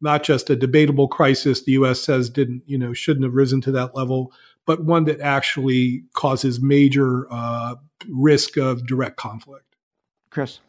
not 0.00 0.22
just 0.22 0.50
a 0.50 0.56
debatable 0.56 1.08
crisis 1.08 1.62
the 1.62 1.72
U.S. 1.72 2.00
says 2.00 2.30
didn't, 2.30 2.62
you 2.66 2.78
know, 2.78 2.92
shouldn't 2.92 3.24
have 3.24 3.34
risen 3.34 3.60
to 3.62 3.72
that 3.72 3.94
level, 3.94 4.32
but 4.66 4.84
one 4.84 5.04
that 5.04 5.20
actually 5.20 6.04
causes 6.14 6.60
major 6.60 7.26
uh, 7.30 7.76
risk 8.08 8.56
of 8.56 8.86
direct 8.86 9.16
conflict. 9.16 9.76
Chris. 10.30 10.60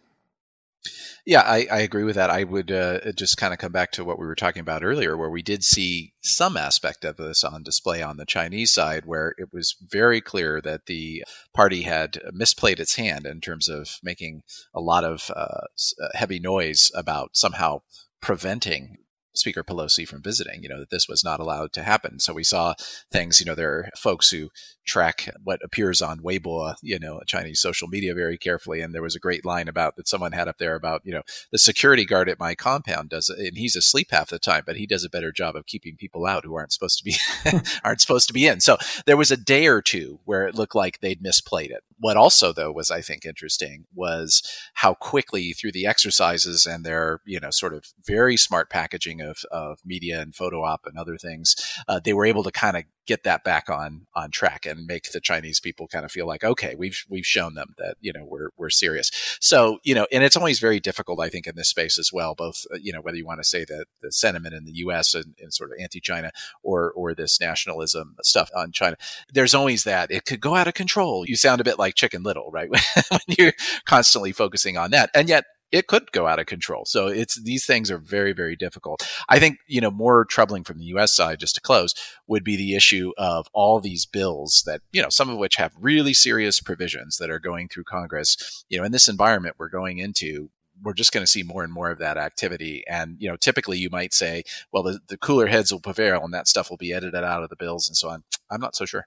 Yeah, 1.26 1.42
I, 1.42 1.68
I, 1.72 1.80
agree 1.82 2.04
with 2.04 2.16
that. 2.16 2.32
I 2.32 2.44
would 2.44 2.72
uh, 2.72 3.12
just 3.12 3.38
kind 3.38 3.54
of 3.54 3.60
come 3.60 3.72
back 3.72 3.92
to 3.92 4.04
what 4.04 4.18
we 4.18 4.26
were 4.26 4.34
talking 4.34 4.62
about 4.62 4.84
earlier, 4.84 5.16
where 5.16 5.30
we 5.30 5.44
did 5.44 5.64
see 5.64 6.14
some 6.24 6.58
aspect 6.58 7.06
of 7.06 7.18
this 7.18 7.44
on 7.44 7.62
display 7.62 8.02
on 8.02 8.18
the 8.18 8.26
Chinese 8.26 8.74
side, 8.74 9.06
where 9.06 9.36
it 9.38 9.54
was 9.54 9.76
very 9.80 10.20
clear 10.20 10.60
that 10.62 10.88
the 10.88 11.24
party 11.54 11.84
had 11.84 12.20
misplayed 12.34 12.80
its 12.80 12.96
hand 12.96 13.28
in 13.28 13.42
terms 13.42 13.70
of 13.70 14.00
making 14.02 14.42
a 14.74 14.82
lot 14.82 15.04
of 15.04 15.30
uh, 15.36 15.66
uh 16.02 16.08
heavy 16.16 16.40
noise 16.40 16.92
about 16.96 17.38
somehow 17.38 17.82
preventing 18.20 18.98
Speaker 19.34 19.64
Pelosi 19.64 20.08
from 20.08 20.22
visiting, 20.22 20.64
you 20.64 20.70
know, 20.70 20.80
that 20.80 20.90
this 20.90 21.08
was 21.08 21.24
not 21.24 21.40
allowed 21.40 21.74
to 21.74 21.84
happen. 21.84 22.20
So 22.20 22.34
we 22.34 22.44
saw 22.44 22.74
things, 23.12 23.40
you 23.40 23.46
know, 23.46 23.56
there 23.56 23.72
are 23.72 23.90
folks 23.98 24.30
who 24.30 24.50
track 24.86 25.30
what 25.44 25.60
appears 25.64 26.02
on 26.02 26.20
Weibo, 26.20 26.76
you 26.82 27.00
know, 27.00 27.22
Chinese 27.26 27.62
social 27.62 27.88
media 27.88 28.14
very 28.14 28.38
carefully. 28.38 28.82
And 28.82 28.94
there 28.94 29.02
was 29.02 29.16
a 29.16 29.20
great 29.20 29.46
line 29.46 29.68
about 29.68 29.96
that 29.96 30.08
someone 30.08 30.32
had 30.32 30.48
up 30.48 30.58
there 30.58 30.76
about, 30.76 31.02
you 31.06 31.14
know, 31.14 31.22
the 31.52 31.58
security 31.58 32.06
guard 32.06 32.30
at 32.30 32.40
my 32.40 32.56
compound 32.56 33.10
does, 33.10 33.30
and 33.30 33.58
he's 33.58 33.76
asleep 33.76 34.08
half 34.12 34.30
the 34.30 34.40
time, 34.40 34.64
but 34.66 34.76
he 34.76 34.88
does 34.88 35.04
a 35.04 35.10
better 35.10 35.32
job 35.32 35.56
of 35.56 35.66
keeping 35.66 35.96
people 35.96 36.26
out 36.26 36.44
who 36.44 36.56
aren't 36.56 36.74
supposed 36.74 36.98
to 36.98 37.04
be, 37.04 37.16
aren't 37.84 38.02
supposed 38.02 38.28
to 38.28 38.34
be 38.34 38.48
in. 38.48 38.60
So 38.60 38.78
there 39.06 39.18
was 39.18 39.32
a 39.32 39.38
day 39.38 39.68
or 39.68 39.82
two 39.82 40.20
where 40.26 40.48
it 40.48 40.56
looked 40.56 40.76
like 40.76 41.00
they'd 41.00 41.24
misplayed 41.24 41.72
it. 41.72 41.84
What 42.00 42.18
also 42.18 42.52
though 42.52 42.72
was, 42.72 42.90
I 42.90 43.02
think, 43.02 43.26
interesting 43.26 43.86
was 43.94 44.42
how 44.74 44.94
quickly 44.96 45.54
through 45.54 45.72
the 45.74 45.86
exercises 45.86 46.66
and 46.66 46.84
their, 46.84 47.22
you 47.26 47.40
know, 47.40 47.52
sort 47.52 47.74
of 47.74 47.86
very 48.06 48.38
smart 48.38 48.70
packaging 48.70 49.21
of, 49.22 49.40
of 49.52 49.80
media 49.86 50.22
and 50.22 50.36
photo 50.36 50.64
op 50.64 50.86
and 50.86 50.98
other 50.98 51.18
things, 51.18 51.56
uh, 51.88 52.00
they 52.04 52.14
were 52.14 52.26
able 52.26 52.44
to 52.44 52.52
kind 52.52 52.78
of 52.78 52.84
get 53.08 53.24
that 53.24 53.44
back 53.44 53.70
on 53.70 54.06
on 54.16 54.30
track 54.30 54.66
and 54.66 54.86
make 54.86 55.12
the 55.12 55.20
Chinese 55.20 55.60
people 55.60 55.88
kind 55.88 56.06
of 56.06 56.12
feel 56.12 56.28
like 56.28 56.44
okay 56.44 56.76
we've 56.78 57.04
we've 57.10 57.26
shown 57.26 57.56
them 57.56 57.74
that 57.78 57.96
you 58.00 58.14
know 58.14 58.24
we're 58.24 58.50
we're 58.58 58.70
serious. 58.70 59.10
So 59.42 59.80
you 59.84 59.96
know 59.96 60.08
and 60.12 60.24
it's 60.24 60.38
always 60.38 60.60
very 60.60 60.80
difficult 60.80 61.20
I 61.20 61.30
think 61.30 61.48
in 61.48 61.56
this 61.56 61.70
space 61.70 61.98
as 61.98 62.12
well 62.14 62.36
both 62.36 62.64
uh, 62.74 62.78
you 62.80 62.94
know 62.94 63.02
whether 63.02 63.18
you 63.18 63.26
want 63.26 63.40
to 63.40 63.48
say 63.48 63.66
that 63.66 63.86
the 64.02 64.12
sentiment 64.12 64.54
in 64.54 64.66
the 64.66 64.74
US 64.86 65.16
and, 65.16 65.36
and 65.40 65.54
sort 65.54 65.72
of 65.72 65.78
anti-China 65.80 66.32
or 66.64 66.92
or 66.92 67.16
this 67.16 67.42
nationalism 67.42 68.16
stuff 68.22 68.50
on 68.56 68.72
China 68.72 68.96
there's 69.34 69.54
always 69.54 69.84
that. 69.84 70.12
It 70.12 70.26
could 70.26 70.42
go 70.42 70.56
out 70.56 70.68
of 70.68 70.74
control. 70.74 71.26
You 71.26 71.36
sound 71.36 71.62
a 71.62 71.66
bit 71.66 71.80
like 71.80 71.96
chicken 71.96 72.24
little 72.24 72.52
right? 72.52 72.70
When 73.10 73.20
you're 73.38 73.54
constantly 73.86 74.32
focusing 74.32 74.78
on 74.78 74.92
that. 74.92 75.10
And 75.14 75.28
yet 75.28 75.46
it 75.72 75.88
could 75.88 76.12
go 76.12 76.28
out 76.28 76.40
of 76.40 76.46
control. 76.46 76.86
So 76.86 77.08
it's 77.08 77.42
these 77.42 77.66
things 77.66 77.90
are 77.90 77.98
very, 77.98 78.34
very 78.34 78.56
difficult. 78.56 79.08
I 79.30 79.40
think, 79.40 79.60
you 79.68 79.82
know, 79.82 79.92
more 79.92 80.26
troubling 80.26 80.64
from 80.64 80.78
the 80.78 80.86
US 80.86 81.14
side, 81.14 81.40
just 81.40 81.56
to 81.56 81.62
close, 81.62 81.94
would 82.28 82.44
be 82.44 82.56
the 82.56 82.76
issue 82.76 83.12
of 83.18 83.48
all 83.54 83.80
these 83.80 84.06
bills 84.06 84.64
that, 84.66 84.82
you 84.92 85.02
know, 85.02 85.10
some 85.10 85.30
of 85.30 85.38
which 85.38 85.56
have 85.56 85.72
really 85.80 86.14
serious 86.14 86.60
provisions 86.60 87.18
that 87.18 87.30
are 87.30 87.40
going 87.40 87.68
through 87.68 87.86
Congress. 87.86 88.66
You 88.70 88.78
know, 88.78 88.84
in 88.84 88.92
this 88.92 89.08
environment 89.08 89.56
we're 89.58 89.70
going 89.70 90.00
into, 90.00 90.50
we're 90.84 90.94
just 90.94 91.12
going 91.12 91.24
to 91.24 91.32
see 91.32 91.44
more 91.44 91.64
and 91.64 91.72
more 91.72 91.92
of 91.92 92.00
that 92.00 92.18
activity. 92.18 92.84
And, 92.88 93.18
you 93.20 93.30
know, 93.30 93.36
typically 93.36 93.78
you 93.78 93.90
might 93.90 94.14
say, 94.14 94.44
well, 94.72 94.84
the, 94.84 95.00
the 95.08 95.18
cooler 95.18 95.48
heads 95.48 95.72
will 95.72 95.80
prevail 95.80 96.24
and 96.24 96.34
that 96.34 96.48
stuff 96.48 96.70
will 96.70 96.78
be 96.78 96.94
edited 96.94 97.24
out 97.24 97.44
of 97.44 97.50
the 97.50 97.56
bills 97.56 97.88
and 97.88 97.96
so 97.96 98.10
on. 98.10 98.24
I'm 98.50 98.62
not 98.62 98.76
so 98.76 98.86
sure. 98.86 99.06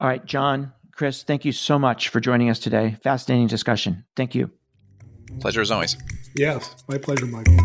All 0.00 0.08
right, 0.08 0.24
John, 0.24 0.72
Chris, 0.92 1.22
thank 1.22 1.44
you 1.44 1.52
so 1.52 1.78
much 1.78 2.08
for 2.08 2.20
joining 2.20 2.50
us 2.50 2.58
today. 2.58 2.96
Fascinating 3.02 3.46
discussion. 3.46 4.04
Thank 4.14 4.34
you. 4.34 4.50
Pleasure 5.38 5.60
as 5.60 5.70
always. 5.70 5.96
Yes, 6.34 6.74
my 6.88 6.98
pleasure, 6.98 7.26
Michael. 7.26 7.56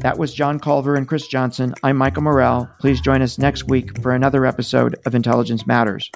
That 0.00 0.16
was 0.16 0.32
John 0.32 0.60
Culver 0.60 0.94
and 0.94 1.08
Chris 1.08 1.26
Johnson. 1.26 1.74
I'm 1.82 1.96
Michael 1.96 2.22
Morell. 2.22 2.70
Please 2.78 3.00
join 3.00 3.20
us 3.20 3.36
next 3.38 3.68
week 3.68 4.00
for 4.00 4.12
another 4.12 4.46
episode 4.46 4.96
of 5.06 5.14
Intelligence 5.14 5.66
Matters. 5.66 6.10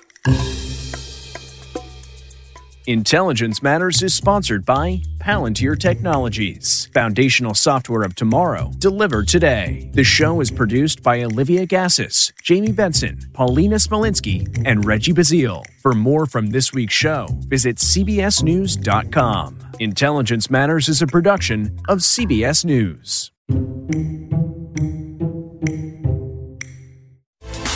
Intelligence 2.86 3.62
Matters 3.62 4.02
is 4.02 4.12
sponsored 4.12 4.64
by 4.64 5.00
Palantir 5.18 5.78
Technologies, 5.78 6.88
foundational 6.92 7.54
software 7.54 8.02
of 8.02 8.16
tomorrow, 8.16 8.72
delivered 8.78 9.28
today. 9.28 9.88
The 9.92 10.02
show 10.02 10.40
is 10.40 10.50
produced 10.50 11.00
by 11.00 11.22
Olivia 11.22 11.64
Gazis, 11.64 12.32
Jamie 12.42 12.72
Benson, 12.72 13.20
Paulina 13.34 13.76
Smolinski, 13.76 14.64
and 14.66 14.84
Reggie 14.84 15.12
Bazile. 15.12 15.64
For 15.80 15.92
more 15.92 16.26
from 16.26 16.48
this 16.50 16.72
week's 16.72 16.94
show, 16.94 17.28
visit 17.46 17.76
CBSNews.com. 17.76 19.58
Intelligence 19.78 20.50
Matters 20.50 20.88
is 20.88 21.02
a 21.02 21.06
production 21.06 21.78
of 21.88 21.98
CBS 21.98 22.64
News. 22.64 23.30